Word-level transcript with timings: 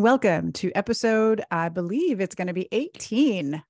Welcome 0.00 0.52
to 0.52 0.70
episode, 0.76 1.42
I 1.50 1.70
believe 1.70 2.20
it's 2.20 2.36
going 2.36 2.46
to 2.46 2.52
be 2.52 2.68
18. 2.70 3.60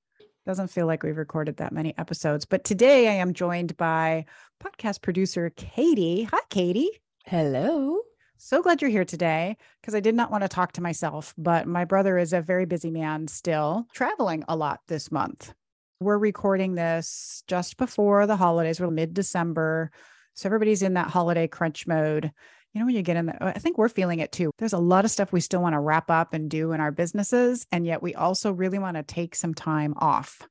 Doesn't 0.44 0.68
feel 0.68 0.84
like 0.84 1.02
we've 1.02 1.16
recorded 1.16 1.56
that 1.56 1.72
many 1.72 1.96
episodes, 1.96 2.44
but 2.44 2.64
today 2.64 3.08
I 3.08 3.14
am 3.14 3.32
joined 3.32 3.74
by 3.78 4.26
podcast 4.62 5.00
producer 5.00 5.48
Katie. 5.56 6.24
Hi, 6.24 6.40
Katie. 6.50 6.90
Hello. 7.24 8.00
So 8.36 8.60
glad 8.60 8.82
you're 8.82 8.90
here 8.90 9.06
today 9.06 9.56
because 9.80 9.94
I 9.94 10.00
did 10.00 10.14
not 10.14 10.30
want 10.30 10.42
to 10.42 10.48
talk 10.48 10.72
to 10.72 10.82
myself, 10.82 11.32
but 11.38 11.66
my 11.66 11.86
brother 11.86 12.18
is 12.18 12.34
a 12.34 12.42
very 12.42 12.66
busy 12.66 12.90
man 12.90 13.26
still, 13.26 13.86
traveling 13.94 14.44
a 14.48 14.56
lot 14.56 14.80
this 14.86 15.10
month. 15.10 15.54
We're 15.98 16.18
recording 16.18 16.74
this 16.74 17.42
just 17.46 17.78
before 17.78 18.26
the 18.26 18.36
holidays. 18.36 18.82
We're 18.82 18.90
mid 18.90 19.14
December. 19.14 19.92
So 20.34 20.46
everybody's 20.46 20.82
in 20.82 20.92
that 20.92 21.08
holiday 21.08 21.48
crunch 21.48 21.86
mode 21.86 22.32
you 22.72 22.80
know, 22.80 22.86
when 22.86 22.94
you 22.94 23.02
get 23.02 23.16
in 23.16 23.26
the, 23.26 23.44
I 23.44 23.58
think 23.58 23.78
we're 23.78 23.88
feeling 23.88 24.20
it 24.20 24.32
too. 24.32 24.50
There's 24.58 24.72
a 24.72 24.78
lot 24.78 25.04
of 25.04 25.10
stuff 25.10 25.32
we 25.32 25.40
still 25.40 25.62
want 25.62 25.74
to 25.74 25.80
wrap 25.80 26.10
up 26.10 26.34
and 26.34 26.50
do 26.50 26.72
in 26.72 26.80
our 26.80 26.92
businesses. 26.92 27.66
And 27.72 27.86
yet 27.86 28.02
we 28.02 28.14
also 28.14 28.52
really 28.52 28.78
want 28.78 28.96
to 28.96 29.02
take 29.02 29.34
some 29.34 29.54
time 29.54 29.94
off. 29.96 30.42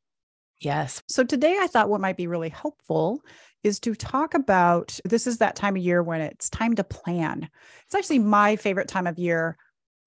Yes. 0.60 1.04
So 1.08 1.24
today 1.24 1.56
I 1.60 1.68
thought 1.68 1.90
what 1.90 2.02
might 2.02 2.18
be 2.18 2.28
really 2.28 2.50
helpful 2.50 3.22
is 3.64 3.80
to 3.82 3.94
talk 3.94 4.34
about 4.34 5.00
this 5.06 5.28
is 5.28 5.38
that 5.38 5.56
time 5.56 5.76
of 5.76 5.84
year 5.84 6.02
when 6.02 6.22
it's 6.22 6.50
time 6.50 6.76
to 6.76 6.84
plan. 6.84 7.50
It's 7.86 7.96
actually 7.96 8.20
my 8.20 8.56
favorite 8.56 8.88
time 8.88 9.08
of 9.08 9.20
year 9.20 9.58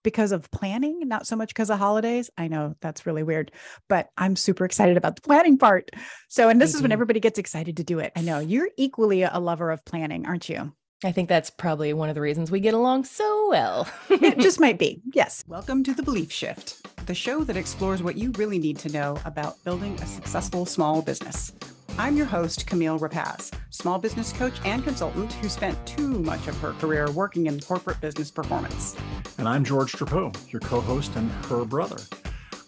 because 0.02 0.32
of 0.32 0.51
planning, 0.51 1.06
not 1.06 1.27
so 1.27 1.37
much 1.37 1.51
because 1.51 1.70
of 1.70 1.79
holidays. 1.79 2.30
I 2.37 2.48
know 2.48 2.74
that's 2.80 3.06
really 3.06 3.23
weird, 3.23 3.52
but 3.88 4.09
I'm 4.16 4.34
super 4.34 4.65
excited 4.65 4.96
about 4.96 5.16
the 5.16 5.23
planning 5.23 5.59
part. 5.59 5.90
So, 6.29 6.48
and 6.48 6.60
this 6.60 6.70
mm-hmm. 6.70 6.79
is 6.79 6.82
when 6.82 6.92
everybody 6.92 7.20
gets 7.20 7.38
excited 7.38 7.77
to 7.77 7.84
do 7.84 7.98
it. 7.98 8.12
I 8.16 8.23
know 8.23 8.38
you're 8.38 8.70
equally 8.77 9.23
a 9.23 9.38
lover 9.38 9.70
of 9.70 9.84
planning, 9.84 10.27
aren't 10.27 10.48
you? 10.48 10.73
I 11.02 11.12
think 11.12 11.30
that's 11.30 11.48
probably 11.48 11.95
one 11.95 12.10
of 12.10 12.14
the 12.14 12.20
reasons 12.20 12.50
we 12.50 12.60
get 12.60 12.74
along 12.74 13.04
so 13.04 13.48
well. 13.48 13.88
it 14.10 14.38
just 14.38 14.60
might 14.60 14.78
be. 14.78 15.00
Yes. 15.14 15.42
Welcome 15.48 15.82
to 15.84 15.95
The 15.95 16.02
Belief 16.02 16.30
Shift, 16.30 17.06
the 17.06 17.14
show 17.14 17.42
that 17.45 17.56
explores 17.56 18.02
what 18.02 18.18
you 18.18 18.32
really 18.32 18.59
need 18.59 18.78
to 18.80 18.90
know 18.90 19.18
about 19.24 19.62
building 19.64 19.95
a 19.95 20.07
successful 20.07 20.66
small 20.66 21.01
business. 21.01 21.54
I'm 21.96 22.18
your 22.18 22.26
host, 22.26 22.66
Camille 22.66 22.98
Rapaz, 22.98 23.51
small 23.70 23.98
business 23.98 24.30
coach 24.34 24.52
and 24.66 24.84
consultant 24.84 25.32
who 25.32 25.48
spent 25.48 25.87
too 25.87 26.07
much 26.07 26.46
of 26.48 26.59
her 26.59 26.74
career 26.74 27.10
working 27.10 27.46
in 27.46 27.60
corporate 27.60 28.01
business 28.02 28.30
performance. 28.30 28.95
And 29.38 29.48
I'm 29.48 29.64
George 29.64 29.92
Trapeau, 29.92 30.37
your 30.52 30.60
co 30.60 30.82
host 30.82 31.16
and 31.16 31.30
her 31.46 31.64
brother. 31.64 31.96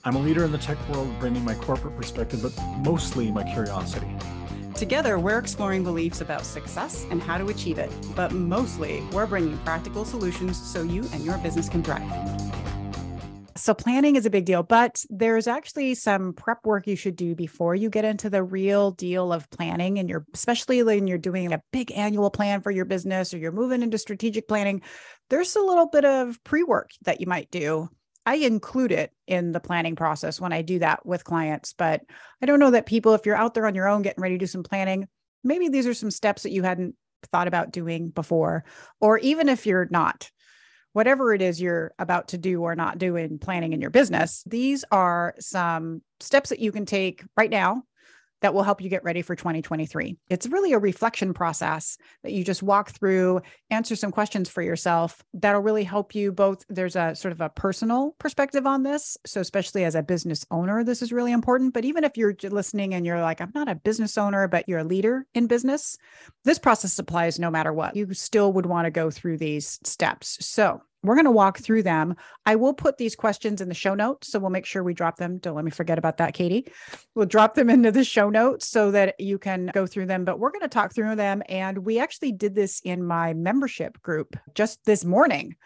I'm 0.05 0.17
a 0.17 0.20
leader 0.20 0.46
in 0.46 0.52
the 0.52 0.58
tech 0.58 0.78
world, 0.89 1.08
bringing 1.20 1.44
my 1.44 1.55
corporate 1.55 1.96
perspective, 1.96 2.41
but 2.42 2.58
mostly 2.78 3.30
my 3.30 3.44
curiosity. 3.44 4.08
Together, 4.75 5.19
we're 5.19 5.39
exploring 5.39 5.84
beliefs 5.84 6.20
about 6.20 6.45
success 6.45 7.06
and 7.11 7.23
how 7.23 7.39
to 7.39 7.47
achieve 7.48 7.78
it, 7.78 7.91
but 8.17 8.33
mostly 8.33 9.03
we're 9.12 9.27
bringing 9.27 9.56
practical 9.59 10.05
solutions 10.05 10.61
so 10.61 10.83
you 10.83 11.06
and 11.12 11.25
your 11.25 11.39
business 11.39 11.69
can 11.69 11.83
thrive. 11.83 12.41
So, 13.55 13.75
planning 13.75 14.17
is 14.17 14.27
a 14.27 14.31
big 14.31 14.45
deal, 14.45 14.64
but 14.64 15.05
there's 15.09 15.47
actually 15.47 15.95
some 15.95 16.33
prep 16.33 16.64
work 16.64 16.87
you 16.89 16.97
should 16.97 17.14
do 17.14 17.37
before 17.37 17.77
you 17.77 17.91
get 17.91 18.05
into 18.05 18.29
the 18.29 18.42
real 18.42 18.91
deal 18.91 19.33
of 19.33 19.48
planning. 19.51 20.01
And 20.01 20.09
you're, 20.09 20.25
especially 20.34 20.83
when 20.83 21.07
you're 21.07 21.19
doing 21.19 21.53
a 21.53 21.62
big 21.70 21.92
annual 21.92 22.31
plan 22.31 22.61
for 22.61 22.73
your 22.73 22.86
business 22.86 23.33
or 23.33 23.39
you're 23.39 23.53
moving 23.53 23.83
into 23.83 23.98
strategic 23.98 24.48
planning, 24.48 24.83
there's 25.31 25.55
a 25.55 25.61
little 25.61 25.86
bit 25.86 26.05
of 26.05 26.42
pre 26.42 26.64
work 26.64 26.91
that 27.05 27.20
you 27.20 27.27
might 27.29 27.53
do 27.53 27.89
I 28.25 28.37
include 28.37 28.92
it 28.92 29.12
in 29.27 29.53
the 29.53 29.61
planning 29.61 29.97
process 29.97 30.41
when 30.41 30.53
I 30.53 30.62
do 30.62 30.78
that 30.78 31.05
with 31.05 31.25
clients. 31.25 31.73
But 31.73 32.03
I 32.41 32.47
don't 32.47 32.61
know 32.61 32.70
that 32.70 32.87
people, 32.87 33.14
if 33.14 33.27
you're 33.27 33.37
out 33.37 33.55
there 33.55 33.67
on 33.67 33.75
your 33.75 33.89
own 33.89 34.03
getting 34.03 34.23
ready 34.23 34.37
to 34.37 34.39
do 34.39 34.47
some 34.47 34.62
planning, 34.62 35.09
maybe 35.42 35.69
these 35.69 35.87
are 35.87 35.95
some 35.95 36.11
steps 36.11 36.45
that 36.45 36.53
you 36.53 36.62
hadn't 36.62 36.95
thought 37.33 37.48
about 37.48 37.73
doing 37.73 38.11
before. 38.11 38.64
Or 39.01 39.19
even 39.19 39.48
if 39.48 39.67
you're 39.67 39.89
not, 39.91 40.31
whatever 40.92 41.34
it 41.34 41.42
is 41.42 41.61
you're 41.61 41.95
about 41.98 42.29
to 42.29 42.39
do 42.39 42.62
or 42.62 42.77
not 42.77 42.98
do 42.98 43.17
in 43.17 43.39
planning 43.39 43.73
in 43.73 43.81
your 43.81 43.91
business, 43.91 44.45
these 44.47 44.84
are 44.92 45.34
some 45.39 46.03
steps 46.20 46.51
that 46.51 46.61
you 46.61 46.70
can 46.70 46.86
take 46.86 47.25
right 47.36 47.51
now 47.51 47.83
that 48.43 48.53
will 48.53 48.62
help 48.62 48.81
you 48.81 48.89
get 48.89 49.05
ready 49.05 49.23
for 49.23 49.35
2023. 49.35 50.17
It's 50.29 50.47
really 50.47 50.73
a 50.73 50.79
reflection 50.79 51.33
process 51.33 51.97
that 52.23 52.33
you 52.33 52.45
just 52.45 52.63
walk 52.63 52.91
through, 52.91 53.41
answer 53.70 53.97
some 53.97 54.11
questions 54.11 54.48
for 54.48 54.63
yourself. 54.63 55.23
That'll 55.33 55.63
really 55.63 55.85
help 55.85 56.14
you 56.14 56.33
both. 56.33 56.64
There's 56.69 56.97
a 56.97 57.14
sort 57.14 57.33
of 57.33 57.41
a 57.41 57.48
personal 57.48 58.14
perspective 58.19 58.67
on 58.67 58.83
this. 58.83 59.17
So, 59.25 59.41
especially 59.41 59.85
as 59.85 59.95
a 59.95 60.02
business 60.02 60.45
owner, 60.51 60.85
this 60.85 61.02
is 61.02 61.13
really 61.13 61.33
important. 61.33 61.73
But 61.73 61.85
even 61.85 62.05
if 62.05 62.17
you're 62.17 62.35
listening 62.42 62.95
and 62.95 63.07
you're 63.07 63.20
like, 63.20 63.41
I'm 63.41 63.52
not 63.55 63.69
a 63.69 63.75
business 63.77 64.19
owner, 64.19 64.48
but 64.48 64.69
you're 64.69 64.81
a 64.81 64.85
leader 64.85 65.27
in 65.35 65.47
business, 65.47 65.97
this 66.45 66.58
process 66.58 66.98
applies 66.98 67.39
no 67.39 67.51
matter 67.51 67.73
what. 67.73 67.97
You 67.97 68.13
still 68.13 68.52
would 68.52 68.67
want 68.67 68.86
to 68.86 68.91
go 68.91 69.11
through 69.11 69.39
these 69.39 69.79
steps. 69.85 70.45
So, 70.45 70.83
we're 71.02 71.14
going 71.14 71.24
to 71.24 71.30
walk 71.30 71.58
through 71.58 71.83
them. 71.83 72.17
I 72.46 72.57
will 72.57 72.74
put 72.74 72.98
these 72.98 73.17
questions 73.17 73.61
in 73.61 73.68
the 73.68 73.74
show 73.74 73.95
notes. 73.95 74.29
So 74.29 74.39
we'll 74.39 74.51
make 74.51 74.67
sure 74.67 74.83
we 74.83 74.95
drop 74.95 75.17
them. 75.17 75.39
Don't 75.39 75.57
let 75.57 75.64
me 75.64 75.70
forget 75.70 75.98
about 75.98 76.18
that, 76.18 76.35
Katie. 76.35 76.70
We'll 77.14 77.27
drop 77.27 77.55
them 77.55 77.70
into 77.70 77.90
the 77.90 78.05
show 78.05 78.30
notes 78.30 78.68
so 78.68 78.90
that 78.92 79.18
you 79.18 79.39
can 79.39 79.70
go 79.74 79.86
through 79.86 80.07
them. 80.07 80.24
But 80.24 80.39
we're 80.39 80.51
going 80.51 80.63
to 80.63 80.68
talk 80.68 80.95
through 80.95 81.17
them. 81.17 81.42
And 81.48 81.79
we 81.79 81.98
actually 81.98 82.33
did 82.33 82.55
this 82.55 82.80
in 82.85 83.05
my 83.05 83.35
membership 83.35 84.01
group 84.02 84.36
just 84.55 84.85
this 84.85 85.05
morning. 85.05 85.57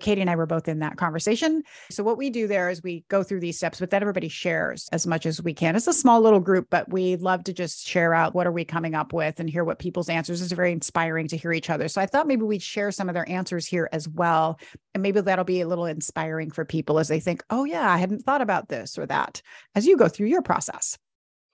Katie 0.00 0.20
and 0.20 0.28
I 0.30 0.34
were 0.34 0.46
both 0.46 0.66
in 0.66 0.80
that 0.80 0.96
conversation. 0.96 1.62
So, 1.90 2.02
what 2.02 2.18
we 2.18 2.28
do 2.28 2.48
there 2.48 2.68
is 2.68 2.82
we 2.82 3.04
go 3.08 3.22
through 3.22 3.40
these 3.40 3.56
steps, 3.56 3.78
but 3.78 3.90
then 3.90 4.02
everybody 4.02 4.28
shares 4.28 4.88
as 4.90 5.06
much 5.06 5.24
as 5.24 5.40
we 5.40 5.54
can. 5.54 5.76
It's 5.76 5.86
a 5.86 5.92
small 5.92 6.20
little 6.20 6.40
group, 6.40 6.66
but 6.68 6.90
we 6.92 7.16
love 7.16 7.44
to 7.44 7.52
just 7.52 7.86
share 7.86 8.12
out 8.12 8.34
what 8.34 8.46
are 8.46 8.52
we 8.52 8.64
coming 8.64 8.94
up 8.94 9.12
with 9.12 9.38
and 9.38 9.48
hear 9.48 9.62
what 9.62 9.78
people's 9.78 10.08
answers. 10.08 10.42
It's 10.42 10.52
very 10.52 10.72
inspiring 10.72 11.28
to 11.28 11.36
hear 11.36 11.52
each 11.52 11.70
other. 11.70 11.86
So, 11.86 12.00
I 12.00 12.06
thought 12.06 12.26
maybe 12.26 12.42
we'd 12.42 12.62
share 12.62 12.90
some 12.90 13.08
of 13.08 13.14
their 13.14 13.28
answers 13.28 13.66
here 13.66 13.88
as 13.92 14.08
well. 14.08 14.58
And 14.94 15.02
maybe 15.02 15.20
that'll 15.20 15.44
be 15.44 15.60
a 15.60 15.68
little 15.68 15.86
inspiring 15.86 16.50
for 16.50 16.64
people 16.64 16.98
as 16.98 17.06
they 17.06 17.20
think, 17.20 17.44
oh, 17.50 17.64
yeah, 17.64 17.88
I 17.88 17.98
hadn't 17.98 18.24
thought 18.24 18.42
about 18.42 18.68
this 18.68 18.98
or 18.98 19.06
that 19.06 19.42
as 19.76 19.86
you 19.86 19.96
go 19.96 20.08
through 20.08 20.26
your 20.26 20.42
process. 20.42 20.98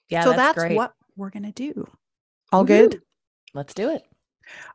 Yeah. 0.09 0.25
So, 0.25 0.33
that's, 0.33 0.63
that's 0.63 0.75
what 0.75 0.95
we're 1.15 1.31
going 1.31 1.43
to 1.45 1.53
do. 1.53 1.87
All 2.53 2.65
Woo-hoo. 2.65 2.89
good? 2.89 3.03
Let's 3.53 3.75
do 3.75 3.91
it. 3.91 4.03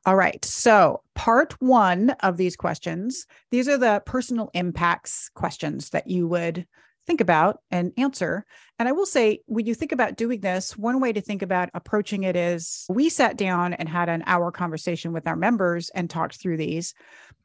All 0.06 0.16
right. 0.16 0.44
So, 0.44 1.02
part 1.16 1.60
one 1.62 2.12
of 2.22 2.38
these 2.38 2.56
questions, 2.56 3.26
these 3.52 3.68
are 3.68 3.78
the 3.78 4.02
personal 4.06 4.50
impacts 4.54 5.30
questions 5.34 5.90
that 5.90 6.08
you 6.08 6.28
would 6.28 6.66
think 7.06 7.22
about 7.22 7.60
and 7.72 7.92
answer. 7.98 8.46
And 8.80 8.90
I 8.90 8.92
will 8.92 9.06
say, 9.06 9.40
when 9.46 9.66
you 9.66 9.76
think 9.76 9.92
about 9.92 10.18
doing 10.18 10.42
this, 10.42 10.78
one 10.78 11.00
way 11.00 11.14
to 11.14 11.22
think 11.22 11.42
about 11.42 11.70
approaching 11.74 12.24
it 12.24 12.36
is 12.36 12.86
we 12.90 13.10
sat 13.10 13.38
down 13.38 13.74
and 13.74 13.88
had 13.88 14.10
an 14.10 14.24
hour 14.26 14.52
conversation 14.52 15.14
with 15.14 15.28
our 15.28 15.36
members 15.36 15.90
and 15.90 16.10
talked 16.10 16.42
through 16.42 16.58
these. 16.58 16.94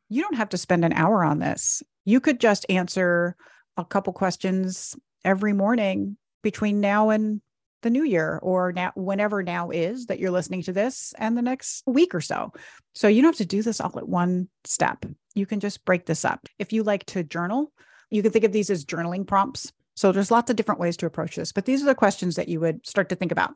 You 0.08 0.22
don't 0.22 0.36
have 0.36 0.48
to 0.50 0.58
spend 0.58 0.84
an 0.84 0.92
hour 0.92 1.22
on 1.22 1.38
this. 1.38 1.82
You 2.04 2.20
could 2.20 2.40
just 2.40 2.66
answer 2.68 3.36
a 3.76 3.84
couple 3.84 4.12
questions 4.12 4.96
every 5.24 5.52
morning 5.52 6.16
between 6.42 6.80
now 6.80 7.10
and 7.10 7.40
the 7.82 7.90
new 7.90 8.04
year 8.04 8.38
or 8.42 8.72
now 8.72 8.92
whenever 8.94 9.42
now 9.42 9.70
is 9.70 10.06
that 10.06 10.18
you're 10.18 10.30
listening 10.30 10.62
to 10.62 10.72
this 10.72 11.14
and 11.18 11.36
the 11.36 11.42
next 11.42 11.82
week 11.86 12.14
or 12.14 12.20
so. 12.20 12.52
So 12.94 13.08
you 13.08 13.22
don't 13.22 13.30
have 13.30 13.38
to 13.38 13.46
do 13.46 13.62
this 13.62 13.80
all 13.80 13.96
at 13.98 14.08
one 14.08 14.48
step. 14.64 15.04
You 15.34 15.46
can 15.46 15.60
just 15.60 15.84
break 15.84 16.06
this 16.06 16.24
up. 16.24 16.46
If 16.58 16.72
you 16.72 16.82
like 16.82 17.06
to 17.06 17.22
journal, 17.22 17.72
you 18.10 18.22
can 18.22 18.32
think 18.32 18.44
of 18.44 18.52
these 18.52 18.70
as 18.70 18.84
journaling 18.84 19.26
prompts. 19.26 19.72
So 19.96 20.12
there's 20.12 20.30
lots 20.30 20.50
of 20.50 20.56
different 20.56 20.80
ways 20.80 20.96
to 20.98 21.06
approach 21.06 21.36
this, 21.36 21.52
but 21.52 21.64
these 21.64 21.82
are 21.82 21.86
the 21.86 21.94
questions 21.94 22.36
that 22.36 22.48
you 22.48 22.60
would 22.60 22.86
start 22.86 23.08
to 23.10 23.16
think 23.16 23.32
about. 23.32 23.52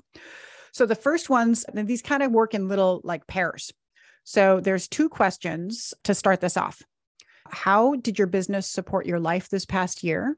So 0.73 0.87
the 0.87 0.95
first 0.95 1.31
ones, 1.31 1.65
and 1.65 1.87
these 1.87 2.03
kind 2.03 2.23
of 2.23 2.33
work 2.33 2.55
in 2.55 2.69
little 2.69 3.01
like 3.05 3.27
pairs. 3.27 3.73
So 4.25 4.61
there's 4.61 4.89
two 4.89 5.09
questions 5.09 5.95
to 6.05 6.15
start 6.15 6.41
this 6.41 6.57
off. 6.57 6.83
How 7.49 7.95
did 7.95 8.19
your 8.19 8.27
business 8.27 8.67
support 8.67 9.07
your 9.07 9.21
life 9.21 9.49
this 9.49 9.65
past 9.65 10.03
year? 10.03 10.37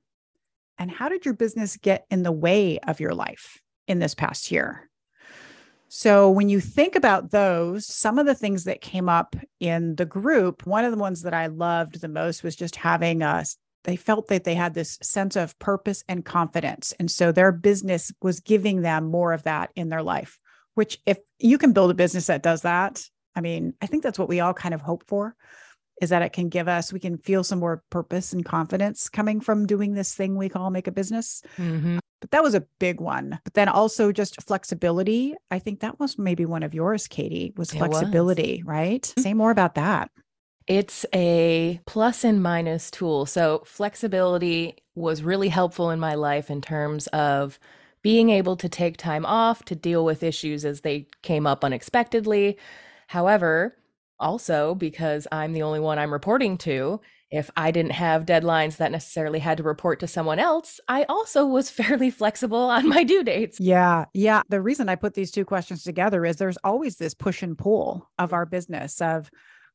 And 0.79 0.91
how 0.91 1.09
did 1.09 1.25
your 1.25 1.35
business 1.35 1.77
get 1.77 2.05
in 2.11 2.23
the 2.23 2.33
way 2.33 2.79
of 2.81 3.01
your 3.01 3.15
life? 3.15 3.61
In 3.87 3.99
this 3.99 4.15
past 4.15 4.51
year. 4.51 4.89
So, 5.89 6.31
when 6.31 6.49
you 6.49 6.61
think 6.61 6.97
about 6.97 7.31
those, 7.31 7.87
some 7.87 8.19
of 8.19 8.27
the 8.27 8.35
things 8.35 8.65
that 8.65 8.81
came 8.81 9.09
up 9.09 9.37
in 9.61 9.95
the 9.95 10.05
group, 10.05 10.67
one 10.67 10.85
of 10.85 10.91
the 10.91 10.99
ones 10.99 11.23
that 11.23 11.35
I 11.35 11.47
loved 11.47 12.01
the 12.01 12.09
most 12.09 12.43
was 12.43 12.57
just 12.57 12.77
having 12.77 13.23
a 13.23 13.45
they 13.85 13.97
felt 13.97 14.27
that 14.29 14.43
they 14.43 14.57
had 14.57 14.75
this 14.75 14.99
sense 15.01 15.37
of 15.37 15.57
purpose 15.61 16.03
and 16.09 16.25
confidence. 16.25 16.93
And 16.99 17.09
so 17.09 17.31
their 17.31 17.53
business 17.53 18.13
was 18.21 18.41
giving 18.41 18.83
them 18.83 19.05
more 19.05 19.33
of 19.33 19.45
that 19.45 19.71
in 19.77 19.91
their 19.91 20.03
life, 20.03 20.41
which, 20.75 20.99
if 21.07 21.19
you 21.39 21.57
can 21.57 21.73
build 21.73 21.93
a 21.93 21.95
business 21.95 22.27
that 22.27 22.43
does 22.43 22.63
that, 22.63 23.05
I 23.37 23.41
mean, 23.41 23.75
I 23.81 23.87
think 23.87 24.03
that's 24.03 24.19
what 24.19 24.29
we 24.29 24.41
all 24.41 24.55
kind 24.55 24.75
of 24.75 24.81
hope 24.81 25.05
for 25.07 25.37
is 26.03 26.11
that 26.11 26.23
it 26.23 26.33
can 26.33 26.49
give 26.49 26.69
us, 26.69 26.93
we 26.93 27.01
can 27.01 27.17
feel 27.17 27.43
some 27.43 27.61
more 27.61 27.83
purpose 27.91 28.33
and 28.33 28.45
confidence 28.45 29.09
coming 29.09 29.41
from 29.41 29.67
doing 29.67 29.95
this 29.95 30.15
thing 30.15 30.37
we 30.37 30.49
call 30.49 30.71
make 30.71 30.89
a 30.89 30.93
business. 30.93 31.43
Mm-hmm. 31.57 31.99
But 32.21 32.31
that 32.31 32.43
was 32.43 32.55
a 32.55 32.67
big 32.79 33.01
one. 33.01 33.39
But 33.45 33.55
then 33.55 33.69
also 33.69 34.13
just 34.13 34.43
flexibility. 34.43 35.35
I 35.51 35.59
think 35.59 35.81
that 35.81 36.01
was 36.01 36.19
maybe 36.19 36.47
one 36.47 36.63
of 36.63 36.75
yours, 36.75 37.07
Katie, 37.07 37.53
was 37.57 37.71
flexibility, 37.71 38.63
was. 38.65 38.67
right? 38.67 39.03
Mm-hmm. 39.03 39.21
Say 39.21 39.35
more 39.35 39.51
about 39.51 39.75
that. 39.75 40.11
It's 40.67 41.07
a 41.15 41.81
plus 41.87 42.25
and 42.25 42.43
minus 42.43 42.91
tool. 42.91 43.27
So, 43.27 43.63
flexibility 43.65 44.79
was 44.97 45.23
really 45.23 45.49
helpful 45.49 45.91
in 45.91 46.01
my 46.01 46.15
life 46.15 46.51
in 46.51 46.61
terms 46.61 47.07
of 47.09 47.61
being 48.03 48.31
able 48.31 48.57
to 48.57 48.69
take 48.69 48.97
time 48.97 49.27
off 49.27 49.65
to 49.65 49.75
deal 49.75 50.05
with 50.05 50.23
issues 50.23 50.65
as 50.65 50.81
they 50.81 51.07
came 51.23 51.47
up 51.47 51.65
unexpectedly. 51.65 52.59
However, 53.09 53.77
also 54.19 54.75
because 54.75 55.27
I'm 55.31 55.53
the 55.53 55.63
only 55.63 55.81
one 55.81 55.99
I'm 55.99 56.13
reporting 56.13 56.57
to, 56.59 57.01
if 57.31 57.51
I 57.57 57.71
didn't 57.71 57.93
have 57.93 58.25
deadlines 58.25 58.77
that 58.77 58.93
necessarily 58.93 59.39
had 59.41 59.59
to 59.59 59.65
report 59.65 60.01
to 60.01 60.07
someone 60.07 60.39
else, 60.39 60.81
I 60.89 61.05
also 61.05 61.45
was 61.45 61.71
fairly 61.71 62.11
flexible 62.11 62.59
on 62.59 62.89
my 62.89 63.05
due 63.05 63.25
dates. 63.25 63.59
Yeah. 63.61 64.05
Yeah. 64.15 64.43
The 64.49 64.63
reason 64.63 64.89
I 64.89 64.95
put 64.95 65.15
these 65.15 65.31
two 65.31 65.45
questions 65.45 65.83
together 65.83 66.25
is 66.25 66.37
there's 66.37 66.59
always 66.63 66.97
this 66.97 67.15
push 67.15 67.43
and 67.43 67.59
pull 67.59 68.09
of 68.19 68.33
our 68.33 68.47
business 68.47 69.01
of 69.01 69.31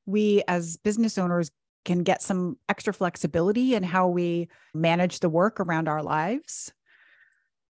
we 0.06 0.44
as 0.48 0.78
business 0.78 1.18
owners 1.18 1.52
can 1.84 2.04
get 2.04 2.22
some 2.22 2.58
extra 2.70 2.94
flexibility 2.94 3.76
in 3.76 3.84
how 3.84 4.08
we 4.08 4.48
manage 4.74 5.20
the 5.20 5.30
work 5.30 5.60
around 5.60 5.88
our 5.88 6.04
lives. 6.04 6.72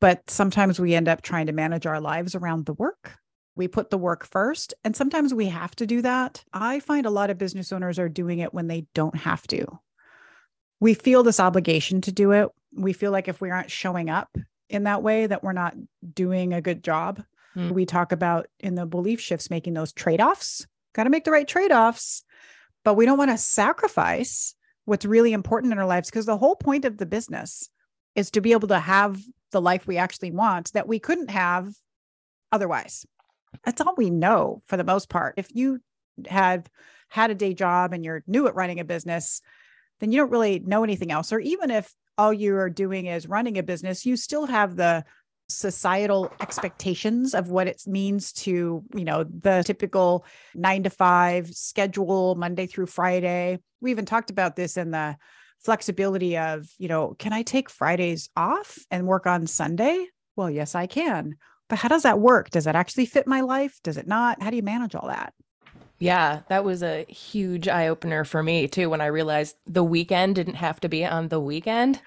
But 0.01 0.29
sometimes 0.29 0.81
we 0.81 0.95
end 0.95 1.09
up 1.09 1.23
trying 1.23 1.47
to 1.47 1.53
manage 1.53 1.87
our 1.87 2.01
lives 2.01 2.35
around 2.35 2.67
the 2.67 2.75
work. 2.75 3.17
We 3.55 3.69
put 3.69 3.91
the 3.91 3.99
work 3.99 4.25
first, 4.25 4.75
and 4.83 4.97
sometimes 4.97 5.35
we 5.35 5.47
have 5.47 5.77
to 5.77 5.87
do 5.87 6.03
that. 6.03 6.43
I 6.53 6.81
find 6.81 7.05
a 7.05 7.11
lot 7.11 7.31
of 7.31 7.39
business 7.39 7.73
owners 7.73 7.99
are 7.99 8.09
doing 8.09 8.39
it 8.39 8.55
when 8.55 8.67
they 8.67 8.87
don't 8.95 9.17
have 9.17 9.47
to. 9.49 9.67
We 10.81 10.95
feel 10.95 11.23
this 11.23 11.41
obligation 11.41 12.01
to 12.03 12.13
do 12.13 12.33
it. 12.33 12.49
We 12.75 12.93
feel 12.93 13.13
like 13.13 13.29
if 13.29 13.41
we 13.41 13.51
aren't 13.51 13.71
showing 13.71 14.09
up 14.09 14.37
in 14.69 14.85
that 14.85 15.03
way, 15.03 15.27
that 15.27 15.43
we're 15.43 15.53
not 15.53 15.77
doing 16.15 16.55
a 16.55 16.63
good 16.63 16.83
job. 16.83 17.23
Mm. 17.55 17.73
We 17.73 17.85
talk 17.85 18.13
about 18.13 18.47
in 18.59 18.75
the 18.75 18.87
belief 18.87 19.21
shifts 19.21 19.51
making 19.51 19.75
those 19.75 19.93
trade 19.93 20.21
offs. 20.21 20.67
Got 20.95 21.05
to 21.05 21.11
make 21.11 21.25
the 21.25 21.31
right 21.31 21.47
trade 21.47 21.73
offs 21.73 22.25
but 22.85 22.95
we 22.95 23.07
don't 23.07 23.19
want 23.19 23.31
to 23.31 23.39
sacrifice 23.39 24.55
what's 24.85 25.05
really 25.05 25.33
important 25.33 25.73
in 25.73 25.79
our 25.79 25.87
lives 25.87 26.11
because 26.11 26.27
the 26.27 26.37
whole 26.37 26.57
point 26.57 26.85
of 26.85 26.97
the 26.99 27.07
business 27.07 27.69
is 28.15 28.31
to 28.33 28.41
be 28.41 28.53
able 28.53 28.69
to 28.69 28.79
have 28.79 29.21
the 29.53 29.61
life 29.61 29.87
we 29.87 29.97
actually 29.97 30.31
want 30.31 30.73
that 30.73 30.89
we 30.89 30.99
couldn't 30.99 31.31
have 31.31 31.73
otherwise. 32.51 33.07
That's 33.65 33.81
all 33.81 33.95
we 33.97 34.11
know 34.11 34.63
for 34.67 34.77
the 34.77 34.85
most 34.85 35.09
part. 35.09 35.35
If 35.37 35.49
you 35.55 35.81
have 36.29 36.67
had 37.09 37.31
a 37.31 37.35
day 37.35 37.55
job 37.55 37.93
and 37.93 38.05
you're 38.05 38.23
new 38.27 38.47
at 38.47 38.55
running 38.55 38.81
a 38.81 38.85
business, 38.85 39.41
then 40.01 40.13
you 40.13 40.19
don't 40.19 40.31
really 40.31 40.61
know 40.61 40.85
anything 40.85 41.13
else. 41.13 41.33
Or 41.33 41.41
even 41.41 41.71
if 41.71 41.95
all 42.19 42.33
you 42.33 42.57
are 42.57 42.71
doing 42.71 43.07
is 43.07 43.29
running 43.29 43.59
a 43.59 43.63
business, 43.63 44.05
you 44.05 44.17
still 44.17 44.47
have 44.47 44.77
the 44.77 45.05
societal 45.49 46.33
expectations 46.41 47.35
of 47.35 47.51
what 47.51 47.67
it 47.67 47.83
means 47.87 48.33
to, 48.33 48.83
you 48.95 49.05
know, 49.05 49.25
the 49.25 49.63
typical 49.65 50.25
nine 50.55 50.83
to 50.83 50.91
five 50.91 51.49
schedule, 51.49 52.35
Monday 52.35 52.67
through 52.67 52.87
Friday. 52.87 53.59
We 53.81 53.91
even 53.91 54.07
talked 54.07 54.31
about 54.31 54.57
this 54.57 54.77
in 54.77 54.91
the 54.91 55.17
flexibility 55.65 56.39
of, 56.39 56.69
you 56.79 56.89
know, 56.89 57.15
can 57.19 57.33
I 57.33 57.43
take 57.43 57.71
Fridays 57.71 58.29
off 58.37 58.79
and 58.91 59.07
work 59.07 59.27
on 59.27 59.47
Sunday? 59.47 60.07
Well, 60.37 60.51
yes, 60.51 60.75
I 60.75 60.87
can. 60.87 61.37
But 61.73 61.79
how 61.79 61.89
does 61.89 62.03
that 62.03 62.21
work? 62.21 62.51
Does 62.51 62.65
that 62.65 62.77
actually 62.77 63.07
fit 63.07 63.27
my 63.27 63.41
life? 63.41 63.81
Does 63.83 63.97
it 63.97 64.07
not? 64.07 64.43
How 64.43 64.51
do 64.51 64.57
you 64.57 64.63
manage 64.63 64.95
all 64.95 65.09
that? 65.09 65.33
Yeah, 65.99 66.41
that 66.51 66.65
was 66.65 66.83
a 66.83 67.07
huge 67.09 67.67
eye 67.67 67.89
opener 67.89 68.25
for 68.25 68.43
me 68.43 68.69
too 68.69 68.91
when 68.91 69.01
I 69.01 69.07
realized 69.07 69.57
the 69.67 69.83
weekend 69.83 70.35
didn't 70.35 70.57
have 70.57 70.81
to 70.81 70.91
be 70.91 71.07
on 71.07 71.29
the 71.29 71.41
weekend. 71.41 72.03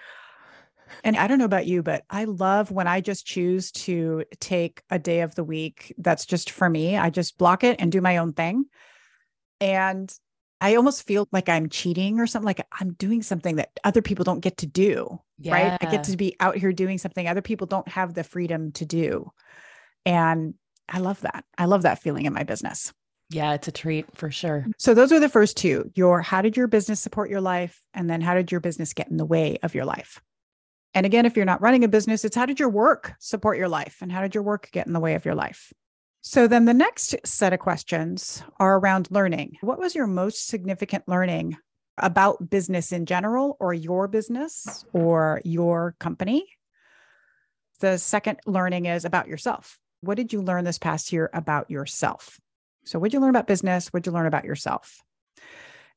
And 1.04 1.18
I 1.18 1.26
don't 1.26 1.40
know 1.40 1.46
about 1.46 1.66
you, 1.66 1.82
but 1.82 2.04
I 2.12 2.26
love 2.26 2.70
when 2.70 2.86
I 2.86 3.02
just 3.02 3.26
choose 3.26 3.72
to 3.72 4.26
take 4.40 4.84
a 4.92 5.00
day 5.00 5.22
of 5.22 5.34
the 5.34 5.44
week 5.44 5.96
that's 5.98 6.28
just 6.28 6.52
for 6.52 6.70
me. 6.70 6.96
I 6.96 7.10
just 7.10 7.40
block 7.40 7.64
it 7.64 7.78
and 7.80 7.92
do 7.92 8.02
my 8.02 8.18
own 8.18 8.34
thing. 8.34 8.66
And 9.60 10.14
I 10.66 10.78
almost 10.78 11.06
feel 11.06 11.28
like 11.32 11.48
I'm 11.48 11.70
cheating 11.70 12.20
or 12.20 12.26
something, 12.26 12.48
like 12.48 12.66
I'm 12.80 12.94
doing 12.94 13.22
something 13.22 13.58
that 13.58 13.70
other 13.84 14.02
people 14.02 14.26
don't 14.26 14.40
get 14.40 14.58
to 14.58 14.66
do. 14.66 15.22
Yeah. 15.38 15.54
Right. 15.54 15.78
I 15.80 15.92
get 15.92 16.06
to 16.06 16.18
be 16.18 16.36
out 16.40 16.58
here 16.58 16.74
doing 16.74 16.98
something 16.98 17.28
other 17.28 17.44
people 17.44 17.68
don't 17.68 17.88
have 17.88 18.16
the 18.16 18.24
freedom 18.24 18.72
to 18.72 18.84
do. 18.84 19.32
And 20.08 20.56
I 20.90 20.98
love 20.98 21.22
that. 21.22 21.46
I 21.56 21.66
love 21.66 21.84
that 21.84 22.02
feeling 22.02 22.26
in 22.26 22.34
my 22.34 22.42
business. 22.42 22.92
Yeah, 23.30 23.54
it's 23.54 23.68
a 23.68 23.72
treat 23.72 24.08
for 24.16 24.32
sure. 24.32 24.66
So 24.80 24.96
those 24.96 25.12
are 25.12 25.20
the 25.20 25.30
first 25.30 25.56
two. 25.56 25.92
Your 25.94 26.24
how 26.24 26.42
did 26.42 26.58
your 26.58 26.68
business 26.68 27.00
support 27.00 27.30
your 27.30 27.42
life? 27.42 27.80
And 27.94 28.10
then 28.10 28.22
how 28.22 28.34
did 28.34 28.52
your 28.52 28.60
business 28.60 28.94
get 28.94 29.10
in 29.10 29.18
the 29.18 29.26
way 29.26 29.60
of 29.62 29.76
your 29.76 29.86
life? 29.86 30.20
And 30.96 31.06
again, 31.06 31.28
if 31.28 31.36
you're 31.36 31.46
not 31.46 31.62
running 31.62 31.84
a 31.84 31.88
business, 31.88 32.26
it's 32.26 32.36
how 32.36 32.48
did 32.48 32.60
your 32.60 32.70
work 32.70 33.14
support 33.20 33.60
your 33.60 33.70
life 33.70 33.98
and 34.02 34.12
how 34.12 34.24
did 34.24 34.34
your 34.34 34.44
work 34.44 34.70
get 34.72 34.88
in 34.88 34.94
the 34.94 35.00
way 35.00 35.14
of 35.14 35.26
your 35.26 35.36
life? 35.36 35.72
So 36.27 36.48
then 36.48 36.66
the 36.66 36.74
next 36.74 37.16
set 37.24 37.54
of 37.54 37.60
questions 37.60 38.42
are 38.60 38.80
around 38.80 39.10
learning. 39.12 39.60
What 39.62 39.77
was 39.77 39.94
your 39.94 40.07
most 40.07 40.48
significant 40.48 41.07
learning 41.07 41.56
about 42.00 42.50
business 42.50 42.92
in 42.92 43.06
general 43.06 43.56
or 43.60 43.75
your 43.75 44.07
business 44.07 44.83
or 44.92 45.39
your 45.45 45.95
company? 46.00 46.48
The 47.80 48.00
second 48.00 48.39
learning 48.48 48.88
is 48.88 49.06
about 49.06 49.27
yourself. 49.27 49.77
What 50.01 50.18
did 50.18 50.33
you 50.33 50.42
learn 50.42 50.63
this 50.63 50.80
past 50.80 51.13
year 51.13 51.30
about 51.31 51.69
yourself? 51.69 52.39
So, 52.86 52.98
what 52.98 53.12
did 53.12 53.18
you 53.18 53.21
learn 53.21 53.30
about 53.30 53.45
business? 53.45 53.94
What 53.94 54.01
did 54.01 54.10
you 54.10 54.13
learn 54.16 54.25
about 54.25 54.45
yourself? 54.45 55.04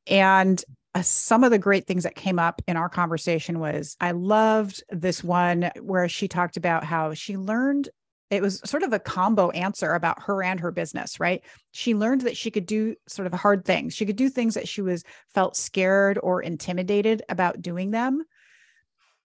And 0.06 0.62
uh, 0.94 1.00
some 1.00 1.42
of 1.42 1.50
the 1.50 1.58
great 1.58 1.86
things 1.86 2.02
that 2.02 2.14
came 2.14 2.38
up 2.38 2.60
in 2.68 2.76
our 2.76 2.90
conversation 2.90 3.60
was 3.60 3.96
I 3.98 4.10
loved 4.10 4.82
this 4.90 5.24
one 5.24 5.70
where 5.80 6.06
she 6.06 6.28
talked 6.28 6.58
about 6.58 6.84
how 6.84 7.14
she 7.14 7.38
learned 7.38 7.88
it 8.30 8.42
was 8.42 8.60
sort 8.64 8.82
of 8.82 8.92
a 8.92 8.98
combo 8.98 9.50
answer 9.50 9.94
about 9.94 10.22
her 10.22 10.42
and 10.42 10.60
her 10.60 10.70
business 10.70 11.20
right 11.20 11.44
she 11.72 11.94
learned 11.94 12.22
that 12.22 12.36
she 12.36 12.50
could 12.50 12.66
do 12.66 12.94
sort 13.06 13.26
of 13.26 13.32
hard 13.32 13.64
things 13.64 13.94
she 13.94 14.06
could 14.06 14.16
do 14.16 14.28
things 14.28 14.54
that 14.54 14.68
she 14.68 14.82
was 14.82 15.04
felt 15.34 15.56
scared 15.56 16.18
or 16.22 16.42
intimidated 16.42 17.22
about 17.28 17.62
doing 17.62 17.90
them 17.90 18.22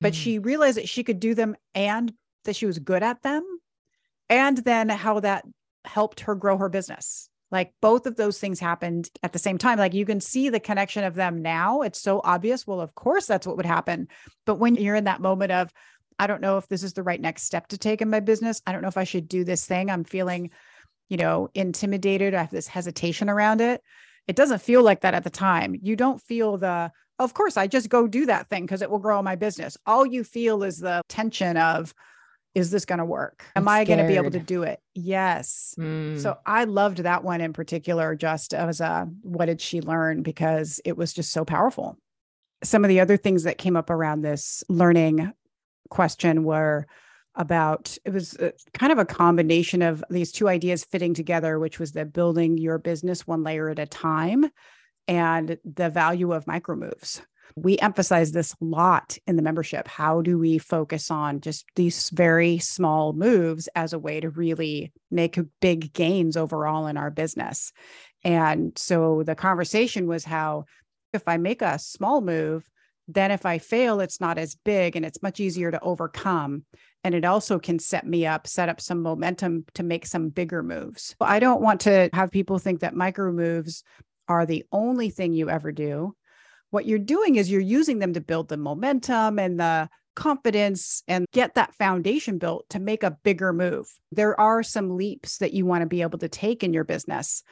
but 0.01 0.13
mm. 0.13 0.15
she 0.15 0.39
realized 0.39 0.77
that 0.77 0.89
she 0.89 1.03
could 1.03 1.19
do 1.19 1.35
them 1.35 1.55
and 1.75 2.13
that 2.45 2.55
she 2.55 2.65
was 2.65 2.79
good 2.79 3.03
at 3.03 3.21
them 3.21 3.44
and 4.29 4.57
then 4.59 4.89
how 4.89 5.19
that 5.19 5.45
helped 5.85 6.21
her 6.21 6.35
grow 6.35 6.57
her 6.57 6.69
business 6.69 7.29
like 7.53 7.71
both 7.81 8.07
of 8.07 8.15
those 8.15 8.39
things 8.39 8.59
happened 8.59 9.11
at 9.21 9.31
the 9.31 9.38
same 9.38 9.59
time. 9.59 9.77
Like 9.77 9.94
you 9.94 10.07
can 10.07 10.19
see 10.19 10.49
the 10.49 10.59
connection 10.59 11.03
of 11.03 11.13
them 11.13 11.44
now. 11.44 11.81
It's 11.81 12.01
so 12.01 12.19
obvious. 12.23 12.65
Well, 12.65 12.81
of 12.81 12.95
course, 12.95 13.27
that's 13.27 13.45
what 13.45 13.57
would 13.57 13.67
happen. 13.67 14.07
But 14.47 14.56
when 14.56 14.73
you're 14.73 14.95
in 14.95 15.03
that 15.03 15.21
moment 15.21 15.51
of, 15.51 15.71
I 16.19 16.27
don't 16.27 16.42
know 16.42 16.57
if 16.57 16.68
this 16.68 16.83
is 16.83 16.94
the 16.94 17.04
right 17.04 17.19
next 17.19 17.44
step 17.44 17.68
to 17.68 17.77
take 17.77 18.01
in 18.01 18.10
my 18.10 18.19
business. 18.19 18.62
I 18.65 18.71
don't 18.71 18.81
know 18.81 18.88
if 18.88 18.98
I 18.98 19.04
should 19.04 19.27
do 19.27 19.44
this 19.44 19.65
thing. 19.65 19.89
I'm 19.89 20.04
feeling, 20.04 20.51
you 21.10 21.18
know, 21.18 21.50
intimidated. 21.54 22.33
I 22.33 22.42
have 22.42 22.51
this 22.51 22.68
hesitation 22.68 23.30
around 23.30 23.62
it. 23.62 23.81
It 24.27 24.36
doesn't 24.36 24.62
feel 24.62 24.83
like 24.83 25.01
that 25.01 25.13
at 25.13 25.24
the 25.24 25.30
time. 25.30 25.75
You 25.81 25.95
don't 25.95 26.21
feel 26.21 26.57
the, 26.57 26.92
of 27.19 27.33
course, 27.33 27.57
I 27.57 27.68
just 27.68 27.89
go 27.89 28.07
do 28.07 28.25
that 28.27 28.50
thing 28.50 28.65
because 28.65 28.81
it 28.81 28.89
will 28.89 29.00
grow 29.00 29.21
my 29.21 29.36
business. 29.36 29.77
All 29.86 30.06
you 30.06 30.24
feel 30.24 30.63
is 30.63 30.80
the 30.80 31.01
tension 31.10 31.57
of, 31.57 31.94
is 32.56 32.69
this 32.69 32.86
going 32.86 33.00
to 33.00 33.06
work? 33.06 33.44
Am 33.56 33.68
I 33.68 33.83
going 33.83 33.98
to 33.98 34.07
be 34.07 34.16
able 34.16 34.30
to 34.31 34.39
do 34.39 34.62
it? 34.62 34.80
Yes. 34.94 35.74
Mm. 35.80 36.19
So 36.21 36.38
I 36.45 36.66
loved 36.66 37.00
that 37.00 37.24
one 37.24 37.42
in 37.42 37.51
particular, 37.51 38.16
just 38.16 38.54
as 38.54 38.80
a 38.80 39.09
what 39.24 39.45
did 39.48 39.59
she 39.59 39.81
learn? 39.81 40.21
Because 40.21 40.80
it 40.86 40.95
was 40.95 41.13
just 41.13 41.31
so 41.31 41.45
powerful. 41.45 41.98
Some 42.63 42.86
of 42.86 42.89
the 42.89 43.00
other 43.00 43.18
things 43.18 43.44
that 43.44 43.57
came 43.57 43.75
up 43.75 43.89
around 43.89 44.21
this 44.21 44.63
learning 44.69 45.33
question 45.94 46.44
were 46.44 46.88
about 47.35 47.97
it 48.04 48.12
was 48.12 48.35
a, 48.40 48.52
kind 48.73 48.92
of 48.92 48.97
a 48.97 49.06
combination 49.06 49.81
of 49.81 50.04
these 50.09 50.31
two 50.31 50.47
ideas 50.47 50.83
fitting 50.83 51.14
together, 51.14 51.59
which 51.59 51.80
was 51.80 51.92
the 51.92 52.06
building 52.06 52.57
your 52.57 52.80
business 52.80 53.28
one 53.28 53.44
layer 53.44 53.69
at 53.69 53.80
a 53.80 53.85
time 53.85 54.50
and 55.07 55.57
the 55.64 55.90
value 55.90 56.33
of 56.33 56.47
micro 56.47 56.76
moves. 56.76 57.21
We 57.56 57.78
emphasize 57.78 58.31
this 58.31 58.54
a 58.54 58.66
lot 58.66 59.18
in 59.28 59.35
the 59.35 59.44
membership. 59.44 59.88
How 59.88 60.21
do 60.21 60.40
we 60.40 60.57
focus 60.57 61.12
on 61.12 61.42
just 61.42 61.66
these 61.76 62.09
very 62.09 62.57
small 62.57 63.14
moves 63.14 63.69
as 63.76 63.94
a 63.94 64.00
way 64.00 64.19
to 64.19 64.30
really 64.30 64.92
make 65.12 65.38
big 65.62 65.94
gains 65.94 66.35
overall 66.35 66.88
in 66.88 66.97
our 66.97 67.12
business? 67.12 67.71
And 68.23 68.73
so 68.76 69.21
the 69.23 69.35
conversation 69.35 70.07
was 70.07 70.23
how 70.23 70.66
if 71.14 71.28
I 71.28 71.38
make 71.38 71.62
a 71.62 71.78
small 71.78 72.21
move, 72.21 72.64
then 73.07 73.31
if 73.31 73.45
I 73.45 73.57
fail, 73.57 74.00
it's 74.00 74.22
not 74.22 74.38
as 74.38 74.56
big 74.56 74.95
and 74.95 75.06
it's 75.06 75.24
much 75.24 75.40
easier 75.40 75.72
to 75.72 75.81
overcome. 75.81 76.64
And 77.04 77.14
it 77.14 77.26
also 77.26 77.60
can 77.60 77.80
set 77.80 78.07
me 78.07 78.26
up, 78.26 78.48
set 78.48 78.69
up 78.69 78.80
some 78.80 79.02
momentum 79.02 79.66
to 79.74 79.83
make 79.83 80.06
some 80.06 80.30
bigger 80.30 80.64
moves. 80.64 81.16
I 81.19 81.40
don't 81.40 81.62
want 81.62 81.81
to 81.81 82.10
have 82.14 82.31
people 82.31 82.60
think 82.60 82.80
that 82.80 82.95
micro 82.95 83.31
moves 83.31 83.83
are 84.28 84.45
the 84.45 84.64
only 84.72 85.10
thing 85.10 85.33
you 85.33 85.50
ever 85.50 85.72
do 85.72 86.16
what 86.74 86.88
you're 86.88 86.98
doing 86.98 87.36
is 87.36 87.52
you're 87.52 87.62
using 87.62 88.00
them 88.00 88.14
to 88.14 88.19
build 88.19 88.50
the 88.50 88.57
momentum 88.57 89.38
and 89.38 89.60
the 89.60 89.88
confidence 90.16 91.04
and 91.07 91.28
get 91.31 91.54
that 91.54 91.76
foundation 91.76 92.40
built 92.40 92.68
to 92.69 92.80
make 92.80 93.04
a 93.04 93.16
bigger 93.24 93.54
move. 93.54 93.86
There 94.12 94.40
are 94.40 94.64
some 94.64 94.98
leaps 94.98 95.38
that 95.38 95.54
you 95.54 95.68
want 95.68 95.83
to 95.83 95.88
be 95.88 96.02
able 96.02 96.18
to 96.18 96.28
take 96.28 96.64
in 96.64 96.74
your 96.74 96.83
business. 96.83 97.44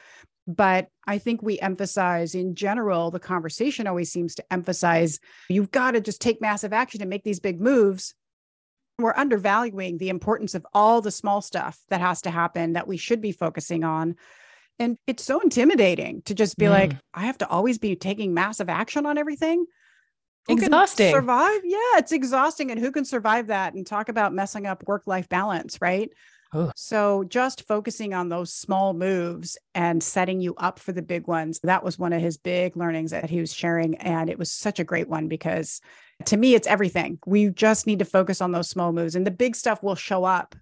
But 0.46 0.88
I 1.06 1.18
think 1.18 1.40
we 1.40 1.58
emphasize 1.60 2.34
in 2.34 2.54
general, 2.54 3.10
the 3.10 3.20
conversation 3.20 3.86
always 3.86 4.10
seems 4.10 4.34
to 4.36 4.44
emphasize 4.52 5.20
you've 5.48 5.70
got 5.70 5.92
to 5.92 6.00
just 6.00 6.20
take 6.20 6.40
massive 6.40 6.72
action 6.72 7.00
and 7.00 7.10
make 7.10 7.22
these 7.22 7.40
big 7.40 7.60
moves. 7.60 8.14
We're 8.98 9.14
undervaluing 9.16 9.98
the 9.98 10.08
importance 10.08 10.54
of 10.54 10.66
all 10.74 11.00
the 11.00 11.10
small 11.10 11.40
stuff 11.40 11.78
that 11.90 12.00
has 12.00 12.22
to 12.22 12.30
happen 12.30 12.72
that 12.72 12.88
we 12.88 12.96
should 12.96 13.20
be 13.20 13.32
focusing 13.32 13.84
on 13.84 14.16
and 14.78 14.98
it's 15.06 15.24
so 15.24 15.40
intimidating 15.40 16.22
to 16.22 16.34
just 16.34 16.56
be 16.56 16.66
mm. 16.66 16.70
like, 16.70 16.92
I 17.14 17.26
have 17.26 17.38
to 17.38 17.48
always 17.48 17.78
be 17.78 17.94
taking 17.94 18.34
massive 18.34 18.68
action 18.68 19.06
on 19.06 19.18
everything. 19.18 19.64
Who 20.48 20.54
exhausting. 20.54 21.12
Survive? 21.12 21.60
Yeah, 21.64 21.98
it's 21.98 22.12
exhausting. 22.12 22.70
And 22.70 22.80
who 22.80 22.90
can 22.90 23.04
survive 23.04 23.46
that 23.48 23.74
and 23.74 23.86
talk 23.86 24.08
about 24.08 24.34
messing 24.34 24.66
up 24.66 24.82
work 24.86 25.06
life 25.06 25.28
balance, 25.28 25.78
right? 25.80 26.10
Oh. 26.54 26.70
So 26.76 27.24
just 27.24 27.66
focusing 27.66 28.12
on 28.12 28.28
those 28.28 28.52
small 28.52 28.92
moves 28.92 29.56
and 29.74 30.02
setting 30.02 30.40
you 30.40 30.54
up 30.56 30.78
for 30.78 30.92
the 30.92 31.02
big 31.02 31.26
ones, 31.26 31.58
that 31.62 31.82
was 31.82 31.98
one 31.98 32.12
of 32.12 32.20
his 32.20 32.36
big 32.36 32.76
learnings 32.76 33.10
that 33.12 33.30
he 33.30 33.40
was 33.40 33.54
sharing. 33.54 33.94
And 33.96 34.28
it 34.28 34.38
was 34.38 34.50
such 34.50 34.78
a 34.78 34.84
great 34.84 35.08
one 35.08 35.28
because 35.28 35.80
to 36.26 36.36
me, 36.36 36.54
it's 36.54 36.66
everything. 36.66 37.18
We 37.26 37.48
just 37.48 37.86
need 37.86 38.00
to 38.00 38.04
focus 38.04 38.40
on 38.40 38.52
those 38.52 38.68
small 38.68 38.92
moves 38.92 39.16
and 39.16 39.26
the 39.26 39.30
big 39.30 39.56
stuff 39.56 39.82
will 39.82 39.94
show 39.94 40.24
up 40.24 40.54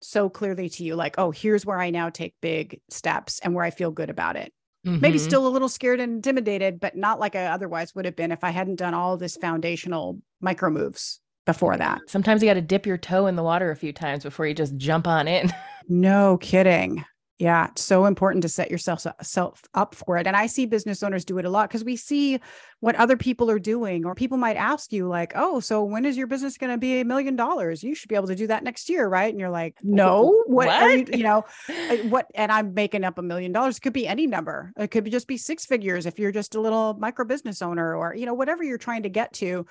so 0.00 0.28
clearly 0.28 0.68
to 0.68 0.84
you 0.84 0.94
like, 0.94 1.16
oh, 1.18 1.30
here's 1.30 1.64
where 1.66 1.80
I 1.80 1.90
now 1.90 2.10
take 2.10 2.34
big 2.40 2.80
steps 2.90 3.40
and 3.40 3.54
where 3.54 3.64
I 3.64 3.70
feel 3.70 3.90
good 3.90 4.10
about 4.10 4.36
it. 4.36 4.52
Mm-hmm. 4.86 5.00
Maybe 5.00 5.18
still 5.18 5.46
a 5.46 5.48
little 5.48 5.68
scared 5.68 5.98
and 5.98 6.12
intimidated, 6.12 6.78
but 6.78 6.96
not 6.96 7.18
like 7.18 7.34
I 7.34 7.46
otherwise 7.46 7.94
would 7.94 8.04
have 8.04 8.14
been 8.14 8.32
if 8.32 8.44
I 8.44 8.50
hadn't 8.50 8.76
done 8.76 8.94
all 8.94 9.16
this 9.16 9.36
foundational 9.36 10.20
micro 10.40 10.70
moves 10.70 11.20
before 11.48 11.78
that. 11.78 12.02
Sometimes 12.06 12.42
you 12.42 12.48
got 12.50 12.54
to 12.54 12.60
dip 12.60 12.84
your 12.84 12.98
toe 12.98 13.26
in 13.26 13.34
the 13.34 13.42
water 13.42 13.70
a 13.70 13.76
few 13.76 13.90
times 13.90 14.22
before 14.22 14.46
you 14.46 14.52
just 14.52 14.76
jump 14.76 15.08
on 15.08 15.26
in. 15.26 15.50
no 15.88 16.36
kidding. 16.36 17.02
Yeah, 17.38 17.68
it's 17.68 17.82
so 17.82 18.04
important 18.04 18.42
to 18.42 18.50
set 18.50 18.70
yourself 18.70 19.06
self 19.22 19.62
up 19.72 19.94
for 19.94 20.18
it. 20.18 20.26
And 20.26 20.36
I 20.36 20.46
see 20.46 20.66
business 20.66 21.02
owners 21.02 21.24
do 21.24 21.38
it 21.38 21.46
a 21.46 21.50
lot 21.50 21.70
because 21.70 21.84
we 21.84 21.96
see 21.96 22.38
what 22.80 22.96
other 22.96 23.16
people 23.16 23.48
are 23.48 23.60
doing, 23.60 24.04
or 24.04 24.14
people 24.14 24.36
might 24.36 24.56
ask 24.56 24.92
you, 24.92 25.08
like, 25.08 25.32
oh, 25.36 25.60
so 25.60 25.84
when 25.84 26.04
is 26.04 26.16
your 26.16 26.26
business 26.26 26.58
going 26.58 26.72
to 26.72 26.78
be 26.78 27.00
a 27.00 27.04
million 27.04 27.34
dollars? 27.34 27.82
You 27.82 27.94
should 27.94 28.08
be 28.08 28.16
able 28.16 28.26
to 28.26 28.34
do 28.34 28.48
that 28.48 28.64
next 28.64 28.90
year, 28.90 29.08
right? 29.08 29.30
And 29.30 29.40
you're 29.40 29.50
like, 29.50 29.76
no, 29.82 30.42
what, 30.46 30.66
what? 30.66 31.08
You, 31.08 31.18
you, 31.18 31.22
know, 31.22 31.44
uh, 31.68 31.96
what? 32.08 32.26
And 32.34 32.50
I'm 32.52 32.74
making 32.74 33.04
up 33.04 33.18
a 33.18 33.22
million 33.22 33.52
dollars. 33.52 33.78
It 33.78 33.82
could 33.82 33.92
be 33.92 34.06
any 34.06 34.26
number. 34.26 34.72
It 34.76 34.90
could 34.90 35.04
be 35.04 35.10
just 35.10 35.28
be 35.28 35.36
six 35.36 35.64
figures 35.64 36.06
if 36.06 36.18
you're 36.18 36.32
just 36.32 36.56
a 36.56 36.60
little 36.60 36.94
micro 36.98 37.24
business 37.24 37.62
owner 37.62 37.94
or, 37.94 38.14
you 38.14 38.26
know, 38.26 38.34
whatever 38.34 38.64
you're 38.64 38.78
trying 38.78 39.04
to 39.04 39.08
get 39.08 39.32
to 39.34 39.64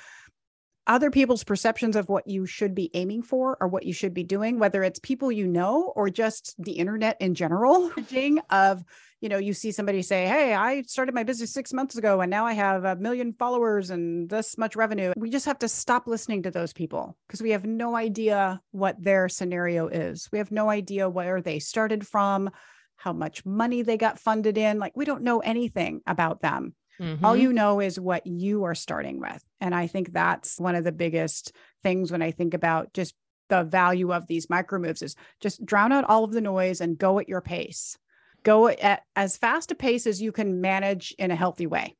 other 0.88 1.12
people's 1.12 1.44
perceptions 1.44 1.96
of 1.96 2.10
what 2.10 2.28
you 2.28 2.46
should 2.46 2.74
be 2.74 2.90
aiming 2.94 3.22
for 3.22 3.58
or 3.60 3.68
what 3.68 3.86
you 3.86 3.94
should 3.94 4.14
be 4.14 4.24
doing 4.24 4.58
whether 4.58 4.84
it's 4.84 5.00
people 5.00 5.32
you 5.32 5.46
know 5.46 5.94
or 5.96 6.10
just 6.10 6.56
the 6.58 6.74
internet 6.74 7.18
in 7.20 7.36
general. 7.36 7.92
Of 8.50 8.84
you 9.20 9.30
know 9.30 9.38
you 9.38 9.54
see 9.54 9.72
somebody 9.72 10.02
say 10.02 10.26
hey 10.26 10.54
i 10.54 10.82
started 10.84 11.14
my 11.14 11.24
business 11.24 11.52
six 11.52 11.74
months 11.74 11.98
ago 11.98 12.22
and 12.22 12.30
now 12.30 12.46
i 12.46 12.54
have 12.54 12.86
a 12.86 12.96
million 12.96 13.34
followers 13.34 13.90
and 13.90 14.30
this 14.30 14.58
much 14.58 14.76
revenue. 14.76 15.14
We 15.18 15.30
just 15.30 15.46
have 15.46 15.60
to 15.60 15.68
stop 15.68 16.08
listening 16.08 16.44
to 16.44 16.52
those 16.52 16.74
people 16.74 17.18
because 17.28 17.42
we 17.42 17.52
have 17.52 17.66
no 17.66 17.96
idea 17.96 18.62
what 18.72 19.02
their 19.02 19.28
scenario 19.28 19.88
is. 19.88 20.30
We 20.32 20.38
have 20.38 20.52
no 20.52 20.70
idea 20.70 21.10
where 21.10 21.42
they 21.42 21.60
started 21.60 22.08
from 22.08 22.50
how 22.96 23.14
much 23.14 23.46
money 23.46 23.82
they 23.82 23.98
got 23.98 24.20
funded 24.20 24.58
in. 24.58 24.80
Like 24.80 24.96
we 24.96 25.06
don't 25.06 25.24
know 25.24 25.40
anything 25.40 26.02
about 26.08 26.42
them 26.42 26.74
Mm-hmm. 27.00 27.26
All 27.26 27.36
you 27.36 27.54
know 27.54 27.80
is 27.80 28.00
what 28.00 28.26
you 28.26 28.64
are 28.64 28.76
starting 28.76 29.20
with. 29.20 29.44
And 29.62 29.76
I 29.76 29.88
think 29.88 30.14
that's 30.14 30.60
one 30.60 30.76
of 30.76 30.84
the 30.84 30.92
biggest 30.92 31.52
things 31.84 32.12
when 32.12 32.22
I 32.22 32.32
think 32.32 32.54
about 32.54 32.94
just 32.94 33.14
the 33.50 33.64
value 33.64 34.14
of 34.14 34.28
these 34.28 34.50
micro 34.50 34.80
moves 34.80 35.02
is 35.02 35.16
just 35.40 35.66
drown 35.66 35.92
out 35.92 36.06
all 36.06 36.24
of 36.24 36.32
the 36.32 36.42
noise 36.42 36.82
and 36.82 36.98
go 36.98 37.20
at 37.20 37.30
your 37.30 37.42
pace. 37.42 37.98
Go 38.44 38.68
at 38.68 39.04
as 39.16 39.38
fast 39.38 39.72
a 39.72 39.76
pace 39.76 40.08
as 40.08 40.22
you 40.22 40.32
can 40.32 40.62
manage 40.62 41.14
in 41.18 41.32
a 41.32 41.36
healthy 41.36 41.68
way. 41.68 41.96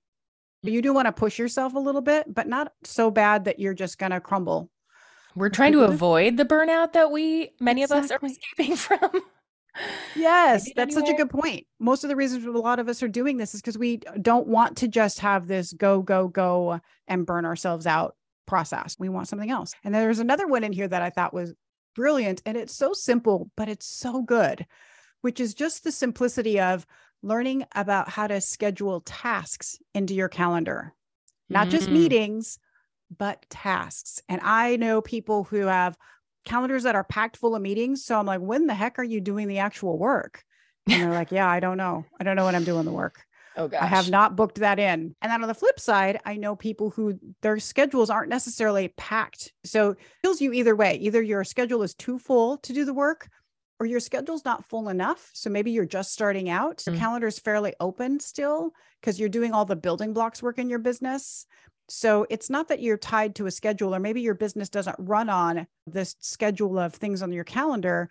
You 0.64 0.82
do 0.82 0.94
want 0.94 1.06
to 1.06 1.12
push 1.12 1.38
yourself 1.38 1.76
a 1.76 1.80
little 1.80 2.02
bit, 2.02 2.34
but 2.34 2.48
not 2.48 2.74
so 2.84 3.12
bad 3.12 3.46
that 3.46 3.60
you're 3.60 3.74
just 3.74 3.98
going 3.98 4.12
to 4.12 4.20
crumble. 4.20 4.70
We're 5.36 5.50
trying 5.50 5.74
to 5.74 5.82
avoid 5.84 6.38
the 6.38 6.46
burnout 6.46 6.94
that 6.94 7.12
we, 7.12 7.52
many 7.60 7.84
exactly. 7.84 8.16
of 8.16 8.24
us, 8.24 8.24
are 8.24 8.26
escaping 8.26 8.76
from. 9.12 9.22
Yes, 10.18 10.70
that's 10.76 10.94
such 10.94 11.10
a 11.10 11.14
good 11.14 11.30
point. 11.30 11.66
Most 11.80 12.04
of 12.04 12.10
the 12.10 12.16
reasons 12.16 12.46
a 12.46 12.52
lot 12.52 12.80
of 12.80 12.90
us 12.90 13.04
are 13.04 13.08
doing 13.08 13.38
this 13.38 13.54
is 13.54 13.62
because 13.62 13.78
we 13.78 13.98
don't 14.22 14.48
want 14.48 14.78
to 14.78 14.88
just 14.88 15.20
have 15.20 15.48
this 15.48 15.74
go, 15.74 16.02
go, 16.02 16.28
go 16.28 16.80
and 17.08 17.26
burn 17.26 17.46
ourselves 17.46 17.86
out 17.86 18.16
process. 18.46 18.96
We 18.98 19.10
want 19.10 19.28
something 19.28 19.52
else. 19.52 19.74
And 19.84 19.94
there's 19.94 20.20
another 20.20 20.48
one 20.48 20.64
in 20.64 20.72
here 20.72 20.88
that 20.88 21.02
I 21.02 21.10
thought 21.10 21.34
was 21.34 21.54
brilliant. 21.96 22.42
And 22.46 22.58
it's 22.58 22.76
so 22.76 22.94
simple, 22.94 23.52
but 23.56 23.70
it's 23.70 23.86
so 23.86 24.22
good, 24.22 24.66
which 25.22 25.40
is 25.40 25.54
just 25.54 25.84
the 25.84 25.92
simplicity 25.92 26.60
of 26.60 26.86
learning 27.22 27.66
about 27.76 28.10
how 28.10 28.28
to 28.28 28.42
schedule 28.42 29.02
tasks 29.02 29.78
into 29.94 30.14
your 30.14 30.30
calendar, 30.30 30.94
not 31.50 31.68
mm-hmm. 31.68 31.72
just 31.72 31.90
meetings, 31.90 32.60
but 33.16 33.46
tasks. 33.50 34.22
And 34.30 34.42
I 34.42 34.76
know 34.76 35.02
people 35.02 35.44
who 35.44 35.66
have 35.66 35.98
calendars 36.48 36.84
that 36.84 36.96
are 36.96 37.04
packed 37.04 37.38
full 37.38 37.56
of 37.56 37.62
meetings. 37.62 38.04
So 38.04 38.18
I'm 38.18 38.26
like, 38.26 38.42
when 38.42 38.66
the 38.66 38.74
heck 38.74 38.98
are 38.98 39.04
you 39.04 39.22
doing 39.22 39.48
the 39.48 39.60
actual 39.60 39.98
work? 39.98 40.44
And 40.88 41.02
they're 41.02 41.12
like, 41.12 41.32
yeah, 41.32 41.50
I 41.50 41.60
don't 41.60 41.78
know. 41.78 42.06
I 42.20 42.24
don't 42.24 42.36
know 42.36 42.46
when 42.46 42.56
I'm 42.56 42.64
doing 42.64 42.86
the 42.86 42.92
work. 42.92 43.24
Oh 43.58 43.68
gosh. 43.68 43.82
I 43.82 43.88
have 43.88 44.10
not 44.10 44.36
booked 44.36 44.60
that 44.60 44.80
in. 44.80 45.16
And 45.22 45.32
then 45.32 45.42
on 45.42 45.48
the 45.48 45.54
flip 45.54 45.80
side, 45.80 46.20
I 46.26 46.36
know 46.36 46.56
people 46.56 46.92
who 46.92 47.20
their 47.42 47.60
schedules 47.60 48.10
aren't 48.10 48.30
necessarily 48.30 48.90
packed. 48.98 49.52
So 49.64 49.92
it 49.92 49.98
feels 50.22 50.40
you 50.40 50.54
either 50.54 50.76
way. 50.76 50.96
Either 50.96 51.22
your 51.22 51.44
schedule 51.44 51.82
is 51.82 51.96
too 51.96 52.20
full 52.20 52.58
to 52.60 52.74
do 52.74 52.86
the 52.86 52.94
work 52.94 53.28
or 53.80 53.86
your 53.86 54.00
schedule's 54.00 54.46
not 54.46 54.70
full 54.70 54.90
enough. 54.90 55.30
So 55.34 55.50
maybe 55.50 55.72
you're 55.72 55.86
just 55.86 56.14
starting 56.14 56.50
out. 56.50 56.84
Your 56.86 56.96
mm. 56.96 57.00
calendar 57.00 57.28
is 57.28 57.40
fairly 57.40 57.74
open 57.80 58.20
still 58.20 58.72
because 59.02 59.20
you're 59.20 59.30
doing 59.30 59.54
all 59.54 59.66
the 59.66 59.76
building 59.76 60.14
blocks 60.14 60.42
work 60.42 60.60
in 60.60 60.70
your 60.70 60.80
business. 60.80 61.48
So 61.90 62.28
it's 62.30 62.50
not 62.50 62.68
that 62.68 62.82
you're 62.82 62.98
tied 62.98 63.36
to 63.36 63.46
a 63.46 63.52
schedule, 63.52 63.96
or 63.96 64.00
maybe 64.00 64.22
your 64.22 64.34
business 64.34 64.70
doesn't 64.70 64.96
run 65.00 65.30
on 65.30 65.68
this 65.86 66.16
schedule 66.20 66.78
of 66.78 66.94
things 66.94 67.22
on 67.22 67.32
your 67.32 67.46
calendar, 67.46 68.10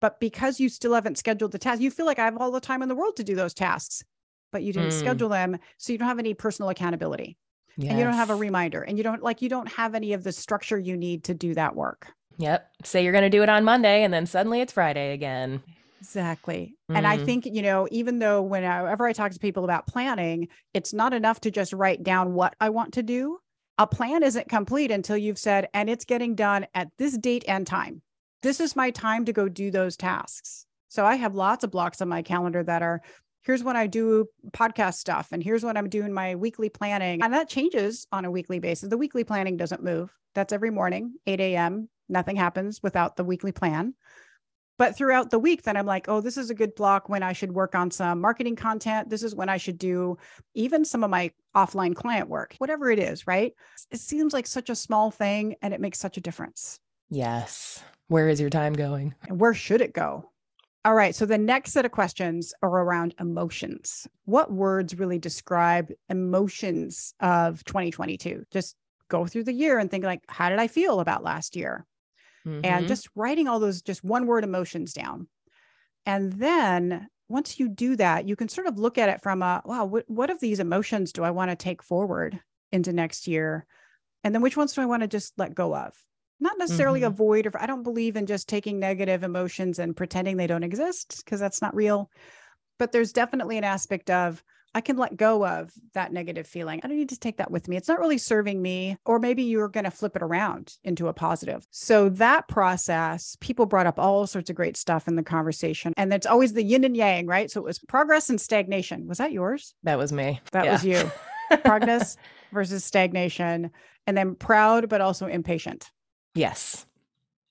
but 0.00 0.20
because 0.20 0.60
you 0.60 0.68
still 0.68 0.92
haven't 0.92 1.16
scheduled 1.16 1.52
the 1.52 1.58
task, 1.58 1.80
you 1.80 1.90
feel 1.90 2.04
like 2.04 2.18
I 2.18 2.26
have 2.26 2.36
all 2.36 2.50
the 2.50 2.60
time 2.60 2.82
in 2.82 2.88
the 2.88 2.94
world 2.94 3.16
to 3.16 3.24
do 3.24 3.34
those 3.34 3.54
tasks, 3.54 4.04
but 4.52 4.62
you 4.62 4.72
didn't 4.72 4.90
mm. 4.90 4.98
schedule 4.98 5.30
them. 5.30 5.58
So 5.78 5.92
you 5.92 5.98
don't 5.98 6.08
have 6.08 6.18
any 6.18 6.34
personal 6.34 6.68
accountability 6.68 7.38
yes. 7.78 7.88
and 7.88 7.98
you 7.98 8.04
don't 8.04 8.14
have 8.14 8.30
a 8.30 8.34
reminder 8.34 8.82
and 8.82 8.98
you 8.98 9.04
don't 9.04 9.22
like, 9.22 9.40
you 9.40 9.48
don't 9.48 9.68
have 9.68 9.94
any 9.94 10.12
of 10.12 10.22
the 10.22 10.32
structure 10.32 10.78
you 10.78 10.96
need 10.96 11.24
to 11.24 11.34
do 11.34 11.54
that 11.54 11.74
work. 11.74 12.08
Yep. 12.36 12.68
Say 12.84 13.02
you're 13.02 13.12
going 13.12 13.22
to 13.22 13.30
do 13.30 13.42
it 13.42 13.48
on 13.48 13.64
Monday 13.64 14.02
and 14.02 14.12
then 14.12 14.26
suddenly 14.26 14.60
it's 14.60 14.72
Friday 14.72 15.14
again. 15.14 15.62
Exactly. 16.04 16.76
Mm. 16.90 16.98
And 16.98 17.06
I 17.06 17.16
mm-hmm. 17.16 17.24
think, 17.24 17.46
you 17.46 17.62
know, 17.62 17.88
even 17.90 18.18
though 18.18 18.42
whenever 18.42 19.06
I 19.06 19.14
talk 19.14 19.32
to 19.32 19.38
people 19.38 19.64
about 19.64 19.86
planning, 19.86 20.48
it's 20.74 20.92
not 20.92 21.14
enough 21.14 21.40
to 21.40 21.50
just 21.50 21.72
write 21.72 22.02
down 22.02 22.34
what 22.34 22.54
I 22.60 22.68
want 22.68 22.92
to 22.94 23.02
do. 23.02 23.38
A 23.78 23.86
plan 23.86 24.22
isn't 24.22 24.50
complete 24.50 24.90
until 24.90 25.16
you've 25.16 25.38
said, 25.38 25.68
and 25.72 25.88
it's 25.88 26.04
getting 26.04 26.34
done 26.34 26.66
at 26.74 26.88
this 26.98 27.16
date 27.16 27.44
and 27.48 27.66
time. 27.66 28.02
This 28.42 28.60
is 28.60 28.76
my 28.76 28.90
time 28.90 29.24
to 29.24 29.32
go 29.32 29.48
do 29.48 29.70
those 29.70 29.96
tasks. 29.96 30.66
So 30.88 31.06
I 31.06 31.14
have 31.16 31.34
lots 31.34 31.64
of 31.64 31.70
blocks 31.70 32.02
on 32.02 32.08
my 32.08 32.20
calendar 32.20 32.62
that 32.62 32.82
are 32.82 33.00
here's 33.42 33.64
when 33.64 33.76
I 33.76 33.86
do 33.86 34.26
podcast 34.50 34.94
stuff, 34.94 35.28
and 35.32 35.42
here's 35.42 35.64
when 35.64 35.78
I'm 35.78 35.88
doing 35.88 36.12
my 36.12 36.34
weekly 36.34 36.68
planning. 36.68 37.22
And 37.22 37.32
that 37.32 37.48
changes 37.48 38.06
on 38.12 38.26
a 38.26 38.30
weekly 38.30 38.58
basis. 38.58 38.90
The 38.90 38.98
weekly 38.98 39.24
planning 39.24 39.56
doesn't 39.56 39.82
move. 39.82 40.14
That's 40.34 40.52
every 40.52 40.70
morning, 40.70 41.14
8 41.26 41.40
a.m. 41.40 41.88
Nothing 42.10 42.36
happens 42.36 42.82
without 42.82 43.16
the 43.16 43.24
weekly 43.24 43.52
plan. 43.52 43.94
But 44.76 44.96
throughout 44.96 45.30
the 45.30 45.38
week, 45.38 45.62
then 45.62 45.76
I'm 45.76 45.86
like, 45.86 46.08
oh, 46.08 46.20
this 46.20 46.36
is 46.36 46.50
a 46.50 46.54
good 46.54 46.74
block 46.74 47.08
when 47.08 47.22
I 47.22 47.32
should 47.32 47.52
work 47.52 47.74
on 47.74 47.90
some 47.90 48.20
marketing 48.20 48.56
content. 48.56 49.08
This 49.08 49.22
is 49.22 49.34
when 49.34 49.48
I 49.48 49.56
should 49.56 49.78
do 49.78 50.18
even 50.54 50.84
some 50.84 51.04
of 51.04 51.10
my 51.10 51.30
offline 51.54 51.94
client 51.94 52.28
work, 52.28 52.54
whatever 52.58 52.90
it 52.90 52.98
is, 52.98 53.26
right? 53.26 53.52
It 53.90 54.00
seems 54.00 54.32
like 54.32 54.46
such 54.46 54.70
a 54.70 54.74
small 54.74 55.10
thing 55.10 55.54
and 55.62 55.72
it 55.72 55.80
makes 55.80 55.98
such 55.98 56.16
a 56.16 56.20
difference. 56.20 56.80
Yes. 57.08 57.82
Where 58.08 58.28
is 58.28 58.40
your 58.40 58.50
time 58.50 58.72
going? 58.72 59.14
And 59.28 59.40
where 59.40 59.54
should 59.54 59.80
it 59.80 59.92
go? 59.92 60.30
All 60.84 60.94
right. 60.94 61.14
So 61.14 61.24
the 61.24 61.38
next 61.38 61.72
set 61.72 61.86
of 61.86 61.92
questions 61.92 62.52
are 62.60 62.68
around 62.68 63.14
emotions. 63.18 64.06
What 64.24 64.52
words 64.52 64.98
really 64.98 65.18
describe 65.18 65.90
emotions 66.10 67.14
of 67.20 67.64
2022? 67.64 68.44
Just 68.50 68.76
go 69.08 69.24
through 69.24 69.44
the 69.44 69.52
year 69.52 69.78
and 69.78 69.90
think 69.90 70.04
like, 70.04 70.20
how 70.28 70.50
did 70.50 70.58
I 70.58 70.66
feel 70.66 71.00
about 71.00 71.22
last 71.22 71.56
year? 71.56 71.86
Mm-hmm. 72.46 72.64
and 72.64 72.88
just 72.88 73.08
writing 73.14 73.48
all 73.48 73.60
those 73.60 73.82
just 73.82 74.04
one 74.04 74.26
word 74.26 74.44
emotions 74.44 74.92
down. 74.92 75.28
And 76.06 76.32
then 76.32 77.08
once 77.28 77.58
you 77.58 77.68
do 77.68 77.96
that, 77.96 78.28
you 78.28 78.36
can 78.36 78.48
sort 78.48 78.66
of 78.66 78.78
look 78.78 78.98
at 78.98 79.08
it 79.08 79.22
from 79.22 79.42
a 79.42 79.62
wow, 79.64 79.84
what, 79.86 80.04
what 80.08 80.30
of 80.30 80.40
these 80.40 80.60
emotions 80.60 81.12
do 81.12 81.24
I 81.24 81.30
want 81.30 81.50
to 81.50 81.56
take 81.56 81.82
forward 81.82 82.38
into 82.72 82.92
next 82.92 83.26
year? 83.26 83.66
And 84.22 84.34
then 84.34 84.42
which 84.42 84.56
ones 84.56 84.72
do 84.72 84.82
I 84.82 84.86
want 84.86 85.02
to 85.02 85.08
just 85.08 85.32
let 85.38 85.54
go 85.54 85.74
of? 85.74 85.94
Not 86.40 86.58
necessarily 86.58 87.00
mm-hmm. 87.00 87.12
avoid, 87.12 87.46
or 87.46 87.52
I 87.60 87.66
don't 87.66 87.82
believe 87.82 88.16
in 88.16 88.26
just 88.26 88.48
taking 88.48 88.78
negative 88.78 89.22
emotions 89.22 89.78
and 89.78 89.96
pretending 89.96 90.36
they 90.36 90.46
don't 90.46 90.64
exist 90.64 91.22
because 91.24 91.40
that's 91.40 91.62
not 91.62 91.74
real. 91.74 92.10
But 92.78 92.92
there's 92.92 93.12
definitely 93.12 93.56
an 93.56 93.64
aspect 93.64 94.10
of 94.10 94.42
I 94.74 94.80
can 94.80 94.96
let 94.96 95.16
go 95.16 95.46
of 95.46 95.72
that 95.92 96.12
negative 96.12 96.46
feeling. 96.46 96.80
I 96.82 96.88
don't 96.88 96.96
need 96.96 97.10
to 97.10 97.18
take 97.18 97.36
that 97.36 97.50
with 97.50 97.68
me. 97.68 97.76
It's 97.76 97.88
not 97.88 98.00
really 98.00 98.18
serving 98.18 98.60
me. 98.60 98.96
Or 99.04 99.18
maybe 99.18 99.44
you're 99.44 99.68
going 99.68 99.84
to 99.84 99.90
flip 99.90 100.16
it 100.16 100.22
around 100.22 100.76
into 100.82 101.06
a 101.06 101.12
positive. 101.12 101.66
So 101.70 102.08
that 102.10 102.48
process, 102.48 103.36
people 103.40 103.66
brought 103.66 103.86
up 103.86 104.00
all 104.00 104.26
sorts 104.26 104.50
of 104.50 104.56
great 104.56 104.76
stuff 104.76 105.06
in 105.06 105.14
the 105.14 105.22
conversation. 105.22 105.92
And 105.96 106.12
it's 106.12 106.26
always 106.26 106.52
the 106.52 106.64
yin 106.64 106.84
and 106.84 106.96
yang, 106.96 107.26
right? 107.26 107.50
So 107.50 107.60
it 107.60 107.64
was 107.64 107.78
progress 107.78 108.30
and 108.30 108.40
stagnation. 108.40 109.06
Was 109.06 109.18
that 109.18 109.32
yours? 109.32 109.74
That 109.84 109.98
was 109.98 110.12
me. 110.12 110.40
That 110.50 110.64
yeah. 110.64 110.72
was 110.72 110.84
you. 110.84 111.10
progress 111.64 112.16
versus 112.52 112.84
stagnation. 112.84 113.70
And 114.06 114.16
then 114.16 114.34
proud, 114.34 114.88
but 114.88 115.00
also 115.00 115.26
impatient. 115.26 115.90
Yes. 116.34 116.84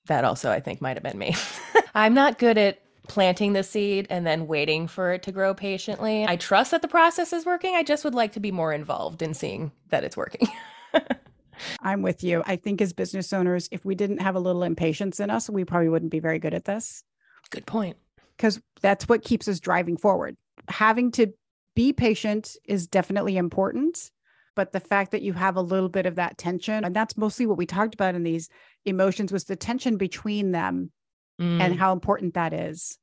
That 0.06 0.24
also, 0.24 0.50
I 0.50 0.60
think, 0.60 0.82
might 0.82 0.96
have 0.96 1.02
been 1.02 1.18
me. 1.18 1.34
I'm 1.94 2.12
not 2.12 2.38
good 2.38 2.58
at 2.58 2.80
planting 3.08 3.52
the 3.52 3.62
seed 3.62 4.06
and 4.10 4.26
then 4.26 4.46
waiting 4.46 4.88
for 4.88 5.12
it 5.12 5.22
to 5.24 5.32
grow 5.32 5.54
patiently. 5.54 6.24
I 6.26 6.36
trust 6.36 6.70
that 6.70 6.82
the 6.82 6.88
process 6.88 7.32
is 7.32 7.44
working. 7.44 7.74
I 7.74 7.82
just 7.82 8.04
would 8.04 8.14
like 8.14 8.32
to 8.32 8.40
be 8.40 8.50
more 8.50 8.72
involved 8.72 9.22
in 9.22 9.34
seeing 9.34 9.72
that 9.90 10.04
it's 10.04 10.16
working. 10.16 10.48
I'm 11.80 12.02
with 12.02 12.24
you. 12.24 12.42
I 12.46 12.56
think 12.56 12.80
as 12.80 12.92
business 12.92 13.32
owners, 13.32 13.68
if 13.70 13.84
we 13.84 13.94
didn't 13.94 14.20
have 14.20 14.34
a 14.34 14.40
little 14.40 14.62
impatience 14.62 15.20
in 15.20 15.30
us, 15.30 15.48
we 15.48 15.64
probably 15.64 15.88
wouldn't 15.88 16.10
be 16.10 16.20
very 16.20 16.38
good 16.38 16.54
at 16.54 16.64
this. 16.64 17.04
Good 17.50 17.66
point. 17.66 17.96
Because 18.36 18.60
that's 18.80 19.08
what 19.08 19.22
keeps 19.22 19.46
us 19.46 19.60
driving 19.60 19.96
forward. 19.96 20.36
Having 20.68 21.12
to 21.12 21.32
be 21.76 21.92
patient 21.92 22.56
is 22.64 22.86
definitely 22.86 23.36
important. 23.36 24.10
But 24.56 24.72
the 24.72 24.80
fact 24.80 25.10
that 25.10 25.22
you 25.22 25.32
have 25.32 25.56
a 25.56 25.60
little 25.62 25.88
bit 25.88 26.06
of 26.06 26.14
that 26.14 26.38
tension, 26.38 26.84
and 26.84 26.94
that's 26.94 27.16
mostly 27.16 27.44
what 27.44 27.58
we 27.58 27.66
talked 27.66 27.94
about 27.94 28.14
in 28.14 28.22
these 28.22 28.48
emotions, 28.84 29.32
was 29.32 29.44
the 29.44 29.56
tension 29.56 29.96
between 29.96 30.52
them 30.52 30.92
mm. 31.40 31.60
and 31.60 31.78
how 31.78 31.92
important 31.92 32.34
that 32.34 32.52
is. 32.52 32.98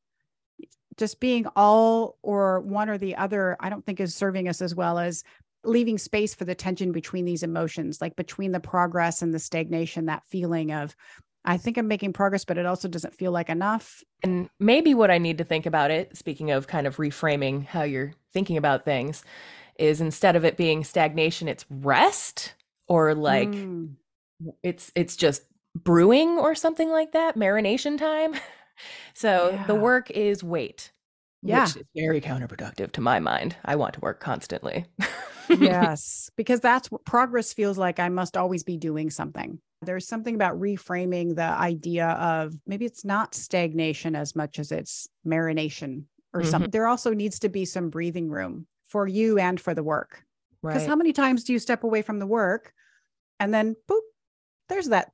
Just 0.97 1.19
being 1.19 1.47
all 1.55 2.17
or 2.21 2.59
one 2.61 2.89
or 2.89 2.97
the 2.97 3.15
other, 3.15 3.57
I 3.59 3.69
don't 3.69 3.85
think 3.85 3.99
is 3.99 4.13
serving 4.13 4.47
us 4.47 4.61
as 4.61 4.75
well 4.75 4.99
as 4.99 5.23
leaving 5.63 5.97
space 5.97 6.33
for 6.33 6.45
the 6.45 6.55
tension 6.55 6.91
between 6.91 7.25
these 7.25 7.43
emotions, 7.43 8.01
like 8.01 8.15
between 8.15 8.51
the 8.51 8.59
progress 8.59 9.21
and 9.21 9.33
the 9.33 9.39
stagnation, 9.39 10.05
that 10.05 10.25
feeling 10.25 10.71
of, 10.71 10.95
I 11.45 11.57
think 11.57 11.77
I'm 11.77 11.87
making 11.87 12.13
progress, 12.13 12.45
but 12.45 12.57
it 12.57 12.65
also 12.65 12.87
doesn't 12.87 13.15
feel 13.15 13.31
like 13.31 13.49
enough. 13.49 14.03
And 14.21 14.49
maybe 14.59 14.93
what 14.93 15.09
I 15.09 15.17
need 15.17 15.37
to 15.39 15.43
think 15.43 15.65
about 15.65 15.91
it, 15.91 16.15
speaking 16.15 16.51
of 16.51 16.67
kind 16.67 16.85
of 16.85 16.97
reframing 16.97 17.65
how 17.65 17.83
you're 17.83 18.13
thinking 18.31 18.57
about 18.57 18.85
things, 18.85 19.23
is 19.79 20.01
instead 20.01 20.35
of 20.35 20.45
it 20.45 20.57
being 20.57 20.83
stagnation, 20.83 21.47
it's 21.47 21.65
rest 21.69 22.53
or 22.87 23.15
like 23.15 23.49
mm. 23.49 23.95
it's 24.61 24.91
it's 24.95 25.15
just 25.15 25.43
brewing 25.75 26.37
or 26.37 26.55
something 26.55 26.89
like 26.89 27.11
that, 27.13 27.37
marination 27.37 27.97
time. 27.97 28.35
so 29.13 29.51
yeah. 29.51 29.67
the 29.67 29.75
work 29.75 30.09
is 30.11 30.43
wait. 30.43 30.91
Yeah. 31.43 31.65
Which 31.65 31.77
is 31.77 31.83
very 31.95 32.21
counterproductive 32.21 32.91
to 32.93 33.01
my 33.01 33.19
mind. 33.19 33.55
I 33.65 33.75
want 33.75 33.95
to 33.95 33.99
work 33.99 34.19
constantly. 34.19 34.85
yes, 35.49 36.29
because 36.35 36.59
that's 36.59 36.91
what 36.91 37.03
progress 37.03 37.51
feels 37.51 37.77
like. 37.77 37.99
I 37.99 38.09
must 38.09 38.37
always 38.37 38.63
be 38.63 38.77
doing 38.77 39.09
something. 39.09 39.59
There's 39.81 40.07
something 40.07 40.35
about 40.35 40.59
reframing 40.59 41.35
the 41.35 41.41
idea 41.41 42.09
of 42.09 42.53
maybe 42.67 42.85
it's 42.85 43.03
not 43.03 43.33
stagnation 43.33 44.15
as 44.15 44.35
much 44.35 44.59
as 44.59 44.71
it's 44.71 45.07
marination 45.25 46.03
or 46.33 46.41
mm-hmm. 46.41 46.49
something. 46.51 46.71
There 46.71 46.87
also 46.87 47.11
needs 47.13 47.39
to 47.39 47.49
be 47.49 47.65
some 47.65 47.89
breathing 47.89 48.29
room 48.29 48.67
for 48.85 49.07
you 49.07 49.39
and 49.39 49.59
for 49.59 49.73
the 49.73 49.83
work. 49.83 50.23
Because 50.61 50.83
right. 50.83 50.89
how 50.89 50.95
many 50.95 51.11
times 51.11 51.43
do 51.43 51.53
you 51.53 51.59
step 51.59 51.83
away 51.83 52.03
from 52.03 52.19
the 52.19 52.27
work 52.27 52.71
and 53.39 53.51
then 53.51 53.75
boop, 53.89 54.01
there's 54.69 54.89
that 54.89 55.11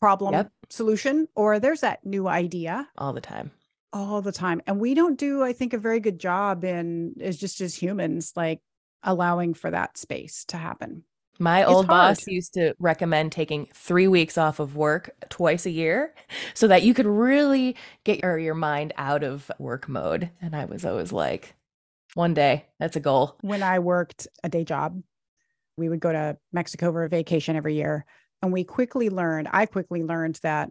problem 0.00 0.32
yep. 0.32 0.50
solution 0.68 1.28
or 1.34 1.58
there's 1.58 1.80
that 1.80 2.04
new 2.04 2.26
idea 2.26 2.88
all 2.98 3.12
the 3.12 3.20
time 3.20 3.50
all 3.92 4.22
the 4.22 4.32
time 4.32 4.60
and 4.66 4.80
we 4.80 4.94
don't 4.94 5.18
do 5.18 5.42
i 5.42 5.52
think 5.52 5.72
a 5.72 5.78
very 5.78 6.00
good 6.00 6.18
job 6.18 6.64
in 6.64 7.14
is 7.20 7.38
just 7.38 7.60
as 7.60 7.74
humans 7.74 8.32
like 8.36 8.60
allowing 9.02 9.54
for 9.54 9.70
that 9.70 9.96
space 9.98 10.44
to 10.44 10.56
happen 10.56 11.04
my 11.40 11.62
it's 11.62 11.70
old 11.70 11.86
hard. 11.86 12.16
boss 12.16 12.26
used 12.26 12.52
to 12.54 12.74
recommend 12.78 13.32
taking 13.32 13.66
three 13.72 14.06
weeks 14.06 14.36
off 14.36 14.60
of 14.60 14.76
work 14.76 15.10
twice 15.30 15.64
a 15.64 15.70
year 15.70 16.14
so 16.54 16.68
that 16.68 16.82
you 16.82 16.92
could 16.92 17.06
really 17.06 17.76
get 18.04 18.20
your, 18.22 18.38
your 18.38 18.54
mind 18.54 18.92
out 18.98 19.24
of 19.24 19.50
work 19.58 19.88
mode. 19.88 20.30
And 20.42 20.54
I 20.54 20.66
was 20.66 20.84
always 20.84 21.12
like, 21.12 21.54
one 22.12 22.34
day, 22.34 22.66
that's 22.78 22.96
a 22.96 23.00
goal. 23.00 23.36
When 23.40 23.62
I 23.62 23.78
worked 23.78 24.28
a 24.44 24.50
day 24.50 24.64
job, 24.64 25.02
we 25.78 25.88
would 25.88 26.00
go 26.00 26.12
to 26.12 26.36
Mexico 26.52 26.92
for 26.92 27.04
a 27.04 27.08
vacation 27.08 27.56
every 27.56 27.74
year. 27.74 28.04
And 28.42 28.52
we 28.52 28.64
quickly 28.64 29.10
learned, 29.10 29.48
I 29.52 29.66
quickly 29.66 30.02
learned 30.02 30.40
that 30.42 30.70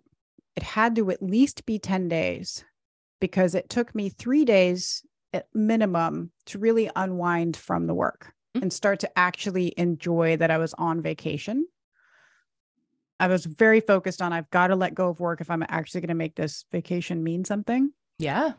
it 0.55 0.63
had 0.63 0.95
to 0.95 1.11
at 1.11 1.21
least 1.21 1.65
be 1.65 1.79
10 1.79 2.07
days 2.07 2.65
because 3.19 3.55
it 3.55 3.69
took 3.69 3.93
me 3.93 4.09
three 4.09 4.45
days 4.45 5.03
at 5.33 5.47
minimum 5.53 6.31
to 6.47 6.57
really 6.57 6.89
unwind 6.95 7.55
from 7.55 7.85
the 7.85 7.93
work 7.93 8.33
mm-hmm. 8.55 8.63
and 8.63 8.73
start 8.73 8.99
to 9.01 9.19
actually 9.19 9.73
enjoy 9.77 10.37
that 10.37 10.51
I 10.51 10.57
was 10.57 10.73
on 10.75 11.01
vacation. 11.01 11.67
I 13.19 13.27
was 13.27 13.45
very 13.45 13.81
focused 13.81 14.21
on 14.21 14.33
I've 14.33 14.49
got 14.49 14.67
to 14.67 14.75
let 14.75 14.95
go 14.95 15.09
of 15.09 15.19
work 15.19 15.41
if 15.41 15.51
I'm 15.51 15.63
actually 15.67 16.01
going 16.01 16.09
to 16.09 16.15
make 16.15 16.35
this 16.35 16.65
vacation 16.71 17.23
mean 17.23 17.43
something. 17.43 17.91
Yeah. 18.17 18.53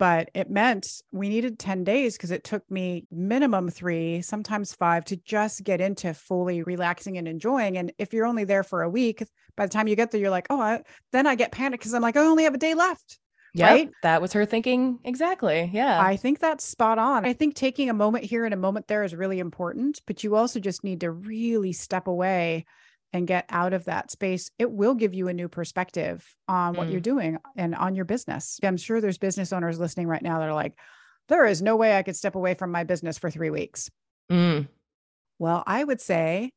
But 0.00 0.30
it 0.32 0.48
meant 0.48 1.02
we 1.12 1.28
needed 1.28 1.58
10 1.58 1.84
days 1.84 2.16
because 2.16 2.30
it 2.30 2.42
took 2.42 2.68
me 2.70 3.06
minimum 3.10 3.68
three, 3.68 4.22
sometimes 4.22 4.72
five 4.72 5.04
to 5.04 5.16
just 5.18 5.62
get 5.62 5.82
into 5.82 6.14
fully 6.14 6.62
relaxing 6.62 7.18
and 7.18 7.28
enjoying. 7.28 7.76
And 7.76 7.92
if 7.98 8.14
you're 8.14 8.24
only 8.24 8.44
there 8.44 8.62
for 8.62 8.80
a 8.80 8.88
week, 8.88 9.22
by 9.56 9.66
the 9.66 9.70
time 9.70 9.88
you 9.88 9.96
get 9.96 10.10
there, 10.10 10.18
you're 10.18 10.30
like, 10.30 10.46
oh, 10.48 10.58
I, 10.58 10.84
then 11.12 11.26
I 11.26 11.34
get 11.34 11.52
panicked 11.52 11.82
because 11.82 11.92
I'm 11.92 12.00
like, 12.00 12.16
I 12.16 12.22
only 12.22 12.44
have 12.44 12.54
a 12.54 12.58
day 12.58 12.72
left. 12.72 13.18
Yeah, 13.52 13.66
right? 13.66 13.90
that 14.02 14.22
was 14.22 14.32
her 14.32 14.46
thinking 14.46 15.00
exactly. 15.04 15.68
Yeah. 15.70 16.00
I 16.00 16.16
think 16.16 16.38
that's 16.38 16.64
spot 16.64 16.98
on. 16.98 17.26
I 17.26 17.34
think 17.34 17.54
taking 17.54 17.90
a 17.90 17.94
moment 17.94 18.24
here 18.24 18.46
and 18.46 18.54
a 18.54 18.56
moment 18.56 18.88
there 18.88 19.04
is 19.04 19.14
really 19.14 19.38
important, 19.38 20.00
but 20.06 20.24
you 20.24 20.34
also 20.34 20.60
just 20.60 20.82
need 20.82 21.00
to 21.00 21.10
really 21.10 21.74
step 21.74 22.06
away 22.06 22.64
and 23.12 23.26
get 23.26 23.44
out 23.48 23.72
of 23.72 23.86
that 23.86 24.10
space. 24.10 24.50
It 24.58 24.70
will 24.70 24.94
give 24.94 25.14
you 25.14 25.28
a 25.28 25.34
new 25.34 25.48
perspective 25.48 26.24
on 26.48 26.74
what 26.74 26.88
mm. 26.88 26.92
you're 26.92 27.00
doing 27.00 27.38
and 27.56 27.74
on 27.74 27.94
your 27.94 28.04
business. 28.04 28.58
I'm 28.62 28.76
sure 28.76 29.00
there's 29.00 29.18
business 29.18 29.52
owners 29.52 29.80
listening 29.80 30.06
right 30.06 30.22
now 30.22 30.38
that 30.38 30.48
are 30.48 30.54
like, 30.54 30.74
there 31.28 31.46
is 31.46 31.62
no 31.62 31.76
way 31.76 31.96
I 31.96 32.02
could 32.02 32.16
step 32.16 32.34
away 32.34 32.54
from 32.54 32.70
my 32.70 32.84
business 32.84 33.18
for 33.18 33.30
three 33.30 33.50
weeks. 33.50 33.90
Mm. 34.30 34.68
Well, 35.38 35.62
I 35.66 35.82
would 35.82 36.00
say 36.00 36.52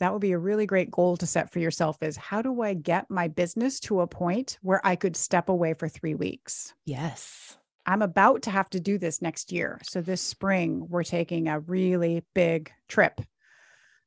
that 0.00 0.12
would 0.12 0.20
be 0.20 0.32
a 0.32 0.38
really 0.38 0.66
great 0.66 0.90
goal 0.90 1.16
to 1.18 1.26
set 1.26 1.52
for 1.52 1.58
yourself 1.58 2.02
is 2.02 2.16
how 2.16 2.42
do 2.42 2.62
I 2.62 2.74
get 2.74 3.10
my 3.10 3.28
business 3.28 3.80
to 3.80 4.00
a 4.00 4.06
point 4.06 4.58
where 4.62 4.84
I 4.84 4.96
could 4.96 5.16
step 5.16 5.48
away 5.48 5.74
for 5.74 5.88
three 5.88 6.14
weeks? 6.14 6.74
Yes. 6.84 7.56
I'm 7.86 8.02
about 8.02 8.42
to 8.42 8.50
have 8.50 8.70
to 8.70 8.80
do 8.80 8.98
this 8.98 9.20
next 9.20 9.52
year. 9.52 9.80
So 9.84 10.00
this 10.00 10.22
spring, 10.22 10.86
we're 10.88 11.04
taking 11.04 11.48
a 11.48 11.60
really 11.60 12.24
big 12.34 12.72
trip. 12.88 13.20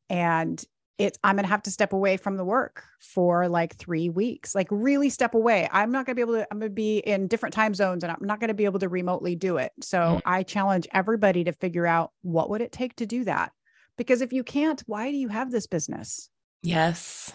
And 0.09 0.63
it's 0.97 1.17
I'm 1.23 1.35
gonna 1.35 1.47
have 1.47 1.63
to 1.63 1.71
step 1.71 1.93
away 1.93 2.17
from 2.17 2.37
the 2.37 2.43
work 2.45 2.83
for 2.99 3.47
like 3.47 3.75
three 3.75 4.09
weeks, 4.09 4.55
like 4.55 4.67
really 4.71 5.09
step 5.09 5.35
away. 5.35 5.69
I'm 5.71 5.91
not 5.91 6.05
gonna 6.05 6.15
be 6.15 6.21
able 6.21 6.33
to, 6.33 6.47
I'm 6.51 6.59
gonna 6.59 6.69
be 6.69 6.97
in 6.99 7.27
different 7.27 7.53
time 7.53 7.73
zones 7.73 8.03
and 8.03 8.11
I'm 8.11 8.17
not 8.21 8.39
gonna 8.39 8.53
be 8.53 8.65
able 8.65 8.79
to 8.79 8.89
remotely 8.89 9.35
do 9.35 9.57
it. 9.57 9.71
So 9.81 9.97
mm. 9.97 10.21
I 10.25 10.43
challenge 10.43 10.87
everybody 10.93 11.43
to 11.43 11.53
figure 11.53 11.85
out 11.85 12.11
what 12.21 12.49
would 12.49 12.61
it 12.61 12.71
take 12.71 12.95
to 12.97 13.05
do 13.05 13.23
that? 13.25 13.51
Because 13.97 14.21
if 14.21 14.33
you 14.33 14.43
can't, 14.43 14.81
why 14.87 15.11
do 15.11 15.17
you 15.17 15.27
have 15.27 15.51
this 15.51 15.67
business? 15.67 16.29
Yes. 16.63 17.33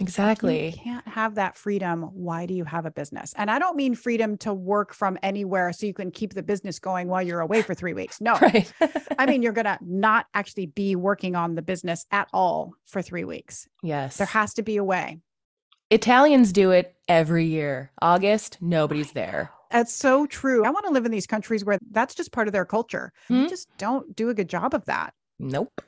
Exactly. 0.00 0.66
You 0.66 0.72
can't 0.72 1.06
have 1.06 1.36
that 1.36 1.56
freedom. 1.56 2.02
Why 2.02 2.46
do 2.46 2.54
you 2.54 2.64
have 2.64 2.84
a 2.84 2.90
business? 2.90 3.32
And 3.36 3.50
I 3.50 3.58
don't 3.58 3.76
mean 3.76 3.94
freedom 3.94 4.36
to 4.38 4.52
work 4.52 4.92
from 4.92 5.16
anywhere 5.22 5.72
so 5.72 5.86
you 5.86 5.94
can 5.94 6.10
keep 6.10 6.34
the 6.34 6.42
business 6.42 6.78
going 6.78 7.08
while 7.08 7.22
you're 7.22 7.40
away 7.40 7.62
for 7.62 7.74
three 7.74 7.92
weeks. 7.92 8.20
No, 8.20 8.36
right. 8.42 8.72
I 9.18 9.26
mean, 9.26 9.42
you're 9.42 9.52
going 9.60 9.66
to 9.66 9.78
not 9.82 10.26
actually 10.34 10.66
be 10.66 10.96
working 10.96 11.36
on 11.36 11.54
the 11.54 11.62
business 11.62 12.06
at 12.10 12.28
all 12.32 12.72
for 12.86 13.02
three 13.02 13.24
weeks. 13.24 13.68
Yes. 13.82 14.16
There 14.16 14.26
has 14.26 14.54
to 14.54 14.62
be 14.62 14.76
a 14.76 14.84
way. 14.84 15.20
Italians 15.90 16.52
do 16.52 16.72
it 16.72 16.96
every 17.08 17.46
year. 17.46 17.92
August, 18.02 18.58
nobody's 18.60 19.12
there. 19.12 19.50
That's 19.70 19.92
so 19.92 20.26
true. 20.26 20.64
I 20.64 20.70
want 20.70 20.86
to 20.86 20.92
live 20.92 21.04
in 21.04 21.12
these 21.12 21.26
countries 21.26 21.64
where 21.64 21.78
that's 21.90 22.14
just 22.14 22.32
part 22.32 22.48
of 22.48 22.52
their 22.52 22.64
culture. 22.64 23.12
Mm-hmm. 23.28 23.42
You 23.42 23.48
just 23.48 23.68
don't 23.78 24.14
do 24.16 24.28
a 24.28 24.34
good 24.34 24.48
job 24.48 24.74
of 24.74 24.84
that. 24.86 25.14
Nope 25.38 25.80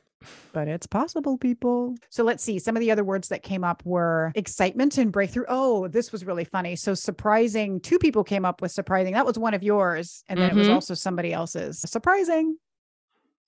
but 0.53 0.69
it's 0.69 0.87
possible, 0.87 1.37
people. 1.39 1.95
So 2.09 2.25
let's 2.25 2.43
see. 2.43 2.59
Some 2.59 2.77
of 2.77 2.81
the 2.81 2.91
other 2.91 3.05
words 3.05 3.29
that 3.29 3.43
came 3.43 3.65
up 3.65 3.83
were 3.85 4.33
excitement 4.35 4.99
and 4.99 5.13
breakthrough. 5.13 5.45
Oh, 5.49 5.89
this 5.89 6.13
was 6.13 6.25
really 6.25 6.45
funny. 6.45 6.77
So 6.77 6.95
surprising. 6.95 7.81
Two 7.81 7.99
people 7.99 8.25
came 8.25 8.45
up 8.45 8.63
with 8.63 8.73
surprising. 8.73 9.15
That 9.15 9.27
was 9.27 9.39
one 9.39 9.55
of 9.55 9.63
yours. 9.63 10.25
And 10.29 10.41
then 10.41 10.51
mm-hmm. 10.51 10.57
it 10.57 10.61
was 10.61 10.69
mm-hmm. 10.69 10.75
also 10.75 10.95
somebody 10.95 11.33
else's. 11.33 11.81
Surprising. 11.81 12.57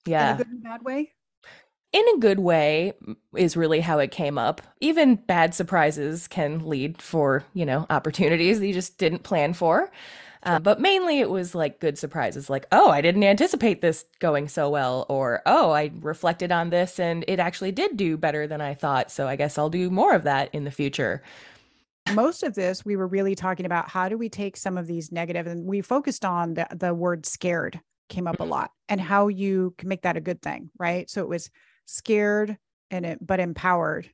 Yeah. 0.05 0.29
In 0.29 0.35
a 0.35 0.37
good 0.37 0.47
and 0.47 0.63
bad 0.63 0.83
way. 0.83 1.13
In 1.91 2.03
a 2.15 2.19
good 2.19 2.39
way 2.39 2.93
is 3.35 3.57
really 3.57 3.79
how 3.79 3.97
it 3.97 4.11
came 4.11 4.37
up. 4.37 4.61
Even 4.79 5.15
bad 5.15 5.55
surprises 5.55 6.27
can 6.27 6.67
lead 6.67 7.01
for, 7.01 7.43
you 7.53 7.65
know, 7.65 7.87
opportunities 7.89 8.59
that 8.59 8.67
you 8.67 8.73
just 8.73 8.99
didn't 8.99 9.23
plan 9.23 9.53
for. 9.53 9.91
Uh, 10.43 10.59
but 10.59 10.79
mainly 10.79 11.19
it 11.19 11.29
was 11.29 11.53
like 11.53 11.79
good 11.79 11.97
surprises, 11.97 12.49
like, 12.49 12.65
oh, 12.71 12.89
I 12.89 13.01
didn't 13.01 13.23
anticipate 13.23 13.81
this 13.81 14.05
going 14.19 14.47
so 14.47 14.69
well, 14.69 15.05
or 15.09 15.41
oh, 15.45 15.71
I 15.71 15.91
reflected 15.99 16.51
on 16.51 16.69
this 16.69 16.99
and 16.99 17.25
it 17.27 17.39
actually 17.39 17.73
did 17.73 17.97
do 17.97 18.15
better 18.15 18.47
than 18.47 18.61
I 18.61 18.73
thought. 18.73 19.11
So 19.11 19.27
I 19.27 19.35
guess 19.35 19.57
I'll 19.57 19.69
do 19.69 19.89
more 19.89 20.15
of 20.15 20.23
that 20.23 20.49
in 20.53 20.63
the 20.63 20.71
future. 20.71 21.21
Most 22.13 22.43
of 22.43 22.55
this, 22.55 22.85
we 22.85 22.95
were 22.95 23.07
really 23.07 23.35
talking 23.35 23.65
about 23.65 23.89
how 23.89 24.07
do 24.07 24.17
we 24.17 24.29
take 24.29 24.55
some 24.55 24.77
of 24.77 24.87
these 24.87 25.11
negative, 25.11 25.45
and 25.45 25.65
we 25.65 25.81
focused 25.81 26.25
on 26.25 26.53
the, 26.53 26.67
the 26.75 26.93
word 26.93 27.25
scared 27.25 27.79
came 28.07 28.25
up 28.25 28.39
a 28.39 28.43
mm-hmm. 28.43 28.51
lot 28.51 28.71
and 28.87 28.99
how 28.99 29.27
you 29.27 29.75
can 29.77 29.87
make 29.87 30.01
that 30.01 30.17
a 30.17 30.21
good 30.21 30.41
thing, 30.41 30.71
right? 30.79 31.09
So 31.09 31.21
it 31.21 31.29
was 31.29 31.51
scared 31.85 32.57
and 32.89 33.05
it, 33.05 33.19
but 33.21 33.39
empowered 33.39 34.09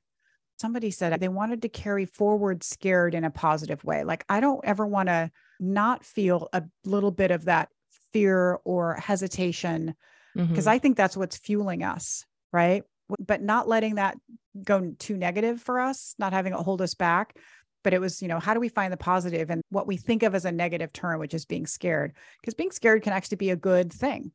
somebody 0.58 0.92
said 0.92 1.20
they 1.20 1.28
wanted 1.28 1.62
to 1.62 1.70
carry 1.70 2.06
forward 2.06 2.64
scared 2.64 3.14
in 3.14 3.24
a 3.24 3.32
positive 3.32 3.84
way. 3.84 4.04
Like, 4.04 4.26
I 4.30 4.40
don't 4.40 4.64
ever 4.64 4.86
want 4.86 5.10
to 5.10 5.32
not 5.60 6.06
feel 6.06 6.50
a 6.54 6.64
little 6.84 7.12
bit 7.12 7.32
of 7.32 7.46
that 7.46 7.70
fear 8.14 8.60
or 8.64 8.96
hesitation 8.96 9.96
because 10.36 10.66
mm-hmm. 10.66 10.70
I 10.70 10.80
think 10.80 10.98
that's 10.98 11.16
what's 11.16 11.38
fueling 11.38 11.84
us, 11.84 12.26
right? 12.52 12.84
But 13.20 13.42
not 13.42 13.68
letting 13.70 13.96
that 13.96 14.18
go 14.64 14.94
too 15.00 15.16
negative 15.16 15.62
for 15.62 15.80
us, 15.80 16.14
not 16.20 16.34
having 16.34 16.54
it 16.54 16.60
hold 16.60 16.82
us 16.82 16.94
back. 16.94 17.38
But 17.84 17.94
it 17.94 18.02
was, 18.02 18.22
you 18.22 18.28
know, 18.28 18.40
how 18.40 18.54
do 18.54 18.60
we 18.60 18.68
find 18.68 18.92
the 18.92 18.98
positive 18.98 19.50
and 19.50 19.62
what 19.70 19.88
we 19.88 19.96
think 19.96 20.24
of 20.24 20.34
as 20.34 20.44
a 20.44 20.52
negative 20.52 20.92
term, 20.92 21.20
which 21.20 21.36
is 21.36 21.46
being 21.46 21.68
scared? 21.68 22.14
Because 22.42 22.56
being 22.56 22.72
scared 22.72 23.04
can 23.04 23.14
actually 23.14 23.38
be 23.38 23.52
a 23.52 23.56
good 23.56 23.94
thing. 23.94 24.32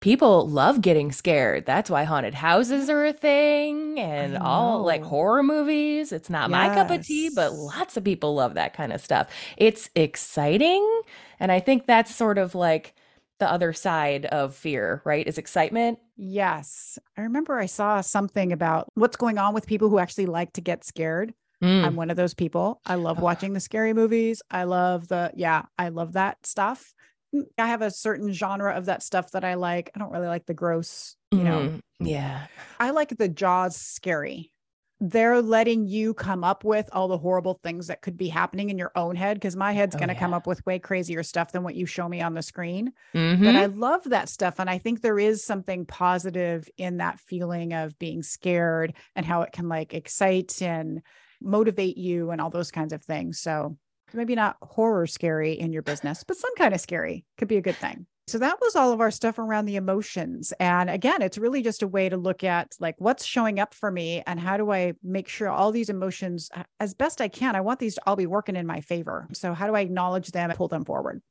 People 0.00 0.48
love 0.48 0.80
getting 0.80 1.10
scared. 1.12 1.66
That's 1.66 1.90
why 1.90 2.04
haunted 2.04 2.34
houses 2.34 2.88
are 2.88 3.04
a 3.04 3.12
thing 3.12 3.98
and 3.98 4.38
all 4.38 4.82
like 4.82 5.02
horror 5.02 5.42
movies. 5.42 6.12
It's 6.12 6.30
not 6.30 6.50
my 6.50 6.68
cup 6.74 6.90
of 6.90 7.04
tea, 7.04 7.30
but 7.34 7.52
lots 7.52 7.96
of 7.96 8.04
people 8.04 8.34
love 8.34 8.54
that 8.54 8.74
kind 8.74 8.92
of 8.92 9.00
stuff. 9.00 9.28
It's 9.56 9.90
exciting. 9.94 11.02
And 11.40 11.50
I 11.50 11.60
think 11.60 11.86
that's 11.86 12.14
sort 12.14 12.38
of 12.38 12.54
like 12.54 12.94
the 13.38 13.50
other 13.50 13.72
side 13.72 14.26
of 14.26 14.54
fear, 14.54 15.02
right? 15.04 15.26
Is 15.26 15.38
excitement. 15.38 15.98
Yes. 16.16 16.98
I 17.16 17.22
remember 17.22 17.58
I 17.58 17.66
saw 17.66 18.00
something 18.00 18.52
about 18.52 18.88
what's 18.94 19.16
going 19.16 19.38
on 19.38 19.54
with 19.54 19.66
people 19.66 19.88
who 19.88 19.98
actually 19.98 20.26
like 20.26 20.52
to 20.54 20.60
get 20.60 20.84
scared. 20.84 21.32
Mm. 21.62 21.84
I'm 21.84 21.96
one 21.96 22.10
of 22.10 22.16
those 22.16 22.34
people. 22.34 22.80
I 22.86 22.94
love 22.94 23.20
watching 23.20 23.52
the 23.52 23.60
scary 23.60 23.92
movies. 23.92 24.42
I 24.50 24.64
love 24.64 25.08
the, 25.08 25.32
yeah, 25.34 25.62
I 25.78 25.88
love 25.88 26.12
that 26.12 26.46
stuff. 26.46 26.94
Mm, 27.34 27.44
I 27.58 27.66
have 27.66 27.82
a 27.82 27.90
certain 27.90 28.32
genre 28.32 28.74
of 28.74 28.86
that 28.86 29.02
stuff 29.02 29.30
that 29.32 29.44
I 29.44 29.54
like. 29.54 29.90
I 29.94 29.98
don't 29.98 30.12
really 30.12 30.28
like 30.28 30.46
the 30.46 30.54
gross, 30.54 31.16
you 31.30 31.44
know, 31.44 31.58
Mhm. 31.60 31.80
Yeah. 32.00 32.46
I 32.80 32.90
like 32.90 33.16
the 33.16 33.28
Jaws 33.28 33.76
scary. 33.76 34.52
They're 35.00 35.40
letting 35.42 35.86
you 35.86 36.12
come 36.14 36.42
up 36.42 36.64
with 36.64 36.88
all 36.92 37.06
the 37.06 37.18
horrible 37.18 37.60
things 37.62 37.86
that 37.86 38.02
could 38.02 38.16
be 38.16 38.28
happening 38.28 38.68
in 38.70 38.78
your 38.78 38.90
own 38.96 39.14
head 39.14 39.36
because 39.36 39.54
my 39.54 39.72
head's 39.72 39.94
Oh, 39.94 39.98
going 39.98 40.08
to 40.08 40.14
come 40.14 40.32
yeah. 40.32 40.38
up 40.38 40.46
with 40.46 40.64
way 40.66 40.78
crazier 40.80 41.22
stuff 41.22 41.52
than 41.52 41.62
what 41.62 41.76
you 41.76 41.86
show 41.86 42.08
me 42.08 42.20
on 42.20 42.34
the 42.34 42.42
screen. 42.42 42.92
Mhm. 43.14 43.44
But 43.44 43.54
I 43.56 43.66
love 43.66 44.02
that 44.04 44.28
stuff. 44.28 44.58
And 44.58 44.68
I 44.68 44.78
think 44.78 45.00
there 45.00 45.18
is 45.18 45.44
something 45.44 45.86
positive 45.86 46.68
in 46.78 46.96
that 46.96 47.20
feeling 47.20 47.74
of 47.74 47.96
being 48.00 48.22
scared 48.24 48.94
and 49.14 49.24
how 49.24 49.42
it 49.42 49.52
can 49.52 49.68
like 49.68 49.94
excite 49.94 50.60
and 50.62 51.02
motivate 51.40 51.96
you 51.96 52.30
and 52.32 52.40
all 52.40 52.50
those 52.50 52.72
kinds 52.72 52.92
of 52.92 53.04
things. 53.04 53.38
So 53.38 53.76
maybe 54.14 54.34
not 54.34 54.56
horror 54.62 55.06
scary 55.06 55.52
in 55.52 55.72
your 55.72 55.82
business, 55.82 56.24
but 56.24 56.36
some 56.36 56.54
kind 56.56 56.74
of 56.74 56.80
scary 56.80 57.24
could 57.36 57.48
be 57.48 57.56
a 57.56 57.62
good 57.62 57.76
thing. 57.76 58.06
So 58.28 58.36
that 58.38 58.58
was 58.60 58.76
all 58.76 58.92
of 58.92 59.00
our 59.00 59.10
stuff 59.10 59.38
around 59.38 59.64
the 59.64 59.76
emotions. 59.76 60.52
And 60.60 60.90
again, 60.90 61.22
it's 61.22 61.38
really 61.38 61.62
just 61.62 61.82
a 61.82 61.88
way 61.88 62.10
to 62.10 62.18
look 62.18 62.44
at 62.44 62.74
like 62.78 62.94
what's 62.98 63.24
showing 63.24 63.58
up 63.58 63.72
for 63.72 63.90
me 63.90 64.22
and 64.26 64.38
how 64.38 64.58
do 64.58 64.70
I 64.70 64.92
make 65.02 65.28
sure 65.28 65.48
all 65.48 65.72
these 65.72 65.88
emotions, 65.88 66.50
uh, 66.54 66.64
as 66.78 66.92
best 66.92 67.22
I 67.22 67.28
can, 67.28 67.56
I 67.56 67.62
want 67.62 67.80
these 67.80 67.94
to 67.94 68.02
all 68.06 68.16
be 68.16 68.26
working 68.26 68.54
in 68.54 68.66
my 68.66 68.82
favor. 68.82 69.28
So 69.32 69.54
how 69.54 69.66
do 69.66 69.74
I 69.74 69.80
acknowledge 69.80 70.30
them 70.30 70.50
and 70.50 70.58
pull 70.58 70.68
them 70.68 70.84
forward? 70.84 71.22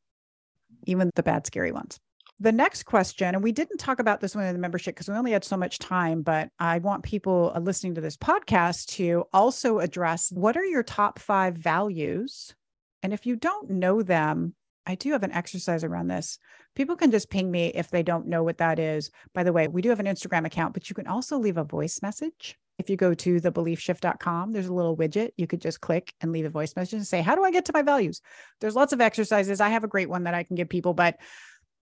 Even 0.88 1.12
the 1.14 1.22
bad, 1.22 1.46
scary 1.46 1.72
ones. 1.72 2.00
The 2.40 2.52
next 2.52 2.84
question, 2.84 3.34
and 3.34 3.44
we 3.44 3.52
didn't 3.52 3.78
talk 3.78 4.00
about 4.00 4.20
this 4.20 4.36
one 4.36 4.46
in 4.46 4.54
the 4.54 4.60
membership 4.60 4.96
because 4.96 5.08
we 5.08 5.16
only 5.16 5.32
had 5.32 5.44
so 5.44 5.58
much 5.58 5.80
time, 5.80 6.24
but 6.24 6.50
I 6.60 6.80
want 6.80 7.04
people 7.04 7.52
uh, 7.56 7.60
listening 7.60 7.96
to 7.96 8.02
this 8.02 8.18
podcast 8.18 8.88
to 8.96 9.26
also 9.34 9.80
address 9.80 10.32
what 10.32 10.58
are 10.58 10.66
your 10.66 10.84
top 10.84 11.20
five 11.20 11.56
values? 11.56 12.56
And 13.04 13.14
if 13.14 13.26
you 13.26 13.36
don't 13.36 13.70
know 13.70 14.02
them, 14.02 14.56
I 14.86 14.96
do 14.96 15.12
have 15.12 15.24
an 15.24 15.34
exercise 15.34 15.84
around 15.84 16.08
this. 16.08 16.40
People 16.76 16.96
can 16.96 17.12
just 17.12 17.30
ping 17.30 17.52
me 17.52 17.68
if 17.68 17.90
they 17.90 18.04
don't 18.04 18.28
know 18.28 18.44
what 18.44 18.60
that 18.60 18.80
is. 18.80 19.12
By 19.34 19.44
the 19.44 19.52
way, 19.54 19.68
we 19.68 19.82
do 19.82 19.90
have 19.90 20.00
an 20.00 20.06
Instagram 20.06 20.46
account, 20.46 20.74
but 20.74 20.90
you 20.90 20.96
can 20.96 21.08
also 21.08 21.38
leave 21.38 21.58
a 21.58 21.64
voice 21.64 22.02
message. 22.02 22.58
If 22.78 22.90
you 22.90 22.96
go 22.96 23.14
to 23.14 23.42
thebeliefshift.com, 23.42 24.52
there's 24.54 24.68
a 24.68 24.74
little 24.74 24.96
widget. 24.96 25.32
You 25.36 25.48
could 25.48 25.62
just 25.62 25.82
click 25.82 26.14
and 26.22 26.32
leave 26.32 26.46
a 26.46 26.50
voice 26.50 26.76
message 26.76 26.94
and 26.94 27.08
say, 27.08 27.22
How 27.22 27.36
do 27.36 27.44
I 27.44 27.52
get 27.52 27.66
to 27.66 27.74
my 27.74 27.82
values? 27.82 28.22
There's 28.62 28.76
lots 28.76 28.94
of 28.94 29.02
exercises. 29.02 29.60
I 29.60 29.70
have 29.70 29.84
a 29.84 29.88
great 29.90 30.10
one 30.10 30.24
that 30.24 30.36
I 30.36 30.44
can 30.44 30.56
give 30.56 30.70
people, 30.70 30.94
but 30.94 31.18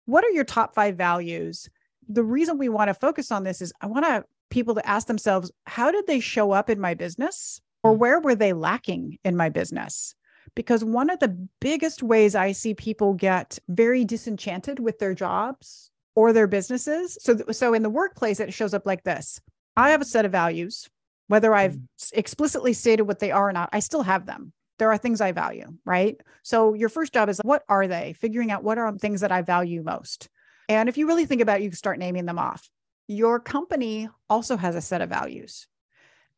what 0.07 0.25
are 0.25 0.31
your 0.31 0.45
top 0.45 0.75
five 0.75 0.97
values? 0.97 1.69
The 2.09 2.23
reason 2.23 2.57
we 2.57 2.69
want 2.69 2.89
to 2.89 2.95
focus 2.95 3.33
on 3.33 3.43
this 3.43 3.61
is 3.61 3.73
I 3.81 3.87
want 3.87 4.05
to 4.07 4.25
people 4.49 4.77
to 4.77 4.89
ask 4.89 5.09
themselves, 5.09 5.51
how 5.67 5.91
did 5.91 6.07
they 6.07 6.21
show 6.21 6.53
up 6.53 6.71
in 6.71 6.81
my 6.81 6.95
business? 6.95 7.61
Or 7.83 7.93
Mm. 7.95 7.99
where 7.99 8.21
were 8.21 8.37
they 8.37 8.53
lacking 8.53 9.19
in 9.25 9.37
my 9.37 9.49
business? 9.49 10.15
Because 10.57 10.83
one 10.83 11.11
of 11.11 11.21
the 11.21 11.37
biggest 11.61 12.03
ways 12.03 12.35
I 12.35 12.51
see 12.51 12.75
people 12.75 13.15
get 13.15 13.59
very 13.69 14.05
disenchanted 14.05 14.81
with 14.81 14.99
their 14.99 15.15
jobs 15.15 15.91
or 16.17 16.33
their 16.33 16.49
businesses. 16.49 17.17
So, 17.21 17.37
th- 17.37 17.55
so 17.55 17.75
in 17.75 17.83
the 17.85 17.91
workplace, 17.91 18.41
it 18.41 18.53
shows 18.53 18.75
up 18.75 18.87
like 18.87 19.05
this 19.05 19.41
I 19.77 19.91
have 19.91 20.01
a 20.01 20.07
set 20.07 20.25
of 20.25 20.33
values, 20.33 20.89
whether 21.29 21.55
I've 21.55 21.77
Mm. 21.77 21.87
explicitly 22.15 22.73
stated 22.73 23.03
what 23.05 23.19
they 23.21 23.31
are 23.31 23.49
or 23.49 23.53
not, 23.53 23.69
I 23.73 23.81
still 23.81 24.03
have 24.03 24.27
them. 24.27 24.53
There 24.79 24.91
are 24.91 24.99
things 24.99 25.21
I 25.21 25.33
value, 25.33 25.75
right? 25.85 26.21
So 26.43 26.75
your 26.75 26.89
first 26.89 27.13
job 27.13 27.29
is 27.29 27.41
what 27.43 27.63
are 27.69 27.87
they? 27.87 28.15
Figuring 28.15 28.51
out 28.51 28.65
what 28.65 28.79
are 28.79 28.93
things 28.97 29.21
that 29.21 29.33
I 29.33 29.43
value 29.43 29.83
most. 29.83 30.29
And 30.69 30.89
if 30.89 30.99
you 30.99 31.07
really 31.07 31.27
think 31.27 31.43
about 31.43 31.61
it, 31.61 31.65
you 31.65 31.71
can 31.71 31.77
start 31.77 31.99
naming 31.99 32.27
them 32.27 32.39
off. 32.39 32.69
Your 33.09 33.39
company 33.41 34.09
also 34.29 34.57
has 34.57 34.75
a 34.75 34.81
set 34.81 35.01
of 35.03 35.09
values. 35.11 35.69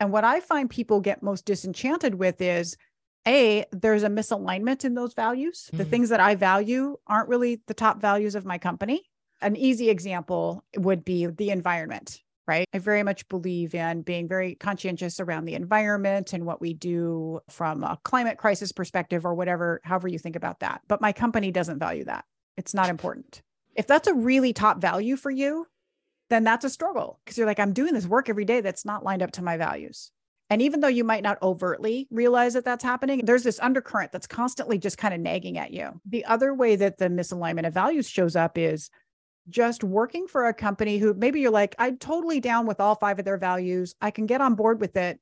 And 0.01 0.13
what 0.13 0.25
I 0.25 0.41
find 0.41 0.71
people 0.71 1.01
get 1.01 1.23
most 1.23 1.45
disenchanted 1.45 2.15
with 2.15 2.41
is 2.41 2.77
A, 3.29 3.65
there's 3.71 4.03
a 4.03 4.09
misalignment 4.09 4.85
in 4.85 4.95
those 4.95 5.15
values. 5.15 5.71
The 5.73 5.85
Mhm. 5.85 5.91
things 5.91 6.09
that 6.09 6.21
I 6.21 6.35
value 6.35 6.97
aren't 7.07 7.29
really 7.29 7.63
the 7.67 7.75
top 7.75 8.01
values 8.01 8.35
of 8.35 8.47
my 8.47 8.59
company. 8.59 9.03
An 9.43 9.55
easy 9.55 9.91
example 9.91 10.65
would 10.77 11.05
be 11.05 11.27
the 11.27 11.51
environment, 11.51 12.23
right? 12.47 12.67
I 12.73 12.79
very 12.79 13.03
much 13.03 13.29
believe 13.29 13.75
in 13.75 14.03
being 14.03 14.27
very 14.27 14.55
conscientious 14.55 15.21
around 15.21 15.45
the 15.45 15.55
environment 15.55 16.33
and 16.33 16.47
what 16.47 16.61
we 16.61 16.73
do 16.75 17.41
from 17.51 17.85
a 17.85 17.99
climate 18.03 18.39
crisis 18.39 18.73
perspective 18.73 19.27
or 19.27 19.35
whatever, 19.35 19.81
however 19.85 20.09
you 20.09 20.19
think 20.19 20.35
about 20.35 20.61
that. 20.61 20.81
But 20.89 21.01
my 21.01 21.13
company 21.13 21.53
doesn't 21.53 21.79
value 21.79 22.05
that. 22.05 22.25
It's 22.57 22.75
not 22.75 22.89
important. 22.89 23.43
If 23.77 23.87
that's 23.87 24.09
a 24.09 24.15
really 24.15 24.53
top 24.53 24.81
value 24.81 25.17
for 25.17 25.31
you, 25.31 25.67
then 26.31 26.45
that's 26.45 26.65
a 26.65 26.71
struggle 26.71 27.21
because 27.25 27.39
you're 27.39 27.47
like, 27.47 27.61
I'm 27.61 27.73
doing 27.73 27.95
this 27.95 28.07
work 28.07 28.29
every 28.29 28.45
day 28.45 28.61
that's 28.61 28.85
not 28.85 29.05
lined 29.05 29.23
up 29.23 29.31
to 29.33 29.43
my 29.43 29.57
values. 29.57 30.11
And 30.51 30.63
even 30.63 30.81
though 30.81 30.89
you 30.89 31.05
might 31.05 31.23
not 31.23 31.41
overtly 31.43 32.09
realize 32.11 32.55
that 32.55 32.65
that's 32.65 32.83
happening, 32.85 33.21
there's 33.25 33.43
this 33.43 33.61
undercurrent 33.61 34.13
that's 34.13 34.27
constantly 34.27 34.79
just 34.79 34.97
kind 34.97 35.13
of 35.13 35.21
nagging 35.21 35.59
at 35.59 35.73
you. 35.73 36.01
The 36.07 36.25
other 36.25 36.55
way 36.55 36.75
that 36.77 36.97
the 36.99 37.09
misalignment 37.09 37.67
of 37.67 37.75
values 37.75 38.09
shows 38.09 38.35
up 38.35 38.57
is 38.57 38.89
just 39.51 39.85
working 39.85 40.27
for 40.27 40.47
a 40.47 40.55
company 40.55 40.99
who 40.99 41.13
maybe 41.15 41.41
you're 41.41 41.51
like, 41.51 41.75
I'm 41.79 41.99
totally 41.99 42.41
down 42.41 42.67
with 42.67 42.81
all 42.81 42.95
five 42.95 43.19
of 43.19 43.25
their 43.27 43.37
values. 43.39 43.95
I 44.01 44.11
can 44.11 44.27
get 44.27 44.41
on 44.41 44.55
board 44.55 44.81
with 44.81 44.97
it, 44.97 45.21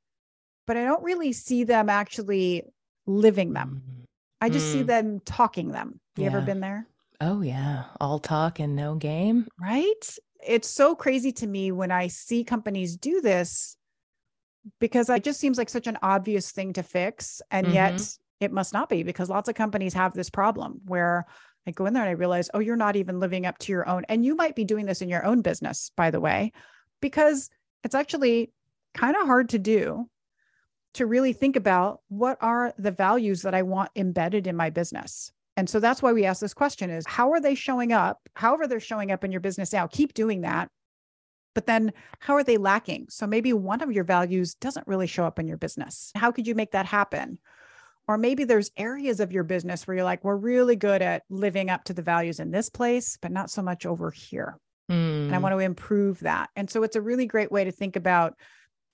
but 0.66 0.76
I 0.76 0.84
don't 0.84 1.02
really 1.02 1.32
see 1.32 1.64
them 1.64 1.88
actually 1.88 2.62
living 3.06 3.52
them. 3.52 3.82
Mm. 3.84 4.04
I 4.40 4.48
just 4.50 4.70
see 4.70 4.82
Mm. 4.82 4.86
them 4.86 5.20
talking 5.24 5.70
them. 5.70 5.98
You 6.16 6.26
ever 6.26 6.40
been 6.40 6.60
there? 6.60 6.86
Oh, 7.20 7.40
yeah. 7.40 7.84
All 8.00 8.18
talk 8.18 8.58
and 8.60 8.76
no 8.76 8.94
game. 8.96 9.48
right? 9.60 10.16
It's 10.46 10.68
so 10.68 10.94
crazy 10.94 11.32
to 11.32 11.46
me 11.46 11.72
when 11.72 11.90
I 11.90 12.08
see 12.08 12.44
companies 12.44 12.96
do 12.96 13.20
this 13.20 13.75
because 14.80 15.08
it 15.08 15.24
just 15.24 15.40
seems 15.40 15.58
like 15.58 15.68
such 15.68 15.86
an 15.86 15.98
obvious 16.02 16.50
thing 16.50 16.72
to 16.74 16.82
fix. 16.82 17.40
And 17.50 17.72
yet 17.72 17.94
mm-hmm. 17.94 18.44
it 18.44 18.52
must 18.52 18.72
not 18.72 18.88
be 18.88 19.02
because 19.02 19.30
lots 19.30 19.48
of 19.48 19.54
companies 19.54 19.94
have 19.94 20.14
this 20.14 20.30
problem 20.30 20.80
where 20.86 21.26
I 21.66 21.72
go 21.72 21.86
in 21.86 21.94
there 21.94 22.02
and 22.02 22.10
I 22.10 22.14
realize, 22.14 22.48
oh, 22.54 22.60
you're 22.60 22.76
not 22.76 22.96
even 22.96 23.20
living 23.20 23.46
up 23.46 23.58
to 23.58 23.72
your 23.72 23.88
own. 23.88 24.04
And 24.08 24.24
you 24.24 24.36
might 24.36 24.54
be 24.54 24.64
doing 24.64 24.86
this 24.86 25.02
in 25.02 25.08
your 25.08 25.24
own 25.24 25.42
business, 25.42 25.90
by 25.96 26.10
the 26.10 26.20
way, 26.20 26.52
because 27.00 27.50
it's 27.82 27.94
actually 27.94 28.52
kind 28.94 29.16
of 29.16 29.26
hard 29.26 29.48
to 29.50 29.58
do 29.58 30.08
to 30.94 31.06
really 31.06 31.32
think 31.32 31.56
about 31.56 32.00
what 32.08 32.38
are 32.40 32.72
the 32.78 32.90
values 32.90 33.42
that 33.42 33.54
I 33.54 33.62
want 33.62 33.90
embedded 33.96 34.46
in 34.46 34.56
my 34.56 34.70
business. 34.70 35.30
And 35.56 35.68
so 35.68 35.80
that's 35.80 36.02
why 36.02 36.12
we 36.12 36.24
ask 36.24 36.40
this 36.40 36.54
question 36.54 36.90
is 36.90 37.04
how 37.06 37.32
are 37.32 37.40
they 37.40 37.54
showing 37.54 37.92
up? 37.92 38.20
However 38.34 38.66
they're 38.66 38.80
showing 38.80 39.10
up 39.10 39.24
in 39.24 39.32
your 39.32 39.40
business 39.40 39.72
now, 39.72 39.86
keep 39.86 40.14
doing 40.14 40.42
that. 40.42 40.70
But 41.56 41.64
then 41.64 41.94
how 42.18 42.34
are 42.34 42.44
they 42.44 42.58
lacking? 42.58 43.06
So 43.08 43.26
maybe 43.26 43.54
one 43.54 43.80
of 43.80 43.90
your 43.90 44.04
values 44.04 44.54
doesn't 44.54 44.86
really 44.86 45.06
show 45.06 45.24
up 45.24 45.38
in 45.38 45.48
your 45.48 45.56
business. 45.56 46.12
How 46.14 46.30
could 46.30 46.46
you 46.46 46.54
make 46.54 46.72
that 46.72 46.84
happen? 46.84 47.38
Or 48.06 48.18
maybe 48.18 48.44
there's 48.44 48.70
areas 48.76 49.20
of 49.20 49.32
your 49.32 49.42
business 49.42 49.86
where 49.86 49.96
you're 49.96 50.04
like, 50.04 50.22
we're 50.22 50.36
really 50.36 50.76
good 50.76 51.00
at 51.00 51.22
living 51.30 51.70
up 51.70 51.84
to 51.84 51.94
the 51.94 52.02
values 52.02 52.40
in 52.40 52.50
this 52.50 52.68
place, 52.68 53.16
but 53.22 53.32
not 53.32 53.50
so 53.50 53.62
much 53.62 53.86
over 53.86 54.10
here. 54.10 54.58
And 54.90 55.34
I 55.34 55.38
Mm. 55.38 55.42
want 55.42 55.52
to 55.54 55.58
improve 55.60 56.20
that. 56.20 56.50
And 56.56 56.68
so 56.68 56.82
it's 56.82 56.94
a 56.94 57.00
really 57.00 57.24
great 57.24 57.50
way 57.50 57.64
to 57.64 57.72
think 57.72 57.96
about 57.96 58.34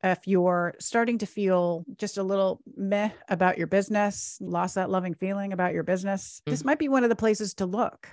if 0.05 0.29
you're 0.29 0.75
starting 0.79 1.19
to 1.19 1.27
feel 1.27 1.85
just 1.97 2.17
a 2.17 2.23
little 2.23 2.61
meh 2.77 3.11
about 3.29 3.59
your 3.59 3.67
business, 3.67 4.39
lost 4.41 4.77
that 4.77 4.89
loving 4.89 5.15
feeling 5.15 5.53
about 5.53 5.75
your 5.75 5.83
business, 5.83 6.43
this 6.47 6.65
might 6.65 6.79
be 6.79 6.89
one 6.89 7.03
of 7.03 7.11
the 7.11 7.17
places 7.17 7.55
to 7.55 7.67
look. 7.67 8.09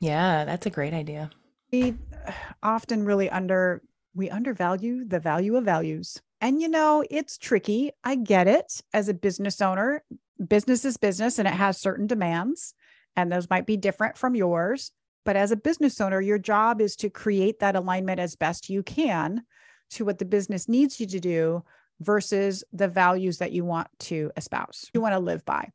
Yeah, 0.00 0.44
that's 0.44 0.66
a 0.66 0.70
great 0.70 0.92
idea. 0.92 1.30
We 1.72 1.94
often 2.62 3.04
really 3.04 3.30
under 3.30 3.82
we 4.14 4.28
undervalue 4.28 5.04
the 5.04 5.20
value 5.20 5.56
of 5.56 5.64
values. 5.64 6.20
And 6.40 6.60
you 6.60 6.68
know, 6.68 7.04
it's 7.10 7.38
tricky. 7.38 7.92
I 8.02 8.16
get 8.16 8.48
it 8.48 8.82
as 8.92 9.08
a 9.08 9.14
business 9.14 9.60
owner. 9.60 10.02
Business 10.46 10.84
is 10.84 10.96
business 10.96 11.38
and 11.38 11.46
it 11.46 11.54
has 11.54 11.78
certain 11.78 12.06
demands, 12.06 12.74
and 13.14 13.30
those 13.30 13.50
might 13.50 13.66
be 13.66 13.76
different 13.76 14.16
from 14.16 14.34
yours. 14.34 14.90
But 15.24 15.36
as 15.36 15.52
a 15.52 15.56
business 15.56 16.00
owner, 16.00 16.20
your 16.20 16.38
job 16.38 16.80
is 16.80 16.96
to 16.96 17.10
create 17.10 17.60
that 17.60 17.76
alignment 17.76 18.20
as 18.20 18.36
best 18.36 18.70
you 18.70 18.82
can 18.82 19.44
to 19.90 20.04
what 20.04 20.18
the 20.18 20.24
business 20.24 20.68
needs 20.68 20.98
you 20.98 21.06
to 21.08 21.20
do 21.20 21.62
versus 22.00 22.64
the 22.72 22.88
values 22.88 23.38
that 23.38 23.52
you 23.52 23.64
want 23.64 23.88
to 23.98 24.30
espouse, 24.36 24.90
you 24.94 25.00
want 25.00 25.12
to 25.12 25.18
live 25.18 25.44
by. 25.44 25.70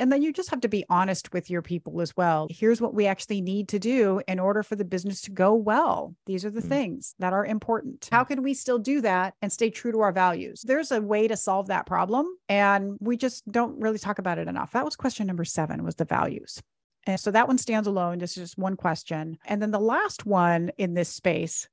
And 0.00 0.10
then 0.10 0.22
you 0.22 0.32
just 0.32 0.50
have 0.50 0.62
to 0.62 0.68
be 0.68 0.84
honest 0.88 1.32
with 1.32 1.50
your 1.50 1.60
people 1.60 2.00
as 2.00 2.16
well. 2.16 2.46
Here's 2.50 2.80
what 2.80 2.94
we 2.94 3.06
actually 3.06 3.42
need 3.42 3.68
to 3.68 3.78
do 3.78 4.22
in 4.26 4.40
order 4.40 4.62
for 4.62 4.74
the 4.74 4.84
business 4.84 5.20
to 5.22 5.30
go 5.30 5.54
well. 5.54 6.16
These 6.26 6.44
are 6.44 6.50
the 6.50 6.62
Mm. 6.62 6.68
things 6.68 7.14
that 7.18 7.34
are 7.34 7.44
important. 7.44 8.08
How 8.10 8.24
can 8.24 8.42
we 8.42 8.54
still 8.54 8.78
do 8.78 9.02
that 9.02 9.34
and 9.42 9.52
stay 9.52 9.68
true 9.68 9.92
to 9.92 10.00
our 10.00 10.10
values? 10.12 10.62
There's 10.62 10.90
a 10.90 11.02
way 11.02 11.28
to 11.28 11.36
solve 11.36 11.66
that 11.66 11.84
problem, 11.86 12.26
and 12.48 12.96
we 12.98 13.16
just 13.18 13.46
don't 13.52 13.78
really 13.78 13.98
talk 13.98 14.18
about 14.18 14.38
it 14.38 14.48
enough. 14.48 14.72
That 14.72 14.86
was 14.86 14.96
question 14.96 15.26
number 15.26 15.44
seven 15.44 15.84
was 15.84 15.96
the 15.96 16.06
values. 16.06 16.62
And 17.06 17.20
so 17.20 17.30
that 17.30 17.48
one 17.48 17.58
stands 17.58 17.86
alone. 17.86 18.18
This 18.18 18.36
is 18.36 18.44
just 18.44 18.58
one 18.58 18.76
question. 18.76 19.38
And 19.44 19.60
then 19.60 19.70
the 19.70 19.78
last 19.78 20.26
one 20.26 20.70
in 20.78 20.94
this 20.94 21.08
space 21.10 21.68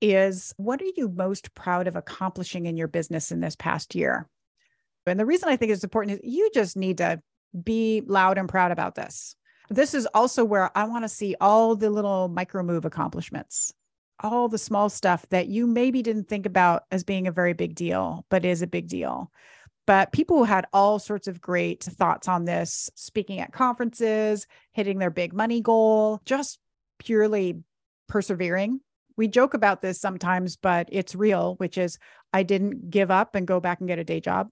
is 0.00 0.54
what 0.56 0.82
are 0.82 0.92
you 0.96 1.08
most 1.08 1.54
proud 1.54 1.86
of 1.86 1.94
accomplishing 1.94 2.66
in 2.66 2.76
your 2.76 2.88
business 2.88 3.30
in 3.30 3.40
this 3.40 3.54
past 3.56 3.94
year? 3.94 4.28
And 5.06 5.18
the 5.18 5.26
reason 5.26 5.48
I 5.48 5.56
think 5.56 5.72
it's 5.72 5.84
important 5.84 6.20
is 6.20 6.32
you 6.32 6.50
just 6.52 6.76
need 6.76 6.98
to 6.98 7.20
be 7.64 8.02
loud 8.06 8.38
and 8.38 8.48
proud 8.48 8.72
about 8.72 8.94
this. 8.94 9.34
This 9.68 9.94
is 9.94 10.06
also 10.14 10.44
where 10.44 10.76
I 10.76 10.84
want 10.84 11.04
to 11.04 11.08
see 11.08 11.36
all 11.40 11.76
the 11.76 11.90
little 11.90 12.28
micro 12.28 12.62
move 12.62 12.84
accomplishments, 12.84 13.72
all 14.18 14.48
the 14.48 14.58
small 14.58 14.88
stuff 14.88 15.26
that 15.30 15.48
you 15.48 15.66
maybe 15.66 16.02
didn't 16.02 16.28
think 16.28 16.44
about 16.44 16.82
as 16.90 17.04
being 17.04 17.26
a 17.26 17.32
very 17.32 17.52
big 17.52 17.74
deal, 17.74 18.26
but 18.30 18.44
is 18.44 18.62
a 18.62 18.66
big 18.66 18.88
deal. 18.88 19.30
But 19.86 20.12
people 20.12 20.44
had 20.44 20.66
all 20.72 20.98
sorts 20.98 21.26
of 21.26 21.40
great 21.40 21.82
thoughts 21.82 22.28
on 22.28 22.44
this, 22.44 22.90
speaking 22.94 23.40
at 23.40 23.52
conferences, 23.52 24.46
hitting 24.72 24.98
their 24.98 25.10
big 25.10 25.32
money 25.32 25.60
goal, 25.60 26.20
just 26.24 26.58
purely 26.98 27.62
persevering. 28.08 28.80
We 29.16 29.28
joke 29.28 29.54
about 29.54 29.82
this 29.82 30.00
sometimes, 30.00 30.56
but 30.56 30.88
it's 30.92 31.14
real, 31.14 31.54
which 31.56 31.78
is 31.78 31.98
I 32.32 32.42
didn't 32.42 32.90
give 32.90 33.10
up 33.10 33.34
and 33.34 33.46
go 33.46 33.60
back 33.60 33.80
and 33.80 33.88
get 33.88 33.98
a 33.98 34.04
day 34.04 34.20
job. 34.20 34.48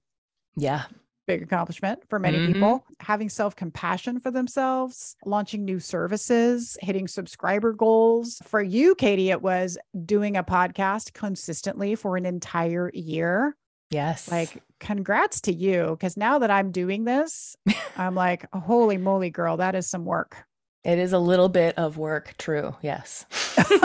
Yeah. 0.56 0.84
Big 1.28 1.42
accomplishment 1.42 2.00
for 2.08 2.18
many 2.18 2.38
Mhm. 2.38 2.52
people. 2.54 2.86
Having 3.00 3.28
self 3.28 3.54
compassion 3.54 4.18
for 4.18 4.30
themselves, 4.30 5.14
launching 5.26 5.62
new 5.64 5.78
services, 5.78 6.78
hitting 6.80 7.06
subscriber 7.06 7.74
goals. 7.74 8.40
For 8.44 8.62
you, 8.62 8.94
Katie, 8.94 9.28
it 9.30 9.42
was 9.42 9.76
doing 10.06 10.36
a 10.38 10.42
podcast 10.42 11.12
consistently 11.12 11.94
for 11.94 12.16
an 12.16 12.24
entire 12.24 12.90
year. 12.94 13.54
Yes. 13.90 14.30
Like, 14.30 14.62
congrats 14.80 15.42
to 15.42 15.52
you. 15.52 15.96
Cause 16.00 16.16
now 16.16 16.38
that 16.40 16.50
I'm 16.50 16.72
doing 16.72 17.04
this, 17.04 17.56
I'm 17.96 18.14
like, 18.14 18.46
holy 18.54 18.96
moly, 18.96 19.30
girl, 19.30 19.58
that 19.58 19.74
is 19.74 19.86
some 19.86 20.04
work. 20.06 20.44
It 20.84 20.98
is 20.98 21.12
a 21.12 21.18
little 21.18 21.48
bit 21.48 21.76
of 21.76 21.96
work. 21.98 22.34
True. 22.38 22.74
Yes. 22.82 23.26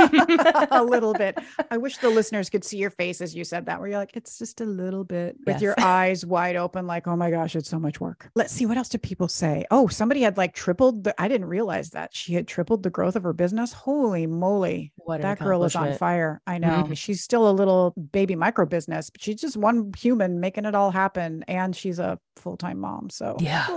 a 0.71 0.83
little 0.83 1.13
bit. 1.13 1.37
I 1.71 1.77
wish 1.77 1.97
the 1.97 2.09
listeners 2.09 2.49
could 2.49 2.63
see 2.63 2.77
your 2.77 2.89
face 2.91 3.21
as 3.21 3.35
you 3.35 3.43
said 3.43 3.65
that, 3.65 3.79
where 3.79 3.89
you're 3.89 3.97
like, 3.97 4.15
it's 4.15 4.37
just 4.37 4.61
a 4.61 4.65
little 4.65 5.03
bit 5.03 5.35
with 5.45 5.61
your 5.61 5.75
eyes 5.79 6.25
wide 6.25 6.55
open, 6.55 6.87
like, 6.87 7.07
oh 7.07 7.15
my 7.15 7.31
gosh, 7.31 7.55
it's 7.55 7.69
so 7.69 7.79
much 7.79 7.99
work. 7.99 8.29
Let's 8.35 8.53
see, 8.53 8.65
what 8.65 8.77
else 8.77 8.89
did 8.89 9.01
people 9.01 9.27
say? 9.27 9.65
Oh, 9.71 9.87
somebody 9.87 10.21
had 10.21 10.37
like 10.37 10.53
tripled 10.53 11.03
the, 11.05 11.21
I 11.21 11.27
didn't 11.27 11.47
realize 11.47 11.89
that 11.91 12.15
she 12.15 12.33
had 12.33 12.47
tripled 12.47 12.83
the 12.83 12.89
growth 12.89 13.15
of 13.15 13.23
her 13.23 13.33
business. 13.33 13.73
Holy 13.73 14.27
moly. 14.27 14.93
What 14.95 15.21
That 15.21 15.39
girl 15.39 15.63
is 15.63 15.75
on 15.75 15.93
fire. 15.95 16.41
I 16.47 16.57
know. 16.57 16.83
Mhm. 16.87 16.97
She's 16.97 17.21
still 17.23 17.49
a 17.49 17.51
little 17.51 17.93
baby 18.11 18.35
micro 18.35 18.65
business, 18.65 19.09
but 19.09 19.21
she's 19.21 19.41
just 19.41 19.57
one 19.57 19.91
human 19.97 20.39
making 20.39 20.65
it 20.65 20.75
all 20.75 20.91
happen. 20.91 21.43
And 21.47 21.75
she's 21.75 21.99
a 21.99 22.19
full 22.35 22.57
time 22.57 22.79
mom. 22.79 23.09
So, 23.09 23.35
Yeah. 23.39 23.67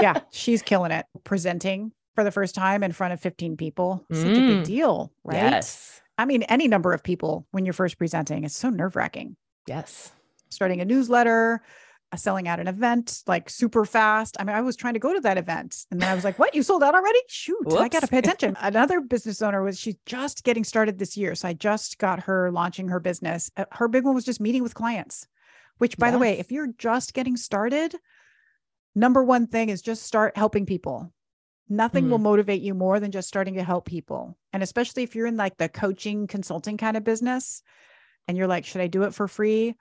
Yeah, 0.00 0.20
she's 0.30 0.62
killing 0.62 0.90
it. 0.92 1.06
Presenting 1.24 1.92
for 2.14 2.24
the 2.24 2.30
first 2.30 2.54
time 2.54 2.82
in 2.82 2.92
front 2.92 3.12
of 3.12 3.20
15 3.20 3.56
people. 3.56 4.04
Such 4.12 4.26
a 4.26 4.30
big 4.30 4.62
Mm. 4.62 4.64
deal, 4.64 5.12
right? 5.24 5.36
Yes. 5.36 6.00
I 6.18 6.24
mean, 6.26 6.42
any 6.44 6.68
number 6.68 6.92
of 6.92 7.02
people 7.02 7.46
when 7.52 7.64
you're 7.64 7.72
first 7.72 7.96
presenting, 7.98 8.44
it's 8.44 8.56
so 8.56 8.68
nerve 8.70 8.96
wracking. 8.96 9.36
Yes. 9.66 10.12
Starting 10.50 10.80
a 10.80 10.84
newsletter, 10.84 11.62
uh, 12.12 12.16
selling 12.16 12.48
out 12.48 12.58
an 12.58 12.66
event 12.66 13.22
like 13.28 13.48
super 13.48 13.84
fast. 13.84 14.36
I 14.40 14.44
mean, 14.44 14.56
I 14.56 14.60
was 14.60 14.74
trying 14.76 14.94
to 14.94 15.00
go 15.00 15.14
to 15.14 15.20
that 15.20 15.38
event 15.38 15.86
and 15.92 16.00
then 16.02 16.08
I 16.08 16.14
was 16.14 16.24
like, 16.24 16.38
what? 16.38 16.54
You 16.54 16.62
sold 16.64 16.82
out 16.82 16.94
already? 16.94 17.20
Shoot, 17.28 17.72
I 17.78 17.88
got 17.88 18.00
to 18.00 18.08
pay 18.08 18.18
attention. 18.24 18.56
Another 18.60 19.00
business 19.00 19.40
owner 19.40 19.62
was, 19.62 19.78
she's 19.78 19.94
just 20.06 20.42
getting 20.42 20.64
started 20.64 20.98
this 20.98 21.16
year. 21.16 21.34
So 21.36 21.46
I 21.48 21.52
just 21.52 21.98
got 21.98 22.20
her 22.24 22.50
launching 22.50 22.88
her 22.88 22.98
business. 23.00 23.50
Uh, 23.56 23.64
Her 23.70 23.86
big 23.86 24.04
one 24.04 24.14
was 24.14 24.24
just 24.24 24.40
meeting 24.40 24.62
with 24.64 24.74
clients, 24.74 25.26
which, 25.78 25.96
by 25.96 26.10
the 26.10 26.18
way, 26.18 26.38
if 26.38 26.50
you're 26.50 26.72
just 26.76 27.14
getting 27.14 27.36
started, 27.36 27.94
number 28.94 29.22
one 29.22 29.46
thing 29.46 29.68
is 29.68 29.82
just 29.82 30.02
start 30.02 30.36
helping 30.36 30.66
people. 30.66 31.12
Nothing 31.68 32.10
will 32.10 32.18
motivate 32.18 32.62
you 32.62 32.74
more 32.74 32.98
than 32.98 33.12
just 33.12 33.28
starting 33.28 33.54
to 33.54 33.62
help 33.62 33.86
people. 33.86 34.36
And 34.52 34.62
especially 34.62 35.04
if 35.04 35.14
you're 35.14 35.26
in 35.28 35.36
like 35.36 35.56
the 35.56 35.68
coaching, 35.68 36.26
consulting 36.26 36.76
kind 36.76 36.96
of 36.96 37.04
business 37.04 37.62
and 38.26 38.36
you're 38.36 38.48
like, 38.48 38.64
should 38.64 38.80
I 38.80 38.88
do 38.88 39.04
it 39.04 39.14
for 39.14 39.28
free? 39.28 39.76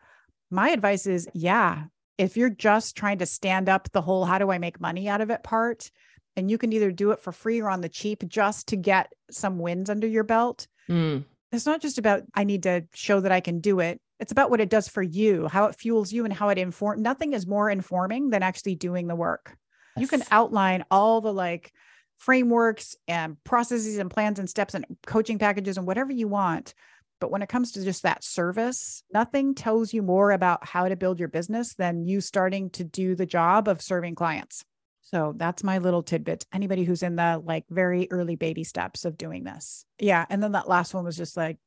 My 0.52 0.69
advice 0.69 1.08
is, 1.08 1.28
yeah. 1.34 1.86
If 2.19 2.38
you're 2.38 2.52
just 2.52 2.95
trying 2.95 3.19
to 3.19 3.26
stand 3.26 3.69
up 3.69 3.91
the 3.91 4.02
whole 4.02 4.26
how 4.26 4.38
do 4.38 4.52
I 4.52 4.60
make 4.60 4.80
money 4.80 5.10
out 5.10 5.22
of 5.22 5.32
it 5.32 5.41
part, 5.41 5.89
and 6.36 6.52
you 6.52 6.58
can 6.60 6.74
either 6.74 6.91
do 6.91 7.12
it 7.12 7.19
for 7.22 7.32
free 7.32 7.60
or 7.62 7.69
on 7.69 7.82
the 7.82 7.89
cheap 7.89 8.24
just 8.28 8.67
to 8.67 8.76
get 8.76 9.12
some 9.32 9.58
wins 9.58 9.89
under 9.89 10.08
your 10.08 10.24
belt, 10.24 10.67
Mm. 10.89 11.24
it's 11.52 11.65
not 11.65 11.82
just 11.82 11.98
about 11.98 12.24
I 12.36 12.43
need 12.43 12.63
to 12.63 12.84
show 12.93 13.19
that 13.19 13.32
I 13.32 13.39
can 13.39 13.62
do 13.62 13.80
it. 13.80 14.00
It's 14.19 14.32
about 14.32 14.49
what 14.49 14.62
it 14.62 14.69
does 14.69 14.88
for 14.88 15.01
you, 15.01 15.47
how 15.47 15.65
it 15.65 15.75
fuels 15.75 16.12
you, 16.12 16.25
and 16.25 16.34
how 16.34 16.49
it 16.49 16.58
inform. 16.58 17.01
Nothing 17.01 17.34
is 17.34 17.47
more 17.47 17.69
informing 17.69 18.29
than 18.29 18.43
actually 18.43 18.75
doing 18.75 19.08
the 19.08 19.15
work. 19.15 19.55
You 19.97 20.08
can 20.08 20.23
outline 20.32 20.86
all 20.91 21.21
the 21.21 21.34
like 21.34 21.71
frameworks 22.17 22.95
and 23.08 23.41
processes 23.43 23.97
and 23.97 24.12
plans 24.12 24.39
and 24.39 24.49
steps 24.49 24.73
and 24.73 24.86
coaching 25.05 25.39
packages 25.39 25.77
and 25.77 25.88
whatever 25.88 26.12
you 26.12 26.27
want. 26.27 26.73
But 27.21 27.32
when 27.32 27.41
it 27.41 27.49
comes 27.49 27.73
to 27.73 27.84
just 27.84 28.03
that 28.03 28.23
service, 28.23 29.03
nothing 29.13 29.55
tells 29.55 29.93
you 29.93 30.01
more 30.01 30.32
about 30.32 30.65
how 30.65 30.88
to 30.88 30.95
build 30.95 31.19
your 31.19 31.27
business 31.27 31.73
than 31.75 32.05
you 32.05 32.21
starting 32.21 32.69
to 32.71 32.84
do 32.84 33.15
the 33.15 33.25
job 33.25 33.67
of 33.67 33.82
serving 33.82 34.15
clients. 34.15 34.63
So 35.01 35.34
that's 35.36 35.63
my 35.63 35.79
little 35.79 36.03
tidbit. 36.03 36.45
Anybody 36.53 36.84
who's 36.84 37.03
in 37.03 37.15
the 37.15 37.41
like 37.43 37.65
very 37.69 38.08
early 38.12 38.36
baby 38.36 38.63
steps 38.63 39.05
of 39.05 39.17
doing 39.17 39.43
this. 39.43 39.86
Yeah. 39.97 40.25
And 40.29 40.41
then 40.41 40.53
that 40.53 40.69
last 40.69 40.93
one 40.93 41.03
was 41.03 41.17
just 41.17 41.36
like, 41.36 41.58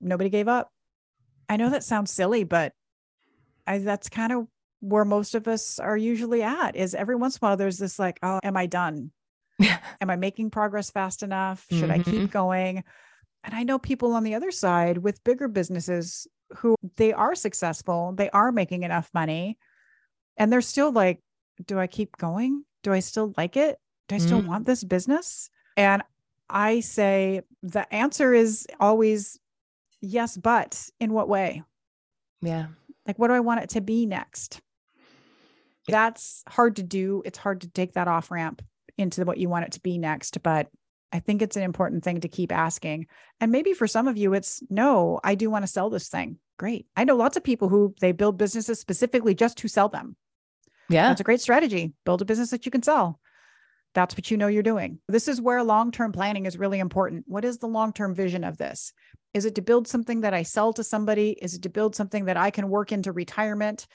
nobody 0.00 0.30
gave 0.30 0.48
up. 0.48 0.70
I 1.50 1.56
know 1.56 1.70
that 1.70 1.82
sounds 1.82 2.12
silly, 2.12 2.44
but 2.44 2.72
I, 3.66 3.78
that's 3.78 4.08
kind 4.08 4.32
of 4.32 4.46
where 4.78 5.04
most 5.04 5.34
of 5.34 5.48
us 5.48 5.80
are 5.80 5.96
usually 5.96 6.44
at 6.44 6.76
is 6.76 6.94
every 6.94 7.16
once 7.16 7.34
in 7.34 7.38
a 7.44 7.48
while 7.48 7.56
there's 7.56 7.76
this 7.76 7.98
like, 7.98 8.20
oh, 8.22 8.38
am 8.44 8.56
I 8.56 8.66
done? 8.66 9.10
Am 10.00 10.08
I 10.08 10.16
making 10.16 10.50
progress 10.50 10.90
fast 10.90 11.22
enough? 11.22 11.66
Should 11.70 11.90
I 11.90 11.98
keep 11.98 12.30
going? 12.30 12.82
And 13.44 13.54
I 13.54 13.64
know 13.64 13.78
people 13.78 14.14
on 14.14 14.22
the 14.22 14.34
other 14.34 14.50
side 14.50 14.96
with 14.96 15.22
bigger 15.24 15.48
businesses 15.48 16.26
who 16.58 16.76
they 16.96 17.12
are 17.12 17.34
successful, 17.34 18.14
they 18.16 18.30
are 18.30 18.52
making 18.52 18.84
enough 18.84 19.10
money, 19.12 19.58
and 20.38 20.50
they're 20.50 20.62
still 20.62 20.92
like, 20.92 21.20
do 21.66 21.78
I 21.78 21.86
keep 21.88 22.16
going? 22.16 22.64
Do 22.82 22.92
I 22.92 23.00
still 23.00 23.34
like 23.36 23.56
it? 23.56 23.76
Do 24.08 24.14
I 24.14 24.18
still 24.18 24.40
Mm. 24.40 24.46
want 24.46 24.66
this 24.66 24.84
business? 24.84 25.50
And 25.76 26.02
I 26.48 26.80
say 26.80 27.42
the 27.62 27.92
answer 27.92 28.32
is 28.32 28.66
always 28.78 29.38
yes, 30.00 30.36
but 30.36 30.88
in 30.98 31.12
what 31.12 31.28
way? 31.28 31.62
Yeah. 32.42 32.66
Like, 33.06 33.18
what 33.18 33.28
do 33.28 33.34
I 33.34 33.40
want 33.40 33.62
it 33.62 33.70
to 33.70 33.80
be 33.80 34.06
next? 34.06 34.60
That's 35.88 36.42
hard 36.48 36.76
to 36.76 36.82
do. 36.82 37.22
It's 37.24 37.38
hard 37.38 37.62
to 37.62 37.68
take 37.68 37.94
that 37.94 38.08
off 38.08 38.30
ramp 38.30 38.62
into 38.98 39.24
what 39.24 39.38
you 39.38 39.48
want 39.48 39.64
it 39.64 39.72
to 39.72 39.80
be 39.80 39.98
next. 39.98 40.42
But 40.42 40.68
I 41.12 41.18
think 41.18 41.42
it's 41.42 41.56
an 41.56 41.62
important 41.62 42.04
thing 42.04 42.20
to 42.20 42.28
keep 42.28 42.52
asking. 42.52 43.06
And 43.40 43.50
maybe 43.50 43.72
for 43.72 43.86
some 43.86 44.06
of 44.06 44.16
you, 44.16 44.34
it's 44.34 44.62
no, 44.70 45.20
I 45.24 45.34
do 45.34 45.50
want 45.50 45.64
to 45.64 45.72
sell 45.72 45.90
this 45.90 46.08
thing. 46.08 46.38
Great. 46.58 46.86
I 46.96 47.04
know 47.04 47.16
lots 47.16 47.36
of 47.36 47.42
people 47.42 47.68
who 47.68 47.94
they 48.00 48.12
build 48.12 48.38
businesses 48.38 48.78
specifically 48.78 49.34
just 49.34 49.58
to 49.58 49.68
sell 49.68 49.88
them. 49.88 50.16
Yeah. 50.88 51.08
That's 51.08 51.20
a 51.20 51.24
great 51.24 51.40
strategy. 51.40 51.94
Build 52.04 52.22
a 52.22 52.26
business 52.26 52.50
that 52.50 52.66
you 52.66 52.70
can 52.70 52.82
sell. 52.82 53.18
That's 53.94 54.14
what 54.16 54.30
you 54.30 54.36
know 54.36 54.46
you're 54.46 54.62
doing. 54.62 55.00
This 55.08 55.26
is 55.28 55.40
where 55.40 55.62
long 55.64 55.90
term 55.90 56.12
planning 56.12 56.46
is 56.46 56.58
really 56.58 56.78
important. 56.78 57.24
What 57.26 57.44
is 57.44 57.58
the 57.58 57.66
long 57.66 57.92
term 57.92 58.14
vision 58.14 58.44
of 58.44 58.56
this? 58.56 58.92
Is 59.34 59.44
it 59.44 59.54
to 59.56 59.62
build 59.62 59.88
something 59.88 60.22
that 60.22 60.34
I 60.34 60.42
sell 60.42 60.72
to 60.74 60.84
somebody? 60.84 61.30
Is 61.40 61.54
it 61.54 61.62
to 61.62 61.68
build 61.68 61.94
something 61.94 62.24
that 62.26 62.36
I 62.36 62.50
can 62.50 62.68
work 62.68 62.92
into 62.92 63.12
retirement? 63.12 63.86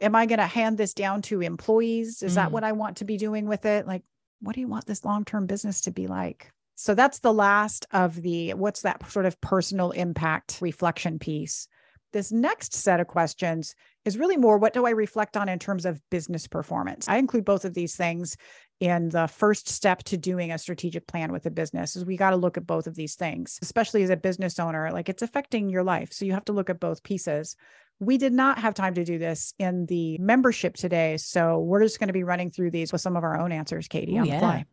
Am 0.00 0.14
I 0.14 0.26
going 0.26 0.38
to 0.40 0.46
hand 0.46 0.76
this 0.76 0.92
down 0.94 1.22
to 1.22 1.40
employees? 1.40 2.22
Is 2.22 2.34
that 2.34 2.48
Mm. 2.48 2.52
what 2.52 2.64
I 2.64 2.72
want 2.72 2.96
to 2.98 3.04
be 3.04 3.16
doing 3.16 3.46
with 3.46 3.64
it? 3.64 3.86
Like, 3.86 4.02
what 4.40 4.54
do 4.54 4.60
you 4.60 4.68
want 4.68 4.86
this 4.86 5.04
long 5.04 5.24
term 5.24 5.46
business 5.46 5.82
to 5.82 5.90
be 5.90 6.06
like? 6.06 6.50
So 6.76 6.94
that's 6.94 7.20
the 7.20 7.32
last 7.32 7.86
of 7.92 8.20
the 8.20 8.54
what's 8.54 8.82
that 8.82 9.08
sort 9.10 9.26
of 9.26 9.40
personal 9.40 9.92
impact 9.92 10.58
reflection 10.60 11.18
piece. 11.18 11.68
This 12.12 12.30
next 12.32 12.74
set 12.74 13.00
of 13.00 13.06
questions 13.06 13.74
is 14.04 14.18
really 14.18 14.36
more 14.36 14.58
what 14.58 14.72
do 14.72 14.84
I 14.86 14.90
reflect 14.90 15.36
on 15.36 15.48
in 15.48 15.58
terms 15.58 15.86
of 15.86 16.00
business 16.10 16.46
performance? 16.46 17.08
I 17.08 17.16
include 17.16 17.44
both 17.44 17.64
of 17.64 17.74
these 17.74 17.96
things 17.96 18.36
in 18.84 19.08
the 19.08 19.26
first 19.26 19.66
step 19.66 20.02
to 20.02 20.18
doing 20.18 20.52
a 20.52 20.58
strategic 20.58 21.06
plan 21.06 21.32
with 21.32 21.46
a 21.46 21.50
business 21.50 21.96
is 21.96 22.04
we 22.04 22.18
got 22.18 22.30
to 22.30 22.36
look 22.36 22.58
at 22.58 22.66
both 22.66 22.86
of 22.86 22.94
these 22.94 23.14
things, 23.14 23.58
especially 23.62 24.02
as 24.02 24.10
a 24.10 24.16
business 24.16 24.58
owner, 24.58 24.90
like 24.92 25.08
it's 25.08 25.22
affecting 25.22 25.70
your 25.70 25.82
life. 25.82 26.12
So 26.12 26.26
you 26.26 26.34
have 26.34 26.44
to 26.44 26.52
look 26.52 26.68
at 26.68 26.80
both 26.80 27.02
pieces. 27.02 27.56
We 27.98 28.18
did 28.18 28.34
not 28.34 28.58
have 28.58 28.74
time 28.74 28.92
to 28.94 29.04
do 29.04 29.16
this 29.18 29.54
in 29.58 29.86
the 29.86 30.18
membership 30.18 30.74
today. 30.74 31.16
So 31.16 31.60
we're 31.60 31.82
just 31.82 31.98
going 31.98 32.08
to 32.08 32.12
be 32.12 32.24
running 32.24 32.50
through 32.50 32.72
these 32.72 32.92
with 32.92 33.00
some 33.00 33.16
of 33.16 33.24
our 33.24 33.40
own 33.40 33.52
answers, 33.52 33.88
Katie, 33.88 34.16
Ooh, 34.16 34.18
on 34.18 34.24
the 34.24 34.32
yeah. 34.32 34.38
fly. 34.40 34.64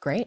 Great. 0.00 0.26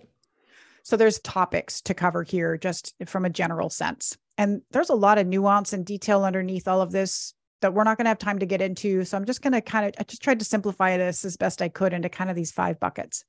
So 0.84 0.96
there's 0.96 1.20
topics 1.20 1.82
to 1.82 1.94
cover 1.94 2.24
here 2.24 2.58
just 2.58 2.94
from 3.08 3.26
a 3.26 3.30
general 3.30 3.70
sense. 3.70 4.18
And 4.38 4.62
there's 4.72 4.90
a 4.90 4.96
lot 4.96 5.18
of 5.18 5.28
nuance 5.28 5.74
and 5.74 5.86
detail 5.86 6.24
underneath 6.24 6.70
all 6.70 6.82
of 6.82 6.94
this 6.94 7.34
that 7.60 7.74
we're 7.74 7.84
not 7.84 7.98
going 7.98 8.06
to 8.06 8.10
have 8.10 8.20
time 8.20 8.40
to 8.40 8.46
get 8.46 8.62
into. 8.62 9.04
So 9.04 9.18
I'm 9.18 9.26
just 9.26 9.42
going 9.42 9.54
to 9.54 9.62
kind 9.62 9.88
of 9.88 9.94
I 10.00 10.04
just 10.04 10.22
tried 10.22 10.40
to 10.40 10.46
simplify 10.46 10.96
this 10.96 11.26
as 11.26 11.36
best 11.36 11.62
I 11.62 11.68
could 11.68 11.92
into 11.92 12.08
kind 12.08 12.30
of 12.30 12.38
these 12.38 12.52
five 12.52 12.80
buckets. 12.80 13.26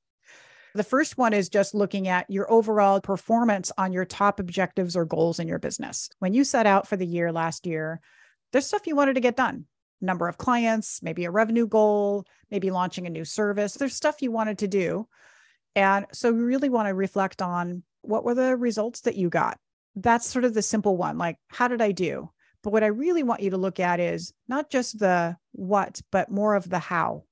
The 0.75 0.83
first 0.83 1.17
one 1.17 1.33
is 1.33 1.49
just 1.49 1.75
looking 1.75 2.09
at 2.09 2.29
your 2.29 2.51
overall 2.51 3.01
performance 3.01 3.71
on 3.79 3.93
your 3.93 4.05
top 4.05 4.41
objectives 4.41 4.97
or 4.97 5.05
goals 5.05 5.39
in 5.39 5.47
your 5.47 5.61
business. 5.61 6.11
When 6.19 6.35
you 6.35 6.43
set 6.43 6.67
out 6.67 6.89
for 6.89 6.97
the 6.97 7.07
year 7.07 7.31
last 7.31 7.65
year, 7.65 8.01
there's 8.53 8.67
stuff 8.67 8.87
you 8.87 8.97
wanted 8.97 9.15
to 9.15 9.21
get 9.21 9.37
done. 9.37 9.67
Number 10.01 10.27
of 10.27 10.37
clients, 10.37 11.01
maybe 11.01 11.25
a 11.25 11.31
revenue 11.31 11.69
goal, 11.69 12.27
maybe 12.51 12.71
launching 12.73 13.07
a 13.07 13.11
new 13.11 13.25
service. 13.25 13.75
There's 13.75 13.95
stuff 13.95 14.21
you 14.21 14.33
wanted 14.33 14.59
to 14.59 14.69
do 14.69 15.07
And 15.77 16.07
so 16.13 16.33
we 16.33 16.41
really 16.41 16.69
want 16.69 16.89
to 16.89 16.95
reflect 16.95 17.43
on 17.43 17.83
what 18.03 18.25
were 18.25 18.35
the 18.35 18.57
results 18.57 19.03
that 19.03 19.17
you 19.17 19.29
got? 19.29 19.59
That's 19.97 20.27
sort 20.27 20.45
of 20.45 20.55
the 20.55 20.63
simple 20.63 20.97
one. 20.97 21.19
Like, 21.19 21.39
how 21.49 21.69
did 21.69 21.81
I 21.81 21.93
do? 21.93 22.31
But 22.63 22.73
what 22.73 22.85
I 22.85 22.89
really 22.89 23.23
want 23.23 23.43
you 23.43 23.51
to 23.51 23.57
look 23.57 23.81
at 23.81 24.01
is 24.01 24.33
not 24.49 24.71
just 24.71 24.99
the 24.99 25.37
what, 25.53 26.01
but 26.11 26.31
more 26.31 26.55
of 26.55 26.69
the 26.69 26.79
how 26.79 27.25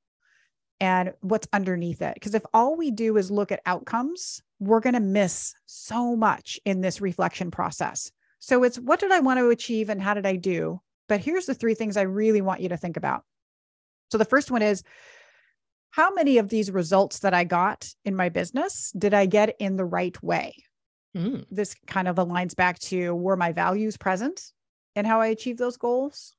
and 0.83 1.13
what's 1.21 1.47
underneath 1.53 2.03
it. 2.03 2.15
Because 2.15 2.35
if 2.35 2.43
all 2.53 2.77
we 2.77 2.91
do 2.91 3.17
is 3.17 3.31
look 3.31 3.53
at 3.53 3.63
outcomes, 3.67 4.43
we're 4.59 4.81
going 4.81 4.95
to 4.95 5.01
miss 5.01 5.55
so 5.65 6.17
much 6.17 6.59
in 6.65 6.81
this 6.81 7.01
reflection 7.01 7.53
process. 7.53 8.11
So 8.41 8.65
it's 8.65 8.81
what 8.81 8.99
did 8.99 9.13
I 9.13 9.21
want 9.21 9.39
to 9.39 9.51
achieve 9.51 9.91
and 9.91 10.03
how 10.03 10.15
did 10.15 10.27
I 10.27 10.35
do? 10.35 10.81
But 11.09 11.21
here's 11.21 11.47
the 11.47 11.55
three 11.55 11.75
things 11.75 11.97
I 11.97 12.03
really 12.03 12.41
want 12.41 12.63
you 12.63 12.69
to 12.71 12.77
think 12.77 12.97
about. 12.97 13.23
So 14.11 14.19
the 14.19 14.25
first 14.25 14.51
one 14.51 14.61
is 14.61 14.83
how 15.91 16.13
many 16.13 16.39
of 16.39 16.49
these 16.49 16.69
results 16.69 17.21
that 17.21 17.33
I 17.33 17.45
got 17.45 17.89
in 18.05 18.17
my 18.17 18.29
business 18.29 18.93
did 18.99 19.15
I 19.15 19.27
get 19.27 19.55
in 19.61 19.77
the 19.77 19.85
right 19.85 20.21
way? 20.21 20.53
Mm. 21.17 21.47
This 21.49 21.77
kind 21.87 22.09
of 22.09 22.17
aligns 22.17 22.57
back 22.57 22.81
to 22.81 23.15
were 23.15 23.37
my 23.37 23.53
values 23.53 23.97
present 23.97 24.51
and 24.97 25.07
how 25.07 25.21
I 25.21 25.29
achieved 25.29 25.61
those 25.61 25.77
goals? 25.77 26.35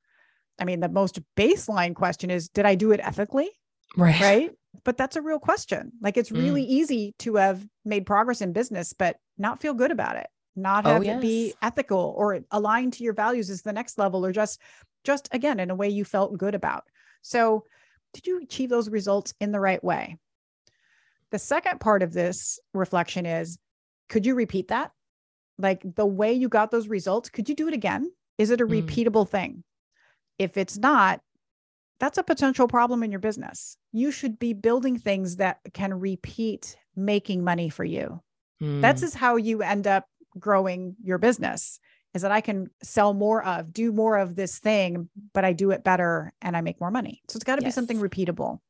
I 0.58 0.66
mean, 0.66 0.80
the 0.80 0.90
most 0.90 1.18
baseline 1.34 1.94
question 1.94 2.30
is 2.30 2.50
did 2.50 2.66
I 2.66 2.74
do 2.74 2.92
it 2.92 3.00
ethically? 3.02 3.48
Right. 3.96 4.20
Right. 4.20 4.50
But 4.84 4.96
that's 4.96 5.16
a 5.16 5.22
real 5.22 5.38
question. 5.38 5.92
Like 6.02 6.16
it's 6.16 6.32
really 6.32 6.62
mm. 6.62 6.68
easy 6.68 7.14
to 7.20 7.36
have 7.36 7.66
made 7.84 8.06
progress 8.06 8.40
in 8.40 8.52
business, 8.52 8.92
but 8.92 9.16
not 9.38 9.60
feel 9.60 9.72
good 9.72 9.90
about 9.90 10.16
it, 10.16 10.26
not 10.56 10.84
oh, 10.84 10.90
have 10.90 11.02
oh, 11.02 11.04
yes. 11.04 11.18
it 11.18 11.22
be 11.22 11.54
ethical 11.62 12.14
or 12.16 12.40
aligned 12.50 12.92
to 12.94 13.04
your 13.04 13.14
values 13.14 13.50
is 13.50 13.62
the 13.62 13.72
next 13.72 13.98
level, 13.98 14.26
or 14.26 14.32
just, 14.32 14.60
just 15.04 15.28
again, 15.32 15.60
in 15.60 15.70
a 15.70 15.74
way 15.74 15.88
you 15.88 16.04
felt 16.04 16.36
good 16.36 16.54
about. 16.54 16.84
So, 17.22 17.64
did 18.12 18.26
you 18.26 18.40
achieve 18.42 18.68
those 18.68 18.88
results 18.88 19.34
in 19.40 19.50
the 19.50 19.58
right 19.58 19.82
way? 19.82 20.18
The 21.30 21.38
second 21.38 21.80
part 21.80 22.02
of 22.02 22.12
this 22.12 22.60
reflection 22.74 23.26
is 23.26 23.58
could 24.08 24.26
you 24.26 24.34
repeat 24.34 24.68
that? 24.68 24.92
Like 25.58 25.82
the 25.82 26.06
way 26.06 26.32
you 26.32 26.48
got 26.48 26.70
those 26.70 26.88
results, 26.88 27.28
could 27.28 27.48
you 27.48 27.54
do 27.54 27.68
it 27.68 27.74
again? 27.74 28.10
Is 28.38 28.50
it 28.50 28.60
a 28.60 28.66
mm. 28.66 28.84
repeatable 28.84 29.28
thing? 29.28 29.64
If 30.38 30.56
it's 30.56 30.76
not, 30.78 31.20
that's 32.00 32.18
a 32.18 32.22
potential 32.22 32.68
problem 32.68 33.02
in 33.02 33.10
your 33.10 33.20
business. 33.20 33.76
You 33.92 34.10
should 34.10 34.38
be 34.38 34.52
building 34.52 34.98
things 34.98 35.36
that 35.36 35.58
can 35.72 35.94
repeat 35.94 36.76
making 36.96 37.44
money 37.44 37.68
for 37.68 37.84
you. 37.84 38.20
Mm. 38.62 38.80
That's 38.80 39.02
is 39.02 39.14
how 39.14 39.36
you 39.36 39.62
end 39.62 39.86
up 39.86 40.06
growing 40.38 40.96
your 41.02 41.18
business 41.18 41.78
is 42.14 42.22
that 42.22 42.32
I 42.32 42.40
can 42.40 42.70
sell 42.82 43.12
more 43.12 43.44
of, 43.44 43.72
do 43.72 43.92
more 43.92 44.16
of 44.18 44.36
this 44.36 44.60
thing, 44.60 45.08
but 45.32 45.44
I 45.44 45.52
do 45.52 45.72
it 45.72 45.82
better 45.82 46.32
and 46.40 46.56
I 46.56 46.60
make 46.60 46.80
more 46.80 46.92
money. 46.92 47.20
So 47.28 47.36
it's 47.36 47.44
got 47.44 47.56
to 47.56 47.62
yes. 47.62 47.72
be 47.72 47.74
something 47.74 47.98
repeatable. 47.98 48.60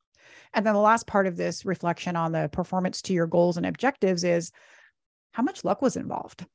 And 0.54 0.64
then 0.64 0.74
the 0.74 0.80
last 0.80 1.06
part 1.06 1.26
of 1.26 1.36
this 1.36 1.64
reflection 1.64 2.16
on 2.16 2.32
the 2.32 2.48
performance 2.50 3.02
to 3.02 3.12
your 3.12 3.26
goals 3.26 3.56
and 3.56 3.66
objectives 3.66 4.24
is 4.24 4.50
how 5.32 5.42
much 5.42 5.64
luck 5.64 5.82
was 5.82 5.96
involved. 5.96 6.46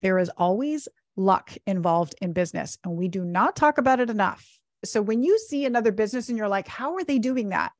There 0.00 0.18
is 0.18 0.30
always 0.30 0.88
luck 1.16 1.52
involved 1.66 2.14
in 2.20 2.32
business, 2.32 2.78
and 2.84 2.96
we 2.96 3.08
do 3.08 3.24
not 3.24 3.56
talk 3.56 3.78
about 3.78 4.00
it 4.00 4.10
enough. 4.10 4.58
So 4.84 5.02
when 5.02 5.22
you 5.22 5.38
see 5.38 5.64
another 5.64 5.92
business 5.92 6.28
and 6.28 6.38
you're 6.38 6.48
like, 6.48 6.68
how 6.68 6.94
are 6.94 7.04
they 7.04 7.18
doing 7.18 7.50
that? 7.50 7.72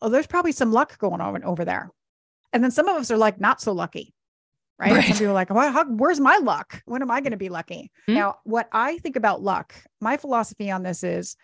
Oh, 0.00 0.08
there's 0.08 0.26
probably 0.26 0.52
some 0.52 0.72
luck 0.72 0.98
going 0.98 1.20
on 1.20 1.44
over 1.44 1.64
there. 1.64 1.90
And 2.52 2.62
then 2.62 2.70
some 2.70 2.88
of 2.88 2.96
us 2.96 3.10
are 3.10 3.16
like, 3.16 3.40
not 3.40 3.60
so 3.60 3.72
lucky 3.72 4.14
right? 4.78 4.92
right. 4.92 5.04
Some 5.04 5.18
people 5.18 5.30
are 5.30 5.34
like, 5.34 5.50
well, 5.50 5.72
how, 5.72 5.84
where's 5.84 6.20
my 6.20 6.38
luck? 6.38 6.82
When 6.84 7.02
am 7.02 7.10
I 7.10 7.20
going 7.20 7.32
to 7.32 7.36
be 7.36 7.48
lucky? 7.48 7.90
Mm-hmm. 8.08 8.14
Now, 8.14 8.36
what 8.44 8.68
I 8.72 8.98
think 8.98 9.16
about 9.16 9.42
luck, 9.42 9.74
my 10.00 10.16
philosophy 10.16 10.70
on 10.70 10.82
this 10.82 11.04
is 11.04 11.36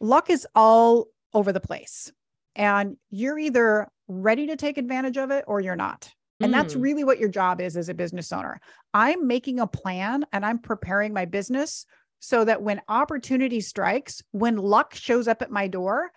luck 0.00 0.30
is 0.30 0.46
all 0.54 1.06
over 1.32 1.52
the 1.52 1.60
place. 1.60 2.12
And 2.56 2.96
you're 3.10 3.38
either 3.38 3.88
ready 4.08 4.48
to 4.48 4.56
take 4.56 4.76
advantage 4.76 5.16
of 5.16 5.30
it 5.30 5.44
or 5.46 5.60
you're 5.60 5.76
not. 5.76 6.10
And 6.42 6.54
that's 6.54 6.74
mm. 6.74 6.82
really 6.82 7.04
what 7.04 7.18
your 7.18 7.28
job 7.28 7.60
is 7.60 7.76
as 7.76 7.90
a 7.90 7.94
business 7.94 8.32
owner. 8.32 8.60
I'm 8.94 9.26
making 9.26 9.60
a 9.60 9.66
plan 9.66 10.24
and 10.32 10.44
I'm 10.44 10.58
preparing 10.58 11.12
my 11.12 11.26
business 11.26 11.84
so 12.20 12.44
that 12.44 12.62
when 12.62 12.80
opportunity 12.88 13.60
strikes, 13.60 14.22
when 14.30 14.56
luck 14.56 14.94
shows 14.94 15.26
up 15.26 15.42
at 15.42 15.50
my 15.50 15.66
door, 15.66 16.10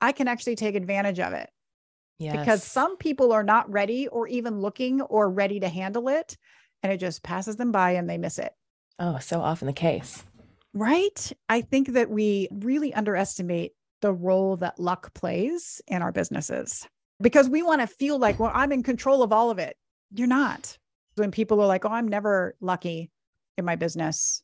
I 0.00 0.12
can 0.12 0.28
actually 0.28 0.56
take 0.56 0.74
advantage 0.74 1.18
of 1.18 1.32
it. 1.32 1.50
Yes. 2.18 2.36
Because 2.36 2.62
some 2.62 2.96
people 2.96 3.32
are 3.32 3.42
not 3.42 3.70
ready 3.70 4.08
or 4.08 4.28
even 4.28 4.60
looking 4.60 5.00
or 5.00 5.30
ready 5.30 5.60
to 5.60 5.68
handle 5.68 6.08
it. 6.08 6.36
And 6.82 6.92
it 6.92 6.98
just 6.98 7.22
passes 7.22 7.56
them 7.56 7.72
by 7.72 7.92
and 7.92 8.08
they 8.08 8.18
miss 8.18 8.38
it. 8.38 8.52
Oh, 8.98 9.18
so 9.18 9.40
often 9.40 9.66
the 9.66 9.72
case. 9.72 10.24
Right. 10.74 11.32
I 11.48 11.62
think 11.62 11.94
that 11.94 12.10
we 12.10 12.48
really 12.52 12.92
underestimate 12.92 13.72
the 14.00 14.12
role 14.12 14.56
that 14.58 14.78
luck 14.78 15.12
plays 15.14 15.80
in 15.88 16.02
our 16.02 16.12
businesses 16.12 16.86
because 17.20 17.48
we 17.48 17.62
want 17.62 17.80
to 17.80 17.86
feel 17.86 18.18
like, 18.18 18.38
well, 18.38 18.52
I'm 18.54 18.70
in 18.70 18.82
control 18.82 19.22
of 19.22 19.32
all 19.32 19.50
of 19.50 19.58
it. 19.58 19.76
You're 20.14 20.28
not. 20.28 20.76
When 21.16 21.30
people 21.30 21.60
are 21.60 21.66
like, 21.66 21.84
oh, 21.84 21.90
I'm 21.90 22.06
never 22.06 22.54
lucky 22.60 23.10
in 23.56 23.64
my 23.64 23.74
business, 23.74 24.42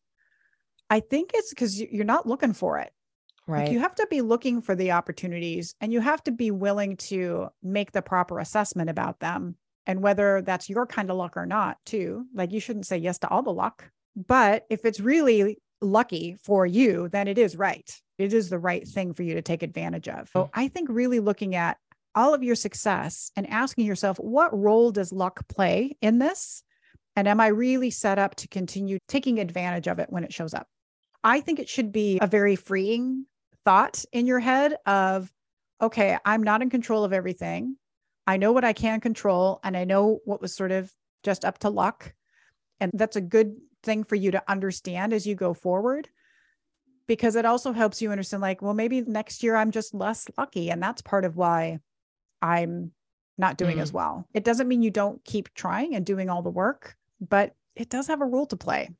I 0.90 1.00
think 1.00 1.30
it's 1.34 1.50
because 1.50 1.80
you're 1.80 2.04
not 2.04 2.26
looking 2.26 2.52
for 2.52 2.78
it. 2.78 2.92
Right. 3.46 3.64
Like 3.64 3.72
you 3.72 3.80
have 3.80 3.94
to 3.96 4.06
be 4.10 4.22
looking 4.22 4.62
for 4.62 4.74
the 4.74 4.92
opportunities 4.92 5.74
and 5.80 5.92
you 5.92 6.00
have 6.00 6.22
to 6.24 6.32
be 6.32 6.50
willing 6.50 6.96
to 6.96 7.48
make 7.62 7.92
the 7.92 8.02
proper 8.02 8.38
assessment 8.38 8.88
about 8.88 9.20
them 9.20 9.56
and 9.86 10.02
whether 10.02 10.40
that's 10.42 10.70
your 10.70 10.86
kind 10.86 11.10
of 11.10 11.16
luck 11.16 11.36
or 11.36 11.44
not, 11.44 11.76
too. 11.84 12.26
Like 12.34 12.52
you 12.52 12.60
shouldn't 12.60 12.86
say 12.86 12.96
yes 12.96 13.18
to 13.18 13.28
all 13.28 13.42
the 13.42 13.52
luck. 13.52 13.90
But 14.16 14.64
if 14.70 14.84
it's 14.84 15.00
really 15.00 15.58
lucky 15.80 16.36
for 16.42 16.64
you, 16.64 17.08
then 17.10 17.28
it 17.28 17.36
is 17.36 17.56
right. 17.56 17.90
It 18.16 18.32
is 18.32 18.48
the 18.48 18.58
right 18.58 18.86
thing 18.86 19.12
for 19.12 19.22
you 19.22 19.34
to 19.34 19.42
take 19.42 19.62
advantage 19.62 20.08
of. 20.08 20.30
So 20.32 20.44
mm. 20.44 20.50
I 20.54 20.68
think 20.68 20.88
really 20.90 21.20
looking 21.20 21.54
at 21.54 21.76
all 22.14 22.32
of 22.32 22.42
your 22.42 22.54
success 22.54 23.30
and 23.36 23.48
asking 23.50 23.86
yourself, 23.86 24.18
what 24.18 24.56
role 24.56 24.92
does 24.92 25.12
luck 25.12 25.46
play 25.48 25.96
in 26.00 26.18
this? 26.18 26.62
And 27.16 27.28
am 27.28 27.40
I 27.40 27.48
really 27.48 27.90
set 27.90 28.18
up 28.18 28.36
to 28.36 28.48
continue 28.48 28.98
taking 29.08 29.38
advantage 29.38 29.88
of 29.88 29.98
it 29.98 30.10
when 30.10 30.24
it 30.24 30.32
shows 30.32 30.54
up? 30.54 30.68
I 31.24 31.40
think 31.40 31.58
it 31.58 31.68
should 31.68 31.90
be 31.90 32.18
a 32.20 32.26
very 32.26 32.54
freeing 32.54 33.24
thought 33.64 34.04
in 34.12 34.26
your 34.26 34.40
head 34.40 34.76
of, 34.84 35.32
okay, 35.80 36.18
I'm 36.24 36.42
not 36.42 36.60
in 36.60 36.68
control 36.68 37.02
of 37.02 37.14
everything. 37.14 37.76
I 38.26 38.36
know 38.36 38.52
what 38.52 38.64
I 38.64 38.74
can 38.74 39.00
control 39.00 39.58
and 39.64 39.76
I 39.76 39.84
know 39.84 40.20
what 40.26 40.42
was 40.42 40.54
sort 40.54 40.70
of 40.70 40.92
just 41.22 41.44
up 41.44 41.58
to 41.60 41.70
luck. 41.70 42.12
And 42.78 42.92
that's 42.94 43.16
a 43.16 43.22
good 43.22 43.56
thing 43.82 44.04
for 44.04 44.16
you 44.16 44.30
to 44.32 44.42
understand 44.48 45.12
as 45.12 45.26
you 45.26 45.34
go 45.34 45.54
forward 45.54 46.08
because 47.06 47.36
it 47.36 47.44
also 47.44 47.72
helps 47.72 48.00
you 48.00 48.10
understand 48.10 48.40
like, 48.40 48.62
well, 48.62 48.74
maybe 48.74 49.02
next 49.02 49.42
year 49.42 49.56
I'm 49.56 49.70
just 49.70 49.94
less 49.94 50.26
lucky. 50.38 50.70
And 50.70 50.82
that's 50.82 51.02
part 51.02 51.24
of 51.24 51.36
why 51.36 51.80
I'm 52.40 52.92
not 53.36 53.56
doing 53.56 53.78
mm. 53.78 53.82
as 53.82 53.92
well. 53.92 54.26
It 54.34 54.44
doesn't 54.44 54.68
mean 54.68 54.82
you 54.82 54.90
don't 54.90 55.24
keep 55.24 55.52
trying 55.54 55.94
and 55.94 56.04
doing 56.04 56.30
all 56.30 56.42
the 56.42 56.50
work, 56.50 56.96
but 57.20 57.54
it 57.76 57.88
does 57.88 58.06
have 58.06 58.20
a 58.20 58.26
role 58.26 58.46
to 58.46 58.56
play. 58.56 58.90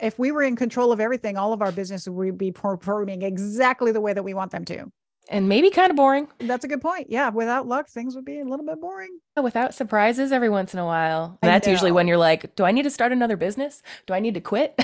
If 0.00 0.18
we 0.18 0.32
were 0.32 0.42
in 0.42 0.56
control 0.56 0.92
of 0.92 1.00
everything, 1.00 1.36
all 1.36 1.52
of 1.52 1.62
our 1.62 1.72
business 1.72 2.08
would 2.08 2.38
be 2.38 2.52
performing 2.52 3.22
exactly 3.22 3.92
the 3.92 4.00
way 4.00 4.12
that 4.12 4.22
we 4.22 4.34
want 4.34 4.50
them 4.50 4.64
to. 4.66 4.90
And 5.28 5.48
maybe 5.48 5.70
kind 5.70 5.90
of 5.90 5.96
boring. 5.96 6.28
That's 6.38 6.64
a 6.64 6.68
good 6.68 6.82
point. 6.82 7.06
Yeah. 7.08 7.30
Without 7.30 7.66
luck, 7.66 7.88
things 7.88 8.16
would 8.16 8.24
be 8.24 8.40
a 8.40 8.44
little 8.44 8.66
bit 8.66 8.80
boring. 8.80 9.18
Without 9.40 9.72
surprises 9.74 10.32
every 10.32 10.48
once 10.48 10.74
in 10.74 10.80
a 10.80 10.84
while. 10.84 11.38
That's 11.42 11.68
usually 11.68 11.92
when 11.92 12.08
you're 12.08 12.16
like, 12.18 12.54
do 12.56 12.64
I 12.64 12.72
need 12.72 12.82
to 12.82 12.90
start 12.90 13.12
another 13.12 13.36
business? 13.36 13.82
Do 14.06 14.14
I 14.14 14.20
need 14.20 14.34
to 14.34 14.40
quit? 14.40 14.74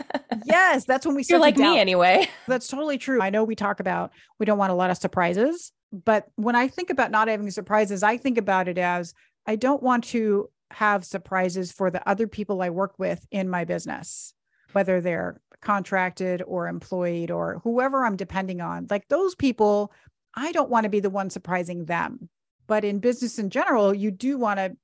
yes. 0.44 0.84
That's 0.84 1.04
when 1.04 1.16
we 1.16 1.24
start 1.24 1.38
You're 1.38 1.40
like 1.40 1.56
me 1.56 1.78
anyway. 1.78 2.28
That's 2.46 2.68
totally 2.68 2.96
true. 2.96 3.20
I 3.20 3.30
know 3.30 3.42
we 3.42 3.56
talk 3.56 3.80
about 3.80 4.12
we 4.38 4.46
don't 4.46 4.58
want 4.58 4.72
a 4.72 4.76
lot 4.76 4.90
of 4.90 4.98
surprises, 4.98 5.72
but 5.92 6.28
when 6.36 6.54
I 6.54 6.68
think 6.68 6.90
about 6.90 7.10
not 7.10 7.28
having 7.28 7.50
surprises, 7.50 8.02
I 8.02 8.18
think 8.18 8.38
about 8.38 8.68
it 8.68 8.78
as 8.78 9.14
I 9.46 9.56
don't 9.56 9.82
want 9.82 10.04
to 10.04 10.48
have 10.70 11.04
surprises 11.04 11.72
for 11.72 11.90
the 11.90 12.06
other 12.08 12.28
people 12.28 12.62
I 12.62 12.70
work 12.70 12.94
with 12.98 13.26
in 13.30 13.48
my 13.48 13.64
business 13.64 14.32
whether 14.72 15.00
they're 15.00 15.40
contracted 15.60 16.42
or 16.46 16.68
employed 16.68 17.30
or 17.30 17.60
whoever 17.64 18.04
I'm 18.04 18.16
depending 18.16 18.60
on. 18.60 18.86
Like 18.90 19.08
those 19.08 19.34
people, 19.34 19.92
I 20.34 20.52
don't 20.52 20.70
want 20.70 20.84
to 20.84 20.90
be 20.90 21.00
the 21.00 21.10
one 21.10 21.30
surprising 21.30 21.86
them. 21.86 22.28
But 22.66 22.84
in 22.84 23.00
business 23.00 23.38
in 23.38 23.50
general, 23.50 23.94
you 23.94 24.10
do 24.10 24.38
want 24.38 24.58
to 24.58 24.76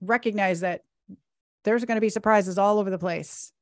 recognize 0.00 0.60
that 0.60 0.82
there's 1.64 1.84
going 1.84 1.96
to 1.96 2.00
be 2.00 2.08
surprises 2.08 2.58
all 2.58 2.78
over 2.78 2.90
the 2.90 2.98
place. 2.98 3.52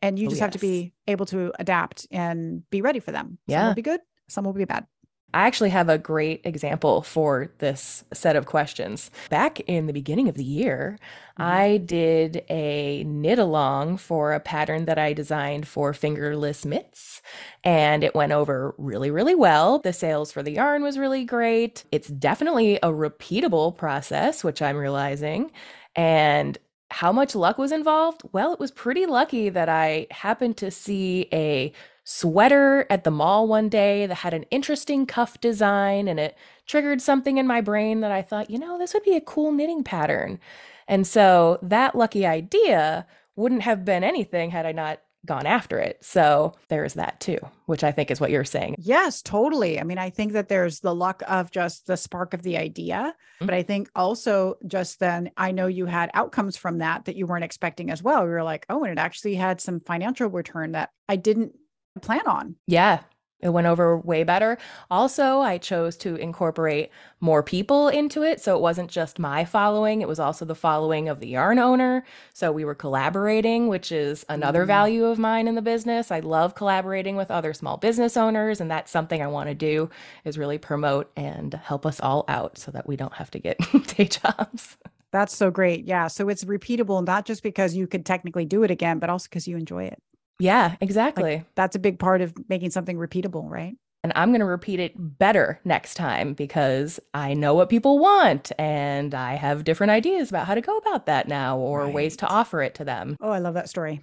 And 0.00 0.18
you 0.18 0.26
oh, 0.26 0.30
just 0.30 0.42
oh, 0.42 0.44
yes. 0.44 0.54
have 0.54 0.60
to 0.60 0.66
be 0.66 0.92
able 1.06 1.26
to 1.26 1.52
adapt 1.58 2.06
and 2.10 2.68
be 2.70 2.82
ready 2.82 3.00
for 3.00 3.12
them. 3.12 3.38
Yeah. 3.46 3.60
Some 3.60 3.66
will 3.68 3.74
be 3.74 3.82
good, 3.82 4.00
some 4.28 4.44
will 4.44 4.52
be 4.52 4.64
bad. 4.64 4.86
I 5.34 5.48
actually 5.48 5.70
have 5.70 5.88
a 5.88 5.98
great 5.98 6.40
example 6.44 7.02
for 7.02 7.50
this 7.58 8.04
set 8.12 8.36
of 8.36 8.46
questions. 8.46 9.10
Back 9.30 9.58
in 9.66 9.86
the 9.86 9.92
beginning 9.92 10.28
of 10.28 10.36
the 10.36 10.44
year, 10.44 10.96
mm-hmm. 11.38 11.42
I 11.42 11.76
did 11.78 12.44
a 12.48 13.02
knit 13.02 13.40
along 13.40 13.96
for 13.96 14.32
a 14.32 14.38
pattern 14.38 14.84
that 14.84 14.96
I 14.96 15.12
designed 15.12 15.66
for 15.66 15.92
fingerless 15.92 16.64
mitts, 16.64 17.20
and 17.64 18.04
it 18.04 18.14
went 18.14 18.30
over 18.30 18.76
really, 18.78 19.10
really 19.10 19.34
well. 19.34 19.80
The 19.80 19.92
sales 19.92 20.30
for 20.30 20.42
the 20.42 20.52
yarn 20.52 20.84
was 20.84 20.98
really 20.98 21.24
great. 21.24 21.82
It's 21.90 22.08
definitely 22.08 22.76
a 22.76 22.92
repeatable 22.92 23.76
process, 23.76 24.44
which 24.44 24.62
I'm 24.62 24.76
realizing. 24.76 25.50
And 25.96 26.56
how 26.92 27.10
much 27.10 27.34
luck 27.34 27.58
was 27.58 27.72
involved? 27.72 28.22
Well, 28.30 28.52
it 28.52 28.60
was 28.60 28.70
pretty 28.70 29.06
lucky 29.06 29.48
that 29.48 29.68
I 29.68 30.06
happened 30.12 30.56
to 30.58 30.70
see 30.70 31.26
a 31.32 31.72
sweater 32.04 32.86
at 32.90 33.04
the 33.04 33.10
mall 33.10 33.48
one 33.48 33.68
day 33.68 34.06
that 34.06 34.16
had 34.16 34.34
an 34.34 34.44
interesting 34.44 35.06
cuff 35.06 35.40
design 35.40 36.06
and 36.06 36.20
it 36.20 36.36
triggered 36.66 37.00
something 37.00 37.38
in 37.38 37.46
my 37.46 37.60
brain 37.60 38.00
that 38.00 38.12
I 38.12 38.22
thought, 38.22 38.50
you 38.50 38.58
know, 38.58 38.78
this 38.78 38.94
would 38.94 39.02
be 39.02 39.16
a 39.16 39.20
cool 39.20 39.52
knitting 39.52 39.82
pattern. 39.82 40.38
And 40.86 41.06
so 41.06 41.58
that 41.62 41.94
lucky 41.94 42.26
idea 42.26 43.06
wouldn't 43.36 43.62
have 43.62 43.84
been 43.84 44.04
anything 44.04 44.50
had 44.50 44.66
I 44.66 44.72
not 44.72 45.00
gone 45.24 45.46
after 45.46 45.78
it. 45.78 46.04
So 46.04 46.54
there's 46.68 46.94
that 46.94 47.18
too, 47.20 47.38
which 47.66 47.82
I 47.82 47.92
think 47.92 48.10
is 48.10 48.20
what 48.20 48.30
you're 48.30 48.44
saying. 48.44 48.76
Yes, 48.78 49.22
totally. 49.22 49.80
I 49.80 49.82
mean, 49.84 49.98
I 49.98 50.10
think 50.10 50.32
that 50.32 50.48
there's 50.48 50.80
the 50.80 50.94
luck 50.94 51.22
of 51.26 51.50
just 51.50 51.86
the 51.86 51.96
spark 51.96 52.34
of 52.34 52.42
the 52.42 52.58
idea, 52.58 53.14
mm-hmm. 53.14 53.46
but 53.46 53.54
I 53.54 53.62
think 53.62 53.88
also 53.94 54.56
just 54.66 55.00
then 55.00 55.30
I 55.36 55.52
know 55.52 55.66
you 55.66 55.86
had 55.86 56.10
outcomes 56.12 56.56
from 56.58 56.78
that 56.78 57.06
that 57.06 57.16
you 57.16 57.26
weren't 57.26 57.44
expecting 57.44 57.90
as 57.90 58.02
well. 58.02 58.24
We 58.24 58.30
were 58.30 58.42
like, 58.42 58.66
oh, 58.68 58.84
and 58.84 58.92
it 58.92 59.00
actually 59.00 59.36
had 59.36 59.60
some 59.60 59.80
financial 59.80 60.28
return 60.28 60.72
that 60.72 60.90
I 61.08 61.16
didn't 61.16 61.54
plan 62.00 62.26
on. 62.26 62.56
Yeah, 62.66 63.00
it 63.44 63.50
went 63.50 63.66
over 63.66 63.98
way 63.98 64.24
better. 64.24 64.56
Also, 64.90 65.40
I 65.40 65.58
chose 65.58 65.98
to 65.98 66.16
incorporate 66.16 66.90
more 67.20 67.42
people 67.42 67.88
into 67.88 68.22
it. 68.22 68.40
So 68.40 68.56
it 68.56 68.62
wasn't 68.62 68.90
just 68.90 69.18
my 69.18 69.44
following, 69.44 70.00
it 70.00 70.08
was 70.08 70.18
also 70.18 70.46
the 70.46 70.54
following 70.54 71.10
of 71.10 71.20
the 71.20 71.28
yarn 71.28 71.58
owner. 71.58 72.06
So 72.32 72.50
we 72.50 72.64
were 72.64 72.74
collaborating, 72.74 73.68
which 73.68 73.92
is 73.92 74.24
another 74.30 74.64
mm. 74.64 74.68
value 74.68 75.04
of 75.04 75.18
mine 75.18 75.46
in 75.46 75.56
the 75.56 75.62
business. 75.62 76.10
I 76.10 76.20
love 76.20 76.54
collaborating 76.54 77.16
with 77.16 77.30
other 77.30 77.52
small 77.52 77.76
business 77.76 78.16
owners. 78.16 78.62
And 78.62 78.70
that's 78.70 78.90
something 78.90 79.20
I 79.20 79.26
want 79.26 79.50
to 79.50 79.54
do 79.54 79.90
is 80.24 80.38
really 80.38 80.56
promote 80.56 81.12
and 81.14 81.52
help 81.52 81.84
us 81.84 82.00
all 82.00 82.24
out 82.28 82.56
so 82.56 82.70
that 82.70 82.88
we 82.88 82.96
don't 82.96 83.14
have 83.14 83.30
to 83.32 83.38
get 83.38 83.58
day 83.96 84.06
jobs. 84.06 84.78
That's 85.12 85.36
so 85.36 85.50
great. 85.50 85.84
Yeah. 85.84 86.08
So 86.08 86.30
it's 86.30 86.44
repeatable, 86.44 87.04
not 87.04 87.26
just 87.26 87.42
because 87.42 87.76
you 87.76 87.86
could 87.86 88.06
technically 88.06 88.46
do 88.46 88.62
it 88.62 88.70
again, 88.70 88.98
but 88.98 89.10
also 89.10 89.26
because 89.28 89.46
you 89.46 89.58
enjoy 89.58 89.84
it. 89.84 90.02
Yeah, 90.38 90.76
exactly. 90.80 91.36
Like, 91.36 91.54
that's 91.54 91.76
a 91.76 91.80
big 91.80 91.98
part 91.98 92.20
of 92.20 92.34
making 92.48 92.70
something 92.70 92.96
repeatable, 92.96 93.48
right? 93.48 93.76
And 94.02 94.12
I'm 94.16 94.30
going 94.30 94.40
to 94.40 94.46
repeat 94.46 94.80
it 94.80 94.92
better 94.96 95.58
next 95.64 95.94
time 95.94 96.34
because 96.34 97.00
I 97.14 97.32
know 97.32 97.54
what 97.54 97.70
people 97.70 97.98
want 97.98 98.52
and 98.58 99.14
I 99.14 99.34
have 99.34 99.64
different 99.64 99.92
ideas 99.92 100.28
about 100.28 100.46
how 100.46 100.54
to 100.54 100.60
go 100.60 100.76
about 100.76 101.06
that 101.06 101.26
now 101.26 101.56
or 101.56 101.84
right. 101.84 101.94
ways 101.94 102.16
to 102.18 102.26
offer 102.26 102.60
it 102.60 102.74
to 102.74 102.84
them. 102.84 103.16
Oh, 103.20 103.30
I 103.30 103.38
love 103.38 103.54
that 103.54 103.70
story. 103.70 104.02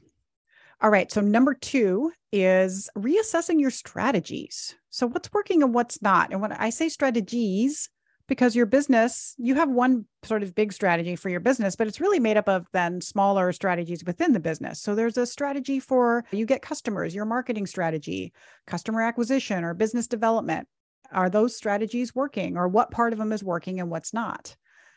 All 0.82 0.89
right. 0.89 1.11
So, 1.11 1.21
number 1.21 1.53
two 1.53 2.11
is 2.32 2.89
reassessing 2.97 3.59
your 3.59 3.69
strategies. 3.69 4.73
So, 4.89 5.05
what's 5.05 5.32
working 5.32 5.61
and 5.61 5.71
what's 5.71 6.01
not? 6.01 6.32
And 6.32 6.41
when 6.41 6.51
I 6.51 6.71
say 6.71 6.89
strategies, 6.89 7.88
because 8.32 8.55
your 8.55 8.65
business, 8.65 9.36
you 9.38 9.55
have 9.55 9.69
one 9.69 10.05
sort 10.23 10.41
of 10.41 10.55
big 10.55 10.71
strategy 10.71 11.17
for 11.17 11.27
your 11.27 11.41
business, 11.41 11.75
but 11.75 11.86
it's 11.86 11.99
really 11.99 12.17
made 12.17 12.38
up 12.38 12.47
of 12.47 12.65
then 12.71 13.01
smaller 13.01 13.51
strategies 13.51 14.05
within 14.05 14.32
the 14.32 14.39
business. 14.39 14.82
So 14.82 14.95
there's 14.95 15.17
a 15.17 15.25
strategy 15.25 15.82
for 15.82 16.23
you 16.32 16.45
get 16.45 16.61
customers, 16.61 17.13
your 17.13 17.25
marketing 17.25 17.67
strategy, 17.67 18.32
customer 18.65 19.01
acquisition, 19.01 19.65
or 19.65 19.73
business 19.73 20.07
development. 20.07 20.69
Are 21.11 21.29
those 21.29 21.57
strategies 21.57 22.15
working, 22.15 22.55
or 22.55 22.69
what 22.69 22.89
part 22.89 23.11
of 23.11 23.19
them 23.19 23.34
is 23.34 23.43
working 23.43 23.82
and 23.82 23.89
what's 23.89 24.13
not? 24.13 24.55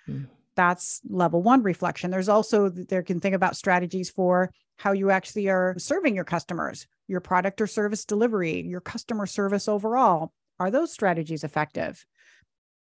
Mm. 0.09 0.29
That's 0.55 1.01
level 1.09 1.43
one 1.43 1.65
reflection. 1.65 2.13
There's 2.13 2.29
also, 2.29 2.69
there 2.69 3.03
can 3.03 3.19
think 3.19 3.35
about 3.35 3.57
strategies 3.57 4.11
for 4.11 4.53
how 4.77 4.93
you 4.93 5.11
actually 5.11 5.49
are 5.49 5.75
serving 5.77 6.15
your 6.15 6.23
customers, 6.23 6.87
your 7.09 7.21
product 7.21 7.61
or 7.61 7.67
service 7.67 8.05
delivery, 8.05 8.61
your 8.61 8.81
customer 8.81 9.27
service 9.27 9.67
overall. 9.67 10.33
Are 10.61 10.71
those 10.71 10.93
strategies 10.93 11.43
effective? 11.43 12.07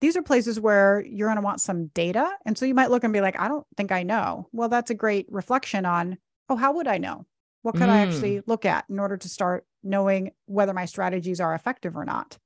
These 0.00 0.16
are 0.16 0.22
places 0.22 0.60
where 0.60 1.04
you're 1.04 1.28
going 1.28 1.36
to 1.36 1.44
want 1.44 1.60
some 1.60 1.88
data. 1.88 2.30
And 2.46 2.56
so 2.56 2.66
you 2.66 2.74
might 2.74 2.90
look 2.90 3.04
and 3.04 3.12
be 3.12 3.20
like, 3.20 3.38
I 3.38 3.48
don't 3.48 3.66
think 3.76 3.90
I 3.90 4.04
know. 4.04 4.48
Well, 4.52 4.68
that's 4.68 4.90
a 4.90 4.94
great 4.94 5.26
reflection 5.28 5.84
on, 5.86 6.18
oh, 6.48 6.56
how 6.56 6.72
would 6.74 6.86
I 6.86 6.98
know? 6.98 7.26
What 7.62 7.74
could 7.74 7.88
mm. 7.88 7.92
I 7.92 7.98
actually 7.98 8.42
look 8.46 8.64
at 8.64 8.84
in 8.88 8.98
order 8.98 9.16
to 9.16 9.28
start 9.28 9.66
knowing 9.82 10.30
whether 10.46 10.72
my 10.72 10.84
strategies 10.84 11.40
are 11.40 11.54
effective 11.54 11.96
or 11.96 12.04
not? 12.04 12.38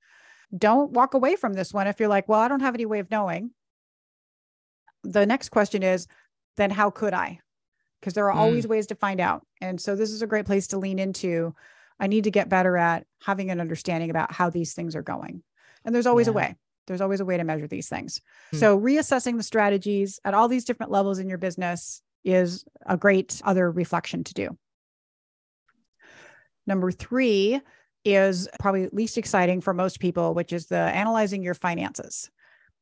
Don't 0.57 0.93
walk 0.93 1.15
away 1.15 1.37
from 1.37 1.53
this 1.53 1.73
one 1.73 1.87
if 1.87 2.01
you're 2.01 2.09
like, 2.09 2.29
well, 2.29 2.41
I 2.41 2.49
don't 2.49 2.61
have 2.61 2.75
any 2.75 2.87
way 2.87 2.99
of 2.99 3.11
knowing. 3.11 3.51
The 5.05 5.27
next 5.27 5.51
question 5.51 5.83
is, 5.83 6.07
then 6.57 6.71
how 6.71 6.91
could 6.91 7.15
I? 7.15 7.41
Because 8.01 8.15
there 8.15 8.31
are 8.31 8.37
mm. 8.37 8.41
always 8.41 8.67
ways 8.67 8.87
to 8.89 8.95
find 8.95 9.21
out. 9.21 9.47
And 9.61 9.81
so 9.81 9.95
this 9.95 10.11
is 10.11 10.23
a 10.23 10.27
great 10.27 10.47
place 10.47 10.69
to 10.69 10.79
lean 10.79 10.99
into. 10.99 11.55
I 12.01 12.07
need 12.07 12.25
to 12.25 12.31
get 12.31 12.49
better 12.49 12.77
at 12.77 13.07
having 13.23 13.51
an 13.51 13.61
understanding 13.61 14.11
about 14.11 14.33
how 14.33 14.49
these 14.51 14.73
things 14.73 14.97
are 14.97 15.03
going. 15.03 15.43
And 15.85 15.95
there's 15.95 16.07
always 16.07 16.27
yeah. 16.27 16.33
a 16.33 16.35
way. 16.35 16.57
There's 16.87 17.01
always 17.01 17.21
a 17.21 17.25
way 17.25 17.37
to 17.37 17.45
measure 17.45 17.67
these 17.67 17.89
things. 17.89 18.21
Mm-hmm. 18.49 18.59
So, 18.59 18.79
reassessing 18.79 19.37
the 19.37 19.43
strategies 19.43 20.21
at 20.25 20.35
all 20.35 20.49
these 20.49 20.65
different 20.65 20.93
levels 20.93 21.19
in 21.19 21.29
your 21.29 21.39
business 21.39 22.03
is 22.25 22.65
a 22.87 22.97
great 22.97 23.41
other 23.45 23.71
reflection 23.71 24.25
to 24.25 24.35
do. 24.35 24.57
Number 26.67 26.93
three 26.93 27.61
is 28.05 28.49
probably 28.61 28.89
least 28.93 29.19
exciting 29.19 29.61
for 29.61 29.75
most 29.75 30.01
people, 30.01 30.35
which 30.35 30.53
is 30.53 30.67
the 30.67 30.77
analyzing 30.77 31.43
your 31.43 31.55
finances. 31.55 32.31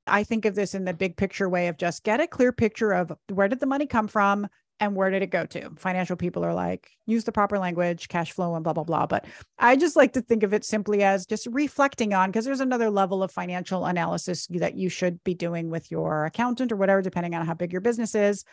I 0.07 0.24
think 0.24 0.44
of 0.44 0.55
this 0.55 0.74
in 0.74 0.84
the 0.84 0.94
big 0.94 1.16
picture 1.16 1.48
way 1.48 1.68
of 1.68 1.76
just 1.76 2.05
get 2.05 2.20
a 2.20 2.26
clear 2.26 2.53
picture 2.53 2.92
of 2.92 3.12
where 3.30 3.48
did 3.48 3.61
the 3.61 3.66
money 3.66 3.86
come 3.86 4.09
from? 4.09 4.48
And 4.81 4.97
where 4.97 5.11
did 5.11 5.22
it 5.22 5.31
go 5.31 5.47
to? 5.47 5.70
Financial 5.76 6.16
people 6.16 6.45
are 6.45 6.55
like, 6.55 6.91
use 7.07 7.24
the 7.24 7.33
proper 7.33 7.59
language, 7.59 8.09
cash 8.09 8.33
flow, 8.33 8.55
and 8.55 8.64
blah, 8.64 8.72
blah, 8.72 8.85
blah. 8.85 9.07
But 9.07 9.26
I 9.59 9.76
just 9.76 9.95
like 9.95 10.14
to 10.14 10.22
think 10.22 10.43
of 10.43 10.55
it 10.55 10.64
simply 10.64 11.03
as 11.03 11.26
just 11.26 11.47
reflecting 11.51 12.14
on, 12.14 12.31
because 12.31 12.45
there's 12.45 12.61
another 12.61 12.91
level 12.91 13.22
of 13.22 13.31
financial 13.31 13.85
analysis 13.85 14.47
that 14.49 14.76
you 14.76 14.89
should 14.89 15.22
be 15.22 15.35
doing 15.35 15.70
with 15.70 15.91
your 15.91 16.24
accountant 16.24 16.72
or 16.72 16.76
whatever, 16.76 17.03
depending 17.03 17.35
on 17.35 17.47
how 17.47 17.55
big 17.55 17.72
your 17.72 17.83
business 17.83 18.14
is. 18.14 18.45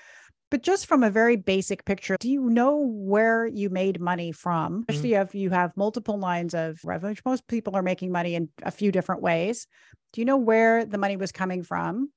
But 0.49 0.63
just 0.63 0.85
from 0.85 1.03
a 1.03 1.09
very 1.09 1.35
basic 1.35 1.83
picture, 1.83 2.15
do 2.19 2.29
you 2.29 2.49
know 2.49 2.77
where 2.77 3.45
you 3.45 3.69
made 3.69 3.99
money 3.99 4.31
from? 4.31 4.73
Mm-hmm. 4.73 4.83
Especially 4.87 5.13
if 5.15 5.35
you 5.35 5.49
have 5.49 5.75
multiple 5.75 6.17
lines 6.17 6.53
of 6.53 6.79
revenue, 6.85 7.15
most 7.25 7.47
people 7.47 7.75
are 7.75 7.83
making 7.83 8.11
money 8.11 8.35
in 8.35 8.49
a 8.63 8.71
few 8.71 8.91
different 8.91 9.21
ways. 9.21 9.67
Do 10.13 10.21
you 10.21 10.25
know 10.25 10.37
where 10.37 10.85
the 10.85 10.97
money 10.97 11.17
was 11.17 11.33
coming 11.33 11.63
from? 11.63 12.11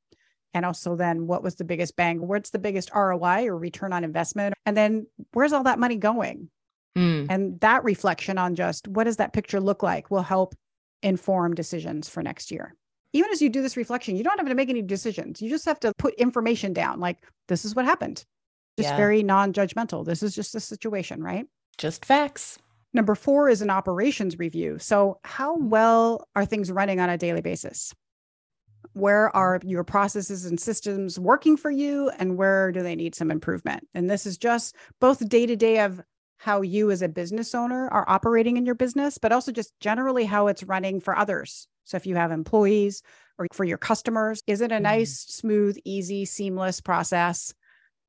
And 0.55 0.65
also 0.65 0.97
then 0.97 1.27
what 1.27 1.43
was 1.43 1.57
the 1.57 1.65
biggest 1.65 1.97
bang? 1.97 2.27
What's 2.27 2.51
the 2.51 2.59
biggest 2.59 2.91
roi 2.95 3.47
or 3.47 3.57
return 3.57 3.93
on 3.93 4.05
investment? 4.05 4.55
And 4.67 4.77
then 4.77 5.07
where's 5.33 5.53
all 5.53 5.65
that 5.65 5.79
money 5.79 5.97
going? 5.97 6.51
Mm. 6.99 7.29
and 7.31 7.61
that 7.61 7.85
reflection 7.85 8.37
on 8.37 8.57
just 8.57 8.89
what 8.89 9.05
does 9.05 9.19
that 9.19 9.33
picture 9.33 9.61
look 9.61 9.81
like 9.81 10.11
will 10.11 10.23
help 10.23 10.57
inform 11.05 11.55
decisions 11.55 12.09
for 12.09 12.21
next 12.21 12.51
year. 12.51 12.75
Even 13.13 13.31
as 13.31 13.41
you 13.41 13.49
do 13.49 13.63
this 13.63 13.77
reflection 13.77 14.17
you 14.17 14.25
don't 14.25 14.39
have 14.39 14.49
to 14.49 14.55
make 14.57 14.69
any 14.69 14.83
decisions. 14.83 15.41
You 15.41 15.49
just 15.49 15.67
have 15.67 15.79
to 15.81 15.93
put 15.99 16.15
information 16.15 16.73
down 16.73 16.99
like 16.99 17.19
this 17.47 17.65
is 17.65 17.77
what 17.77 17.85
happened. 17.85 18.25
Just 18.77 18.91
yeah. 18.91 18.97
very 18.97 19.23
non-judgmental. 19.23 20.05
This 20.05 20.25
is 20.25 20.35
just 20.35 20.57
a 20.57 20.61
situation 20.61 21.23
right? 21.23 21.47
Just 21.79 22.05
facts. 22.05 22.59
Number 22.93 23.15
four 23.15 23.49
is 23.49 23.63
an 23.63 23.71
operations 23.71 24.37
review. 24.41 24.81
So 24.81 25.21
how 25.23 25.57
well 25.59 26.27
are 26.35 26.45
things 26.45 26.73
running 26.73 26.99
on 26.99 27.09
a 27.09 27.17
daily 27.17 27.41
basis 27.41 27.95
where 28.93 29.35
are 29.37 29.61
your 29.65 29.85
processes 29.85 30.47
and 30.47 30.59
systems 30.59 31.19
working 31.19 31.57
for 31.57 31.71
you 31.71 32.11
and 32.19 32.37
where 32.37 32.73
do 32.73 32.83
they 32.83 32.97
need 32.97 33.15
some 33.15 33.31
improvement? 33.31 33.87
And 33.95 34.11
this 34.11 34.27
is 34.27 34.37
just 34.37 34.77
both 35.01 35.27
day 35.29 35.47
to 35.47 35.57
day 35.57 35.81
of 35.81 36.01
how 36.39 36.63
you 36.63 36.91
as 36.91 37.03
a 37.03 37.09
business 37.09 37.55
owner 37.55 37.89
are 37.89 38.09
operating 38.09 38.57
in 38.57 38.65
your 38.65 38.75
business 38.75 39.19
but 39.19 39.33
also 39.33 39.53
just 39.53 39.73
generally 39.81 40.25
how 40.25 40.47
it's 40.47 40.63
running 40.65 41.01
for 41.01 41.17
others. 41.17 41.69
So 41.85 41.97
if 41.97 42.07
you 42.07 42.17
have 42.17 42.33
employees 42.33 43.03
or 43.39 43.47
for 43.53 43.65
your 43.65 43.79
customers 43.79 44.43
is 44.47 44.61
it 44.61 44.73
a 44.73 44.77
mm-hmm. 44.77 44.85
nice 44.85 45.27
smooth 45.29 45.79
easy 45.85 46.25
seamless 46.25 46.81
process? 46.81 47.55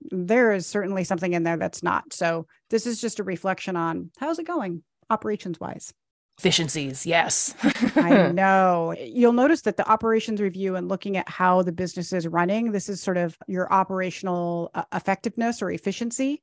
There 0.09 0.53
is 0.53 0.65
certainly 0.65 1.03
something 1.03 1.33
in 1.33 1.43
there 1.43 1.57
that's 1.57 1.83
not. 1.83 2.11
So 2.11 2.47
this 2.69 2.87
is 2.87 2.99
just 2.99 3.19
a 3.19 3.23
reflection 3.23 3.75
on 3.75 4.11
how's 4.17 4.39
it 4.39 4.47
going 4.47 4.83
operations 5.09 5.59
wise 5.59 5.93
efficiencies. 6.41 7.05
Yes. 7.05 7.53
I 7.95 8.31
know. 8.33 8.95
You'll 8.99 9.31
notice 9.31 9.61
that 9.61 9.77
the 9.77 9.87
operations 9.87 10.41
review 10.41 10.75
and 10.75 10.89
looking 10.89 11.15
at 11.15 11.29
how 11.29 11.61
the 11.61 11.71
business 11.71 12.11
is 12.13 12.27
running, 12.27 12.71
this 12.71 12.89
is 12.89 12.99
sort 12.99 13.17
of 13.17 13.37
your 13.47 13.71
operational 13.71 14.71
uh, 14.73 14.83
effectiveness 14.91 15.61
or 15.61 15.69
efficiency. 15.69 16.41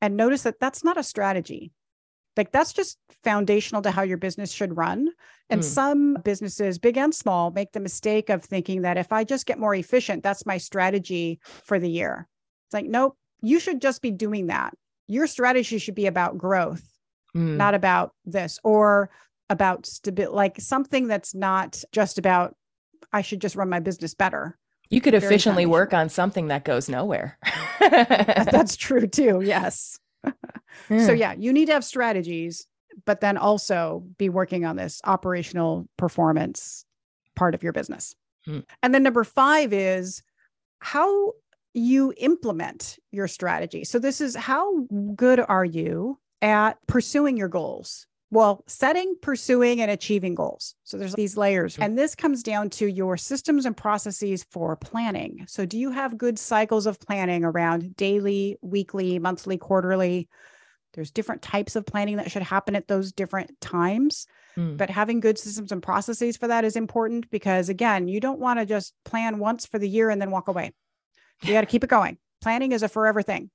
And 0.00 0.16
notice 0.16 0.42
that 0.42 0.58
that's 0.58 0.82
not 0.82 0.98
a 0.98 1.04
strategy. 1.04 1.70
Like 2.36 2.50
that's 2.50 2.72
just 2.72 2.98
foundational 3.22 3.82
to 3.82 3.92
how 3.92 4.02
your 4.02 4.16
business 4.16 4.50
should 4.50 4.76
run. 4.76 5.08
And 5.50 5.60
mm. 5.60 5.64
some 5.64 6.16
businesses, 6.24 6.80
big 6.80 6.96
and 6.96 7.14
small, 7.14 7.52
make 7.52 7.70
the 7.70 7.80
mistake 7.80 8.30
of 8.30 8.44
thinking 8.44 8.82
that 8.82 8.98
if 8.98 9.12
I 9.12 9.22
just 9.22 9.46
get 9.46 9.58
more 9.58 9.74
efficient, 9.74 10.24
that's 10.24 10.46
my 10.46 10.58
strategy 10.58 11.38
for 11.44 11.78
the 11.78 11.90
year. 11.90 12.26
It's 12.66 12.74
like, 12.74 12.86
nope, 12.86 13.16
you 13.40 13.60
should 13.60 13.80
just 13.80 14.02
be 14.02 14.10
doing 14.10 14.48
that. 14.48 14.74
Your 15.06 15.28
strategy 15.28 15.78
should 15.78 15.94
be 15.94 16.06
about 16.06 16.38
growth, 16.38 16.82
mm. 17.36 17.56
not 17.56 17.74
about 17.74 18.12
this. 18.24 18.58
Or 18.64 19.10
about 19.50 19.86
stability, 19.86 20.34
like 20.34 20.60
something 20.60 21.08
that's 21.08 21.34
not 21.34 21.82
just 21.92 22.18
about, 22.18 22.56
I 23.12 23.22
should 23.22 23.40
just 23.40 23.56
run 23.56 23.68
my 23.68 23.80
business 23.80 24.14
better. 24.14 24.58
You 24.90 25.00
could 25.00 25.14
efficiently 25.14 25.66
work 25.66 25.92
on 25.92 26.08
something 26.08 26.48
that 26.48 26.64
goes 26.64 26.88
nowhere. 26.88 27.38
that's 27.80 28.76
true 28.76 29.06
too. 29.06 29.40
Yes. 29.42 29.98
Yeah. 30.24 30.32
So, 30.90 31.12
yeah, 31.12 31.34
you 31.36 31.52
need 31.52 31.66
to 31.66 31.72
have 31.72 31.84
strategies, 31.84 32.66
but 33.04 33.20
then 33.20 33.36
also 33.36 34.04
be 34.16 34.28
working 34.28 34.64
on 34.64 34.76
this 34.76 35.00
operational 35.04 35.88
performance 35.96 36.84
part 37.36 37.54
of 37.54 37.62
your 37.62 37.72
business. 37.72 38.14
Hmm. 38.44 38.60
And 38.82 38.94
then 38.94 39.02
number 39.02 39.24
five 39.24 39.72
is 39.72 40.22
how 40.80 41.32
you 41.74 42.14
implement 42.16 42.98
your 43.10 43.28
strategy. 43.28 43.84
So, 43.84 43.98
this 43.98 44.20
is 44.20 44.36
how 44.36 44.86
good 45.14 45.40
are 45.40 45.64
you 45.64 46.18
at 46.42 46.78
pursuing 46.86 47.36
your 47.36 47.48
goals? 47.48 48.07
Well, 48.30 48.62
setting, 48.66 49.14
pursuing, 49.22 49.80
and 49.80 49.90
achieving 49.90 50.34
goals. 50.34 50.74
So 50.84 50.98
there's 50.98 51.14
these 51.14 51.38
layers. 51.38 51.78
And 51.78 51.96
this 51.96 52.14
comes 52.14 52.42
down 52.42 52.68
to 52.70 52.86
your 52.86 53.16
systems 53.16 53.64
and 53.64 53.74
processes 53.74 54.44
for 54.50 54.76
planning. 54.76 55.44
So, 55.48 55.64
do 55.64 55.78
you 55.78 55.90
have 55.90 56.18
good 56.18 56.38
cycles 56.38 56.86
of 56.86 57.00
planning 57.00 57.44
around 57.44 57.96
daily, 57.96 58.58
weekly, 58.60 59.18
monthly, 59.18 59.56
quarterly? 59.56 60.28
There's 60.92 61.10
different 61.10 61.42
types 61.42 61.74
of 61.76 61.86
planning 61.86 62.16
that 62.16 62.30
should 62.30 62.42
happen 62.42 62.76
at 62.76 62.88
those 62.88 63.12
different 63.12 63.58
times. 63.60 64.26
Mm. 64.56 64.76
But 64.76 64.90
having 64.90 65.20
good 65.20 65.38
systems 65.38 65.72
and 65.72 65.82
processes 65.82 66.36
for 66.36 66.48
that 66.48 66.64
is 66.64 66.76
important 66.76 67.30
because, 67.30 67.68
again, 67.68 68.08
you 68.08 68.20
don't 68.20 68.40
want 68.40 68.58
to 68.58 68.66
just 68.66 68.92
plan 69.04 69.38
once 69.38 69.64
for 69.64 69.78
the 69.78 69.88
year 69.88 70.10
and 70.10 70.20
then 70.20 70.30
walk 70.30 70.48
away. 70.48 70.72
You 71.42 71.52
got 71.52 71.60
to 71.60 71.66
keep 71.66 71.84
it 71.84 71.90
going. 71.90 72.18
Planning 72.42 72.72
is 72.72 72.82
a 72.82 72.88
forever 72.88 73.22
thing. 73.22 73.50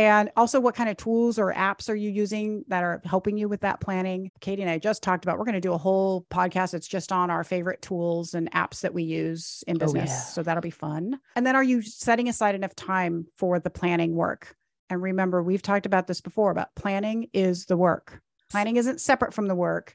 And 0.00 0.30
also, 0.34 0.60
what 0.60 0.74
kind 0.74 0.88
of 0.88 0.96
tools 0.96 1.38
or 1.38 1.52
apps 1.52 1.90
are 1.90 1.94
you 1.94 2.08
using 2.08 2.64
that 2.68 2.82
are 2.82 3.02
helping 3.04 3.36
you 3.36 3.50
with 3.50 3.60
that 3.60 3.80
planning? 3.80 4.30
Katie 4.40 4.62
and 4.62 4.70
I 4.70 4.78
just 4.78 5.02
talked 5.02 5.26
about, 5.26 5.38
we're 5.38 5.44
going 5.44 5.56
to 5.56 5.60
do 5.60 5.74
a 5.74 5.78
whole 5.78 6.24
podcast 6.30 6.70
that's 6.70 6.88
just 6.88 7.12
on 7.12 7.28
our 7.28 7.44
favorite 7.44 7.82
tools 7.82 8.32
and 8.32 8.50
apps 8.52 8.80
that 8.80 8.94
we 8.94 9.02
use 9.02 9.62
in 9.66 9.76
oh, 9.76 9.80
business. 9.80 10.10
Oh, 10.10 10.14
yeah. 10.14 10.20
So 10.20 10.42
that'll 10.42 10.62
be 10.62 10.70
fun. 10.70 11.20
And 11.36 11.46
then, 11.46 11.54
are 11.54 11.62
you 11.62 11.82
setting 11.82 12.30
aside 12.30 12.54
enough 12.54 12.74
time 12.74 13.26
for 13.36 13.58
the 13.58 13.68
planning 13.68 14.14
work? 14.14 14.56
And 14.88 15.02
remember, 15.02 15.42
we've 15.42 15.60
talked 15.60 15.84
about 15.84 16.06
this 16.06 16.22
before 16.22 16.50
about 16.50 16.74
planning 16.76 17.28
is 17.34 17.66
the 17.66 17.76
work. 17.76 18.22
Planning 18.50 18.76
isn't 18.76 19.02
separate 19.02 19.34
from 19.34 19.48
the 19.48 19.54
work. 19.54 19.94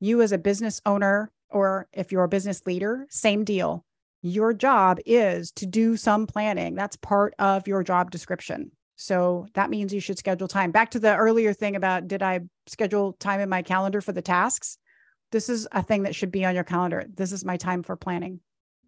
You, 0.00 0.20
as 0.20 0.32
a 0.32 0.38
business 0.38 0.82
owner, 0.84 1.32
or 1.48 1.88
if 1.94 2.12
you're 2.12 2.24
a 2.24 2.28
business 2.28 2.66
leader, 2.66 3.06
same 3.08 3.42
deal. 3.42 3.86
Your 4.20 4.52
job 4.52 4.98
is 5.06 5.50
to 5.52 5.64
do 5.64 5.96
some 5.96 6.26
planning. 6.26 6.74
That's 6.74 6.96
part 6.96 7.32
of 7.38 7.66
your 7.66 7.82
job 7.82 8.10
description. 8.10 8.70
So 8.96 9.46
that 9.52 9.70
means 9.70 9.92
you 9.92 10.00
should 10.00 10.18
schedule 10.18 10.48
time. 10.48 10.72
Back 10.72 10.90
to 10.92 10.98
the 10.98 11.14
earlier 11.14 11.52
thing 11.52 11.76
about 11.76 12.08
did 12.08 12.22
I 12.22 12.40
schedule 12.66 13.12
time 13.14 13.40
in 13.40 13.48
my 13.48 13.62
calendar 13.62 14.00
for 14.00 14.12
the 14.12 14.22
tasks? 14.22 14.78
This 15.32 15.48
is 15.48 15.68
a 15.72 15.82
thing 15.82 16.04
that 16.04 16.14
should 16.14 16.30
be 16.30 16.44
on 16.44 16.54
your 16.54 16.64
calendar. 16.64 17.04
This 17.12 17.32
is 17.32 17.44
my 17.44 17.56
time 17.56 17.82
for 17.82 17.96
planning, 17.96 18.40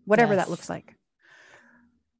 whatever 0.07 0.35
yes. 0.35 0.45
that 0.45 0.51
looks 0.51 0.71
like. 0.71 0.95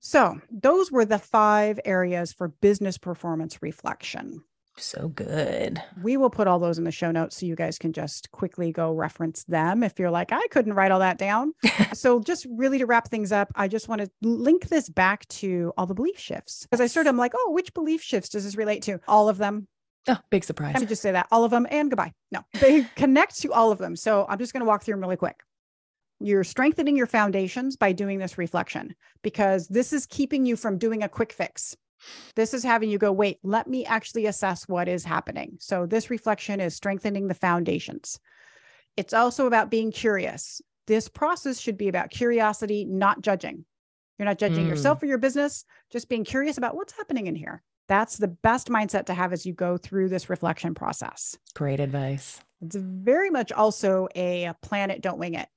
So, 0.01 0.41
those 0.51 0.93
were 0.93 1.05
the 1.05 1.19
five 1.19 1.81
areas 1.85 2.33
for 2.33 2.49
business 2.49 2.99
performance 2.99 3.63
reflection. 3.63 4.45
So 4.79 5.09
good. 5.09 5.83
We 6.03 6.17
will 6.17 6.31
put 6.31 6.47
all 6.47 6.59
those 6.59 6.79
in 6.79 6.85
the 6.85 6.93
show 6.93 7.11
notes 7.11 7.39
so 7.39 7.47
you 7.47 7.57
guys 7.57 7.79
can 7.79 7.93
just 7.93 8.31
quickly 8.31 8.73
go 8.73 8.93
reference 8.93 9.45
them 9.45 9.83
if 9.83 9.99
you're 9.99 10.11
like, 10.11 10.33
I 10.33 10.47
couldn't 10.51 10.75
write 10.75 10.91
all 10.91 11.01
that 11.01 11.19
down. 11.19 11.53
so, 11.93 12.21
just 12.21 12.47
really 12.51 12.79
to 12.79 12.87
wrap 12.87 13.09
things 13.09 13.33
up, 13.33 13.51
I 13.55 13.69
just 13.69 13.89
want 13.89 14.03
to 14.03 14.11
link 14.23 14.69
this 14.69 14.89
back 14.89 15.27
to 15.29 15.73
all 15.77 15.87
the 15.87 15.95
belief 15.95 16.19
shifts 16.19 16.63
because 16.63 16.81
I 16.81 16.87
started, 16.87 17.11
I'm 17.11 17.17
like, 17.17 17.33
oh, 17.37 17.51
which 17.53 17.75
belief 17.75 18.03
shifts 18.03 18.31
does 18.31 18.45
this 18.45 18.57
relate 18.57 18.83
to? 18.83 19.01
All 19.09 19.29
of 19.29 19.39
them. 19.39 19.67
Oh, 20.09 20.19
big 20.31 20.45
surprise. 20.45 20.75
Let 20.75 20.81
me 20.81 20.87
just 20.87 21.03
say 21.03 21.13
that 21.13 21.27
all 21.31 21.45
of 21.45 21.51
them 21.51 21.67
and 21.71 21.91
goodbye. 21.91 22.13
No, 22.31 22.45
they 22.61 22.83
connect 22.97 23.41
to 23.41 23.53
all 23.53 23.73
of 23.73 23.79
them. 23.79 23.97
So, 23.97 24.27
I'm 24.29 24.39
just 24.39 24.53
going 24.53 24.63
to 24.63 24.69
walk 24.69 24.85
through 24.85 24.95
them 24.95 25.03
really 25.03 25.17
quick. 25.17 25.41
You're 26.21 26.45
strengthening 26.45 26.97
your 26.97 27.07
foundations 27.07 27.77
by 27.77 27.93
doing 27.93 28.19
this 28.19 28.39
reflection 28.39 28.95
because 29.23 29.69
this 29.69 29.93
is 29.93 30.05
keeping 30.07 30.47
you 30.47 30.57
from 30.57 30.77
doing 30.77 31.03
a 31.03 31.09
quick 31.09 31.33
fix. 31.33 31.77
This 32.35 32.55
is 32.55 32.63
having 32.63 32.91
you 32.91 32.99
go, 32.99 33.13
wait, 33.13 33.39
let 33.43 33.67
me 33.67 33.85
actually 33.85 34.27
assess 34.27 34.69
what 34.69 34.89
is 34.89 35.05
happening. 35.05 35.57
So, 35.61 35.87
this 35.87 36.11
reflection 36.11 36.61
is 36.61 36.75
strengthening 36.75 37.29
the 37.29 37.35
foundations. 37.35 38.21
It's 38.97 39.15
also 39.15 39.47
about 39.47 39.71
being 39.71 39.93
curious. 39.93 40.61
This 40.87 41.09
process 41.09 41.61
should 41.61 41.77
be 41.77 41.89
about 41.89 42.11
curiosity, 42.11 42.85
not 42.85 43.23
judging. 43.23 43.65
You're 44.19 44.27
not 44.27 44.39
judging 44.39 44.67
mm. 44.67 44.69
yourself 44.69 45.03
or 45.03 45.07
your 45.07 45.19
business, 45.19 45.65
just 45.91 46.09
being 46.09 46.25
curious 46.25 46.59
about 46.59 46.75
what's 46.75 46.97
happening 46.97 47.27
in 47.27 47.37
here. 47.37 47.63
That's 47.89 48.17
the 48.17 48.29
best 48.29 48.69
mindset 48.69 49.07
to 49.07 49.15
have 49.15 49.33
as 49.33 49.47
you 49.47 49.53
go 49.53 49.77
through 49.77 50.09
this 50.09 50.29
reflection 50.29 50.75
process. 50.75 51.39
Great 51.55 51.81
advice. 51.81 52.41
It's 52.61 52.77
very 52.77 53.31
much 53.31 53.53
also 53.53 54.09
a 54.15 54.55
plan 54.63 54.91
it, 54.91 55.01
don't 55.01 55.19
wing 55.19 55.35
it. 55.35 55.49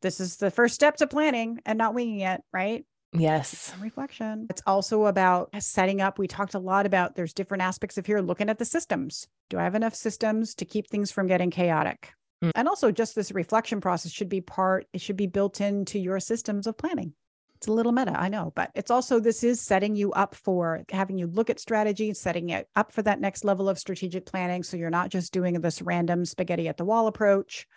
This 0.00 0.18
is 0.18 0.36
the 0.36 0.50
first 0.50 0.74
step 0.74 0.96
to 0.96 1.06
planning 1.06 1.60
and 1.64 1.78
not 1.78 1.94
winging 1.94 2.20
it, 2.20 2.42
right? 2.52 2.84
Yes. 3.12 3.72
reflection. 3.80 4.46
It's 4.48 4.62
also 4.66 5.06
about 5.06 5.50
setting 5.62 6.00
up. 6.00 6.18
We 6.18 6.26
talked 6.26 6.54
a 6.54 6.58
lot 6.58 6.86
about 6.86 7.14
there's 7.14 7.34
different 7.34 7.62
aspects 7.62 7.98
of 7.98 8.06
here 8.06 8.20
looking 8.20 8.48
at 8.48 8.58
the 8.58 8.64
systems. 8.64 9.28
Do 9.50 9.58
I 9.58 9.64
have 9.64 9.74
enough 9.74 9.94
systems 9.94 10.54
to 10.56 10.64
keep 10.64 10.88
things 10.88 11.10
from 11.10 11.26
getting 11.26 11.50
chaotic? 11.50 12.12
Mm. 12.42 12.52
And 12.54 12.68
also 12.68 12.90
just 12.90 13.14
this 13.14 13.32
reflection 13.32 13.80
process 13.80 14.12
should 14.12 14.28
be 14.28 14.40
part, 14.40 14.86
it 14.92 15.00
should 15.00 15.16
be 15.16 15.26
built 15.26 15.60
into 15.60 15.98
your 15.98 16.20
systems 16.20 16.66
of 16.66 16.76
planning. 16.76 17.12
It's 17.56 17.68
a 17.68 17.72
little 17.72 17.92
meta, 17.92 18.18
I 18.18 18.28
know, 18.28 18.52
but 18.56 18.72
it's 18.74 18.90
also 18.90 19.20
this 19.20 19.44
is 19.44 19.60
setting 19.60 19.94
you 19.94 20.10
up 20.12 20.34
for 20.34 20.82
having 20.90 21.16
you 21.16 21.28
look 21.28 21.48
at 21.48 21.60
strategy, 21.60 22.12
setting 22.12 22.48
it 22.48 22.66
up 22.74 22.90
for 22.90 23.02
that 23.02 23.20
next 23.20 23.44
level 23.44 23.68
of 23.68 23.78
strategic 23.78 24.26
planning. 24.26 24.64
So 24.64 24.76
you're 24.76 24.90
not 24.90 25.10
just 25.10 25.32
doing 25.32 25.60
this 25.60 25.80
random 25.80 26.24
spaghetti 26.24 26.66
at 26.66 26.76
the 26.76 26.84
wall 26.84 27.06
approach. 27.06 27.68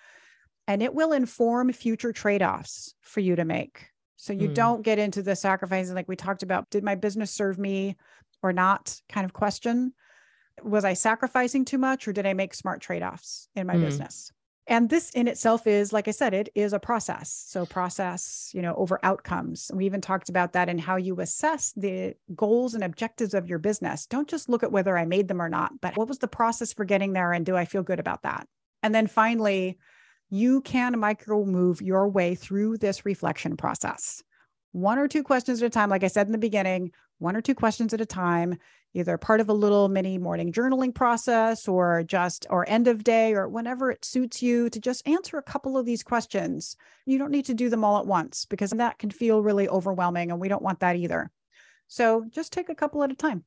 And 0.67 0.81
it 0.81 0.95
will 0.95 1.11
inform 1.11 1.71
future 1.71 2.11
trade 2.11 2.41
offs 2.41 2.95
for 3.01 3.19
you 3.19 3.35
to 3.35 3.45
make 3.45 3.89
so 4.17 4.33
you 4.33 4.49
mm. 4.49 4.53
don't 4.53 4.81
get 4.81 4.99
into 4.99 5.21
the 5.21 5.35
sacrificing 5.35 5.95
like 5.95 6.07
we 6.07 6.15
talked 6.15 6.43
about. 6.43 6.69
Did 6.69 6.83
my 6.83 6.95
business 6.95 7.31
serve 7.31 7.57
me 7.57 7.95
or 8.41 8.53
not 8.53 8.99
kind 9.09 9.25
of 9.25 9.33
question? 9.33 9.93
Was 10.63 10.85
I 10.85 10.93
sacrificing 10.93 11.65
too 11.65 11.77
much 11.77 12.07
or 12.07 12.13
did 12.13 12.25
I 12.25 12.33
make 12.33 12.53
smart 12.53 12.81
trade 12.81 13.03
offs 13.03 13.49
in 13.55 13.67
my 13.67 13.75
mm. 13.75 13.81
business? 13.81 14.31
And 14.67 14.89
this 14.89 15.11
in 15.11 15.27
itself 15.27 15.67
is, 15.67 15.93
like 15.93 16.07
I 16.07 16.11
said, 16.11 16.33
it 16.33 16.49
is 16.55 16.73
a 16.73 16.79
process. 16.79 17.45
So, 17.47 17.67
process, 17.67 18.49
you 18.51 18.63
know, 18.63 18.73
over 18.75 18.99
outcomes. 19.03 19.69
We 19.71 19.85
even 19.85 20.01
talked 20.01 20.29
about 20.29 20.53
that 20.53 20.69
and 20.69 20.81
how 20.81 20.95
you 20.95 21.19
assess 21.19 21.71
the 21.75 22.15
goals 22.33 22.73
and 22.73 22.83
objectives 22.83 23.35
of 23.35 23.47
your 23.47 23.59
business. 23.59 24.07
Don't 24.07 24.27
just 24.27 24.49
look 24.49 24.63
at 24.63 24.71
whether 24.71 24.97
I 24.97 25.05
made 25.05 25.27
them 25.27 25.41
or 25.41 25.49
not, 25.49 25.73
but 25.81 25.95
what 25.97 26.07
was 26.07 26.17
the 26.17 26.27
process 26.27 26.73
for 26.73 26.83
getting 26.83 27.13
there? 27.13 27.31
And 27.31 27.45
do 27.45 27.55
I 27.55 27.65
feel 27.65 27.83
good 27.83 27.99
about 27.99 28.23
that? 28.23 28.47
And 28.81 28.93
then 28.95 29.05
finally, 29.05 29.77
you 30.29 30.61
can 30.61 30.99
micro 30.99 31.45
move 31.45 31.81
your 31.81 32.07
way 32.09 32.35
through 32.35 32.77
this 32.77 33.05
reflection 33.05 33.57
process. 33.57 34.23
One 34.71 34.99
or 34.99 35.07
two 35.07 35.23
questions 35.23 35.61
at 35.61 35.67
a 35.67 35.69
time, 35.69 35.89
like 35.89 36.03
I 36.03 36.07
said 36.07 36.25
in 36.25 36.31
the 36.31 36.37
beginning, 36.37 36.91
one 37.19 37.35
or 37.35 37.41
two 37.41 37.55
questions 37.55 37.93
at 37.93 38.01
a 38.01 38.05
time, 38.05 38.57
either 38.93 39.17
part 39.17 39.39
of 39.39 39.49
a 39.49 39.53
little 39.53 39.87
mini 39.89 40.17
morning 40.17 40.51
journaling 40.51 40.93
process 40.93 41.67
or 41.67 42.03
just 42.03 42.45
or 42.49 42.67
end 42.67 42.87
of 42.87 43.03
day 43.03 43.33
or 43.33 43.47
whenever 43.47 43.91
it 43.91 44.03
suits 44.03 44.41
you 44.41 44.69
to 44.69 44.79
just 44.79 45.07
answer 45.07 45.37
a 45.37 45.43
couple 45.43 45.77
of 45.77 45.85
these 45.85 46.03
questions. 46.03 46.75
You 47.05 47.17
don't 47.17 47.31
need 47.31 47.45
to 47.45 47.53
do 47.53 47.69
them 47.69 47.83
all 47.83 47.99
at 47.99 48.07
once 48.07 48.45
because 48.45 48.71
that 48.71 48.99
can 48.99 49.11
feel 49.11 49.41
really 49.41 49.67
overwhelming 49.69 50.31
and 50.31 50.39
we 50.39 50.49
don't 50.49 50.63
want 50.63 50.79
that 50.79 50.95
either. 50.95 51.29
So 51.87 52.25
just 52.29 52.51
take 52.51 52.69
a 52.69 52.75
couple 52.75 53.03
at 53.03 53.11
a 53.11 53.15
time 53.15 53.43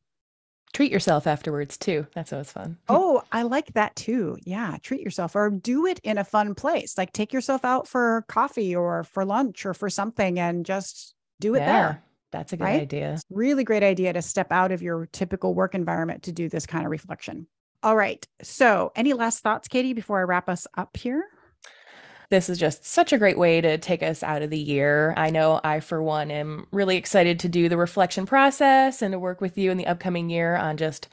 treat 0.73 0.93
yourself 0.93 1.27
afterwards 1.27 1.77
too. 1.77 2.07
That's 2.15 2.33
always 2.33 2.53
fun. 2.53 2.79
Oh, 2.89 3.23
I 3.33 3.43
like 3.43 3.73
that 3.75 3.97
too. 3.97 4.37
Yeah, 4.45 4.77
treat 4.83 5.01
yourself 5.01 5.35
or 5.35 5.51
do 5.51 5.87
it 5.87 6.01
in 6.05 6.19
a 6.19 6.25
fun 6.25 6.55
place. 6.55 6.97
Like 6.97 7.13
take 7.13 7.33
yourself 7.33 7.65
out 7.65 7.89
for 7.89 8.25
coffee 8.29 8.75
or 8.75 9.05
for 9.05 9.25
lunch 9.25 9.67
or 9.67 9.75
for 9.75 9.91
something 9.91 10.39
and 10.39 10.65
just 10.65 11.15
do 11.41 11.55
it 11.55 11.61
yeah, 11.61 11.67
there. 11.67 12.03
That's 12.33 12.53
a 12.53 12.57
good 12.57 12.65
right? 12.65 12.83
idea. 12.83 13.19
Really 13.31 13.65
great 13.65 13.83
idea 13.83 14.13
to 14.13 14.23
step 14.23 14.53
out 14.53 14.73
of 14.73 14.83
your 14.83 15.07
typical 15.13 15.55
work 15.55 15.75
environment 15.75 16.25
to 16.25 16.33
do 16.33 16.49
this 16.49 16.67
kind 16.67 16.85
of 16.85 16.91
reflection. 16.91 17.47
All 17.83 17.97
right. 17.97 18.27
So, 18.43 18.93
any 18.97 19.13
last 19.13 19.41
thoughts, 19.41 19.69
Katie, 19.69 19.93
before 19.93 20.19
I 20.19 20.25
wrap 20.25 20.49
us 20.49 20.67
up 20.77 20.97
here? 20.97 21.25
This 22.31 22.51
is 22.51 22.59
just 22.59 22.85
such 22.85 23.13
a 23.15 23.19
great 23.19 23.39
way 23.39 23.63
to 23.63 23.79
take 23.79 24.03
us 24.03 24.23
out 24.23 24.43
of 24.43 24.51
the 24.51 24.59
year. 24.59 25.15
I 25.17 25.31
know 25.31 25.61
I, 25.65 25.81
for 25.81 26.03
one, 26.03 26.31
am 26.31 26.67
really 26.71 26.97
excited 26.99 27.41
to 27.41 27.49
do 27.49 27.71
the 27.71 27.79
reflection 27.79 28.27
process 28.27 29.01
and 29.01 29.13
to 29.13 29.19
work 29.19 29.41
with 29.41 29.57
you 29.57 29.71
in 29.71 29.79
the 29.79 29.87
upcoming 29.87 30.29
year 30.29 30.55
on 30.55 30.77
just 30.77 31.09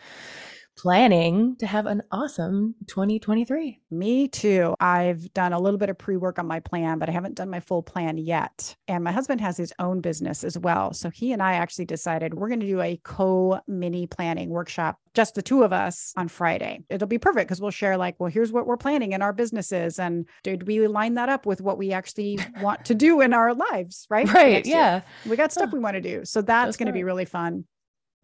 planning 0.76 1.56
to 1.58 1.66
have 1.66 1.86
an 1.86 2.02
awesome 2.12 2.76
2023. 2.88 3.80
Me 3.92 4.28
too. 4.28 4.76
I've 4.80 5.34
done 5.34 5.54
a 5.54 5.60
little 5.60 5.78
bit 5.78 5.90
of 5.90 5.98
pre 5.98 6.18
work 6.18 6.38
on 6.38 6.48
my 6.48 6.60
plan, 6.60 7.00
but 7.00 7.10
I 7.10 7.12
haven't 7.12 7.36
done 7.36 7.50
my 7.50 7.60
full 7.60 7.82
plan 7.82 8.18
yet. 8.18 8.76
And 8.88 9.04
my 9.04 9.12
husband 9.12 9.42
has 9.42 9.58
his 9.58 9.74
own 9.80 10.02
business 10.02 10.44
as 10.44 10.58
well. 10.58 10.94
So 10.94 11.10
he 11.10 11.32
and 11.32 11.42
I 11.42 11.54
actually 11.54 11.86
decided 11.86 12.34
we're 12.34 12.50
going 12.50 12.60
to 12.60 12.66
do 12.68 12.82
a 12.82 13.00
co 13.04 13.60
mini 13.68 14.06
planning 14.08 14.50
workshop, 14.50 15.00
just 15.14 15.36
the 15.36 15.42
two 15.42 15.64
of 15.64 15.74
us 15.74 16.14
on 16.18 16.28
Friday. 16.28 16.84
It'll 16.90 17.08
be 17.08 17.18
perfect 17.18 17.48
because 17.48 17.62
we'll 17.62 17.72
share, 17.72 17.98
like, 17.98 18.16
well, 18.20 18.30
here's 18.30 18.52
what 18.52 18.68
we're 18.68 18.78
planning 18.78 19.14
in 19.14 19.22
our 19.22 19.34
businesses. 19.34 19.98
And 19.98 20.28
did 20.44 20.68
we 20.68 20.88
line 20.88 21.16
that 21.16 21.30
up 21.30 21.46
with 21.46 21.62
what 21.62 21.78
we 21.78 21.94
actually 21.94 22.38
want 22.62 22.86
to 22.86 22.96
do 22.96 23.22
in 23.22 23.34
our 23.34 23.54
lives? 23.54 24.06
Right. 24.10 24.26
Right. 24.36 24.66
Yeah. 24.66 24.96
Year. 24.96 25.04
We 25.28 25.38
got 25.38 25.54
stuff 25.54 25.72
we 25.72 25.80
want 25.80 25.96
to 25.96 26.02
do. 26.02 26.26
So 26.26 26.42
that's 26.42 26.76
going 26.76 26.88
to 26.88 26.94
be 26.94 27.06
really 27.06 27.24
fun. 27.24 27.64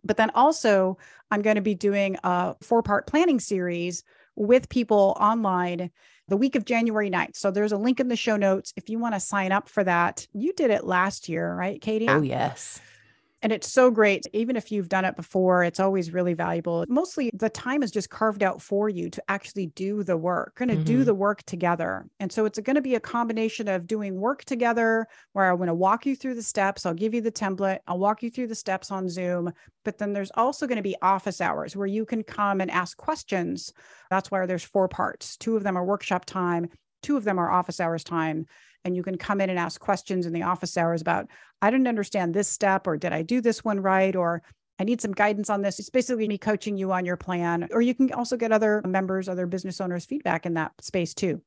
But 0.03 0.17
then 0.17 0.31
also, 0.31 0.97
I'm 1.29 1.41
going 1.41 1.55
to 1.55 1.61
be 1.61 1.75
doing 1.75 2.17
a 2.23 2.55
four 2.61 2.83
part 2.83 3.07
planning 3.07 3.39
series 3.39 4.03
with 4.35 4.69
people 4.69 5.15
online 5.19 5.91
the 6.27 6.37
week 6.37 6.55
of 6.55 6.65
January 6.65 7.09
9th. 7.09 7.35
So 7.35 7.51
there's 7.51 7.73
a 7.73 7.77
link 7.77 7.99
in 7.99 8.07
the 8.07 8.15
show 8.15 8.37
notes 8.37 8.73
if 8.77 8.89
you 8.89 8.97
want 8.99 9.15
to 9.15 9.19
sign 9.19 9.51
up 9.51 9.67
for 9.67 9.83
that. 9.83 10.25
You 10.33 10.53
did 10.53 10.71
it 10.71 10.85
last 10.85 11.27
year, 11.27 11.53
right, 11.53 11.81
Katie? 11.81 12.07
Oh, 12.07 12.21
yes. 12.21 12.79
And 13.41 13.51
it's 13.51 13.71
so 13.71 13.89
great. 13.89 14.25
Even 14.33 14.55
if 14.55 14.71
you've 14.71 14.89
done 14.89 15.05
it 15.05 15.15
before, 15.15 15.63
it's 15.63 15.79
always 15.79 16.13
really 16.13 16.33
valuable. 16.33 16.85
Mostly 16.87 17.31
the 17.33 17.49
time 17.49 17.81
is 17.81 17.89
just 17.89 18.09
carved 18.09 18.43
out 18.43 18.61
for 18.61 18.87
you 18.87 19.09
to 19.09 19.23
actually 19.27 19.67
do 19.67 20.03
the 20.03 20.17
work. 20.17 20.55
Going 20.55 20.69
to 20.69 20.75
mm-hmm. 20.75 20.83
do 20.83 21.03
the 21.03 21.15
work 21.15 21.43
together. 21.43 22.05
And 22.19 22.31
so 22.31 22.45
it's 22.45 22.59
going 22.59 22.75
to 22.75 22.81
be 22.81 22.95
a 22.95 22.99
combination 22.99 23.67
of 23.67 23.87
doing 23.87 24.15
work 24.15 24.45
together 24.45 25.07
where 25.33 25.49
I'm 25.49 25.57
going 25.57 25.67
to 25.67 25.73
walk 25.73 26.05
you 26.05 26.15
through 26.15 26.35
the 26.35 26.43
steps. 26.43 26.85
I'll 26.85 26.93
give 26.93 27.13
you 27.13 27.21
the 27.21 27.31
template. 27.31 27.79
I'll 27.87 27.99
walk 27.99 28.21
you 28.21 28.29
through 28.29 28.47
the 28.47 28.55
steps 28.55 28.91
on 28.91 29.09
Zoom. 29.09 29.51
But 29.83 29.97
then 29.97 30.13
there's 30.13 30.31
also 30.35 30.67
going 30.67 30.77
to 30.77 30.83
be 30.83 30.95
office 31.01 31.41
hours 31.41 31.75
where 31.75 31.87
you 31.87 32.05
can 32.05 32.23
come 32.23 32.61
and 32.61 32.69
ask 32.69 32.95
questions. 32.97 33.73
That's 34.11 34.29
why 34.29 34.45
there's 34.45 34.63
four 34.63 34.87
parts. 34.87 35.37
Two 35.37 35.57
of 35.57 35.63
them 35.63 35.77
are 35.77 35.83
workshop 35.83 36.25
time, 36.25 36.67
two 37.01 37.17
of 37.17 37.23
them 37.23 37.39
are 37.39 37.51
office 37.51 37.79
hours 37.79 38.03
time 38.03 38.45
and 38.83 38.95
you 38.95 39.03
can 39.03 39.17
come 39.17 39.41
in 39.41 39.49
and 39.49 39.59
ask 39.59 39.79
questions 39.79 40.25
in 40.25 40.33
the 40.33 40.43
office 40.43 40.77
hours 40.77 41.01
about 41.01 41.27
i 41.61 41.69
didn't 41.69 41.87
understand 41.87 42.33
this 42.33 42.47
step 42.47 42.87
or 42.87 42.97
did 42.97 43.13
i 43.13 43.21
do 43.21 43.41
this 43.41 43.63
one 43.63 43.79
right 43.79 44.15
or 44.15 44.41
I 44.81 44.83
need 44.83 44.99
some 44.99 45.11
guidance 45.11 45.51
on 45.51 45.61
this. 45.61 45.77
It's 45.77 45.91
basically 45.91 46.27
me 46.27 46.39
coaching 46.39 46.75
you 46.75 46.91
on 46.91 47.05
your 47.05 47.15
plan. 47.15 47.67
Or 47.69 47.83
you 47.83 47.93
can 47.93 48.11
also 48.13 48.35
get 48.35 48.51
other 48.51 48.81
members, 48.83 49.29
other 49.29 49.45
business 49.45 49.79
owners' 49.79 50.05
feedback 50.05 50.47
in 50.47 50.55
that 50.55 50.71
space 50.81 51.13
too. 51.13 51.39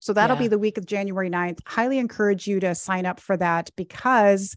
So 0.00 0.12
that'll 0.12 0.34
yeah. 0.34 0.42
be 0.42 0.48
the 0.48 0.58
week 0.58 0.76
of 0.76 0.84
January 0.84 1.30
9th. 1.30 1.60
Highly 1.64 1.98
encourage 1.98 2.48
you 2.48 2.58
to 2.58 2.74
sign 2.74 3.06
up 3.06 3.20
for 3.20 3.36
that 3.36 3.70
because 3.76 4.56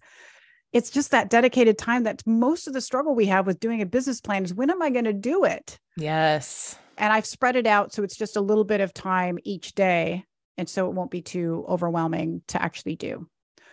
it's 0.74 0.90
just 0.90 1.12
that 1.12 1.30
dedicated 1.30 1.78
time 1.78 2.02
that 2.04 2.26
most 2.26 2.68
of 2.68 2.74
the 2.74 2.82
struggle 2.82 3.14
we 3.14 3.28
have 3.28 3.46
with 3.46 3.60
doing 3.60 3.80
a 3.82 3.86
business 3.86 4.22
plan 4.22 4.44
is 4.44 4.56
when 4.56 4.72
am 4.72 4.82
I 4.82 4.90
going 4.90 5.06
to 5.06 5.14
do 5.14 5.44
it? 5.44 5.80
Yes. 5.96 6.80
And 6.98 7.14
I've 7.14 7.28
spread 7.28 7.56
it 7.56 7.68
out 7.68 7.94
so 7.94 8.02
it's 8.02 8.18
just 8.18 8.38
a 8.38 8.42
little 8.42 8.66
bit 8.66 8.82
of 8.82 8.92
time 8.92 9.38
each 9.44 9.76
day 9.76 10.26
and 10.60 10.70
so 10.70 10.88
it 10.88 10.94
won't 10.94 11.10
be 11.10 11.22
too 11.22 11.66
overwhelming 11.68 12.42
to 12.50 12.62
actually 12.62 12.96
do. 12.96 13.28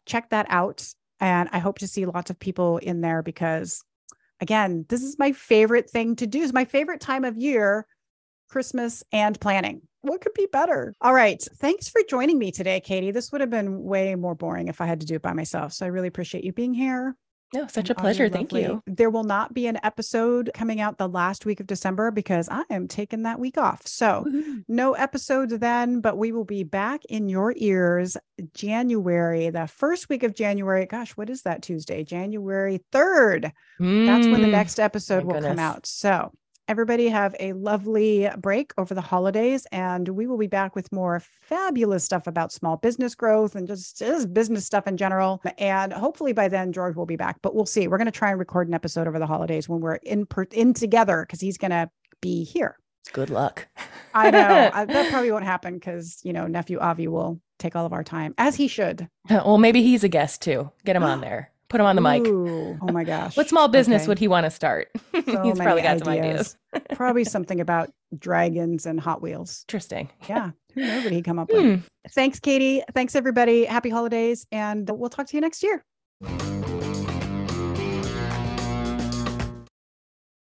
Check 0.06 0.30
that 0.30 0.46
out. 0.48 0.86
And 1.20 1.48
I 1.52 1.58
hope 1.58 1.78
to 1.80 1.88
see 1.88 2.06
lots 2.06 2.30
of 2.30 2.38
people 2.38 2.78
in 2.78 3.00
there 3.00 3.22
because, 3.22 3.82
again, 4.40 4.86
this 4.88 5.02
is 5.02 5.18
my 5.18 5.32
favorite 5.32 5.90
thing 5.90 6.14
to 6.16 6.26
do. 6.26 6.42
It's 6.42 6.52
my 6.52 6.64
favorite 6.64 7.00
time 7.00 7.24
of 7.24 7.36
year, 7.36 7.86
Christmas 8.48 9.02
and 9.12 9.38
planning. 9.40 9.82
What 10.02 10.20
could 10.20 10.34
be 10.34 10.46
better? 10.52 10.94
All 11.00 11.12
right. 11.12 11.42
Thanks 11.56 11.88
for 11.88 12.00
joining 12.08 12.38
me 12.38 12.52
today, 12.52 12.80
Katie. 12.80 13.10
This 13.10 13.32
would 13.32 13.40
have 13.40 13.50
been 13.50 13.82
way 13.82 14.14
more 14.14 14.36
boring 14.36 14.68
if 14.68 14.80
I 14.80 14.86
had 14.86 15.00
to 15.00 15.06
do 15.06 15.16
it 15.16 15.22
by 15.22 15.32
myself. 15.32 15.72
So 15.72 15.84
I 15.84 15.88
really 15.88 16.08
appreciate 16.08 16.44
you 16.44 16.52
being 16.52 16.74
here. 16.74 17.16
No, 17.54 17.66
such 17.68 17.90
a 17.90 17.94
pleasure. 17.94 18.28
Thank 18.28 18.52
you. 18.52 18.82
There 18.86 19.10
will 19.10 19.24
not 19.24 19.54
be 19.54 19.66
an 19.66 19.78
episode 19.82 20.50
coming 20.52 20.80
out 20.80 20.98
the 20.98 21.08
last 21.08 21.46
week 21.46 21.60
of 21.60 21.66
December 21.66 22.10
because 22.10 22.48
I 22.50 22.64
am 22.70 22.88
taking 22.88 23.22
that 23.22 23.38
week 23.38 23.56
off. 23.56 23.86
So, 23.86 24.24
Woo-hoo. 24.26 24.62
no 24.68 24.94
episodes 24.94 25.56
then, 25.58 26.00
but 26.00 26.18
we 26.18 26.32
will 26.32 26.44
be 26.44 26.64
back 26.64 27.04
in 27.04 27.28
your 27.28 27.54
ears 27.56 28.16
January, 28.54 29.50
the 29.50 29.68
first 29.68 30.08
week 30.08 30.24
of 30.24 30.34
January. 30.34 30.86
Gosh, 30.86 31.12
what 31.12 31.30
is 31.30 31.42
that 31.42 31.62
Tuesday? 31.62 32.02
January 32.02 32.80
3rd. 32.92 33.52
Mm, 33.80 34.06
That's 34.06 34.26
when 34.26 34.42
the 34.42 34.48
mm. 34.48 34.52
next 34.52 34.80
episode 34.80 35.24
will 35.24 35.34
goodness. 35.34 35.50
come 35.50 35.58
out. 35.58 35.86
So, 35.86 36.32
Everybody 36.68 37.08
have 37.08 37.36
a 37.38 37.52
lovely 37.52 38.28
break 38.38 38.72
over 38.76 38.92
the 38.92 39.00
holidays, 39.00 39.66
and 39.70 40.08
we 40.08 40.26
will 40.26 40.36
be 40.36 40.48
back 40.48 40.74
with 40.74 40.90
more 40.90 41.20
fabulous 41.20 42.02
stuff 42.02 42.26
about 42.26 42.50
small 42.52 42.76
business 42.76 43.14
growth 43.14 43.54
and 43.54 43.68
just, 43.68 43.98
just 43.98 44.34
business 44.34 44.66
stuff 44.66 44.88
in 44.88 44.96
general. 44.96 45.40
And 45.58 45.92
hopefully 45.92 46.32
by 46.32 46.48
then, 46.48 46.72
George 46.72 46.96
will 46.96 47.06
be 47.06 47.14
back, 47.14 47.36
but 47.40 47.54
we'll 47.54 47.66
see. 47.66 47.86
We're 47.86 47.98
going 47.98 48.06
to 48.06 48.10
try 48.10 48.30
and 48.30 48.38
record 48.40 48.66
an 48.66 48.74
episode 48.74 49.06
over 49.06 49.20
the 49.20 49.28
holidays 49.28 49.68
when 49.68 49.80
we're 49.80 49.94
in 49.96 50.26
per- 50.26 50.48
in 50.50 50.74
together 50.74 51.24
because 51.24 51.40
he's 51.40 51.56
going 51.56 51.70
to 51.70 51.88
be 52.20 52.42
here. 52.42 52.76
Good 53.12 53.30
luck. 53.30 53.68
I 54.12 54.30
know 54.32 54.70
I, 54.74 54.84
that 54.86 55.10
probably 55.10 55.30
won't 55.30 55.44
happen 55.44 55.74
because 55.74 56.18
you 56.24 56.32
know 56.32 56.48
nephew 56.48 56.80
Avi 56.80 57.06
will 57.06 57.40
take 57.60 57.76
all 57.76 57.86
of 57.86 57.92
our 57.92 58.02
time 58.02 58.34
as 58.38 58.56
he 58.56 58.66
should. 58.66 59.08
Well, 59.30 59.58
maybe 59.58 59.82
he's 59.82 60.02
a 60.02 60.08
guest 60.08 60.42
too. 60.42 60.70
Get 60.84 60.96
him 60.96 61.04
on 61.04 61.20
there. 61.20 61.52
Put 61.68 61.80
him 61.80 61.86
on 61.86 61.96
the 61.96 62.02
mic. 62.02 62.26
oh 62.26 62.92
my 62.92 63.02
gosh. 63.02 63.36
what 63.36 63.48
small 63.48 63.68
business 63.68 64.02
okay. 64.02 64.08
would 64.08 64.18
he 64.18 64.28
want 64.28 64.44
to 64.44 64.50
start? 64.50 64.88
So 65.12 65.20
He's 65.42 65.58
probably 65.58 65.82
got 65.82 66.02
ideas. 66.02 66.02
some 66.02 66.08
ideas. 66.08 66.56
probably 66.94 67.24
something 67.24 67.60
about 67.60 67.90
dragons 68.16 68.86
and 68.86 69.00
Hot 69.00 69.20
Wheels. 69.20 69.64
Interesting. 69.68 70.10
Yeah. 70.28 70.50
Who 70.74 70.82
knows 70.82 71.04
what 71.04 71.12
he'd 71.12 71.24
come 71.24 71.38
up 71.38 71.48
with? 71.48 71.62
Hmm. 71.62 71.86
Thanks, 72.10 72.38
Katie. 72.38 72.82
Thanks, 72.94 73.16
everybody. 73.16 73.64
Happy 73.64 73.90
holidays. 73.90 74.46
And 74.52 74.88
we'll 74.88 75.10
talk 75.10 75.26
to 75.28 75.36
you 75.36 75.40
next 75.40 75.62
year. 75.62 75.82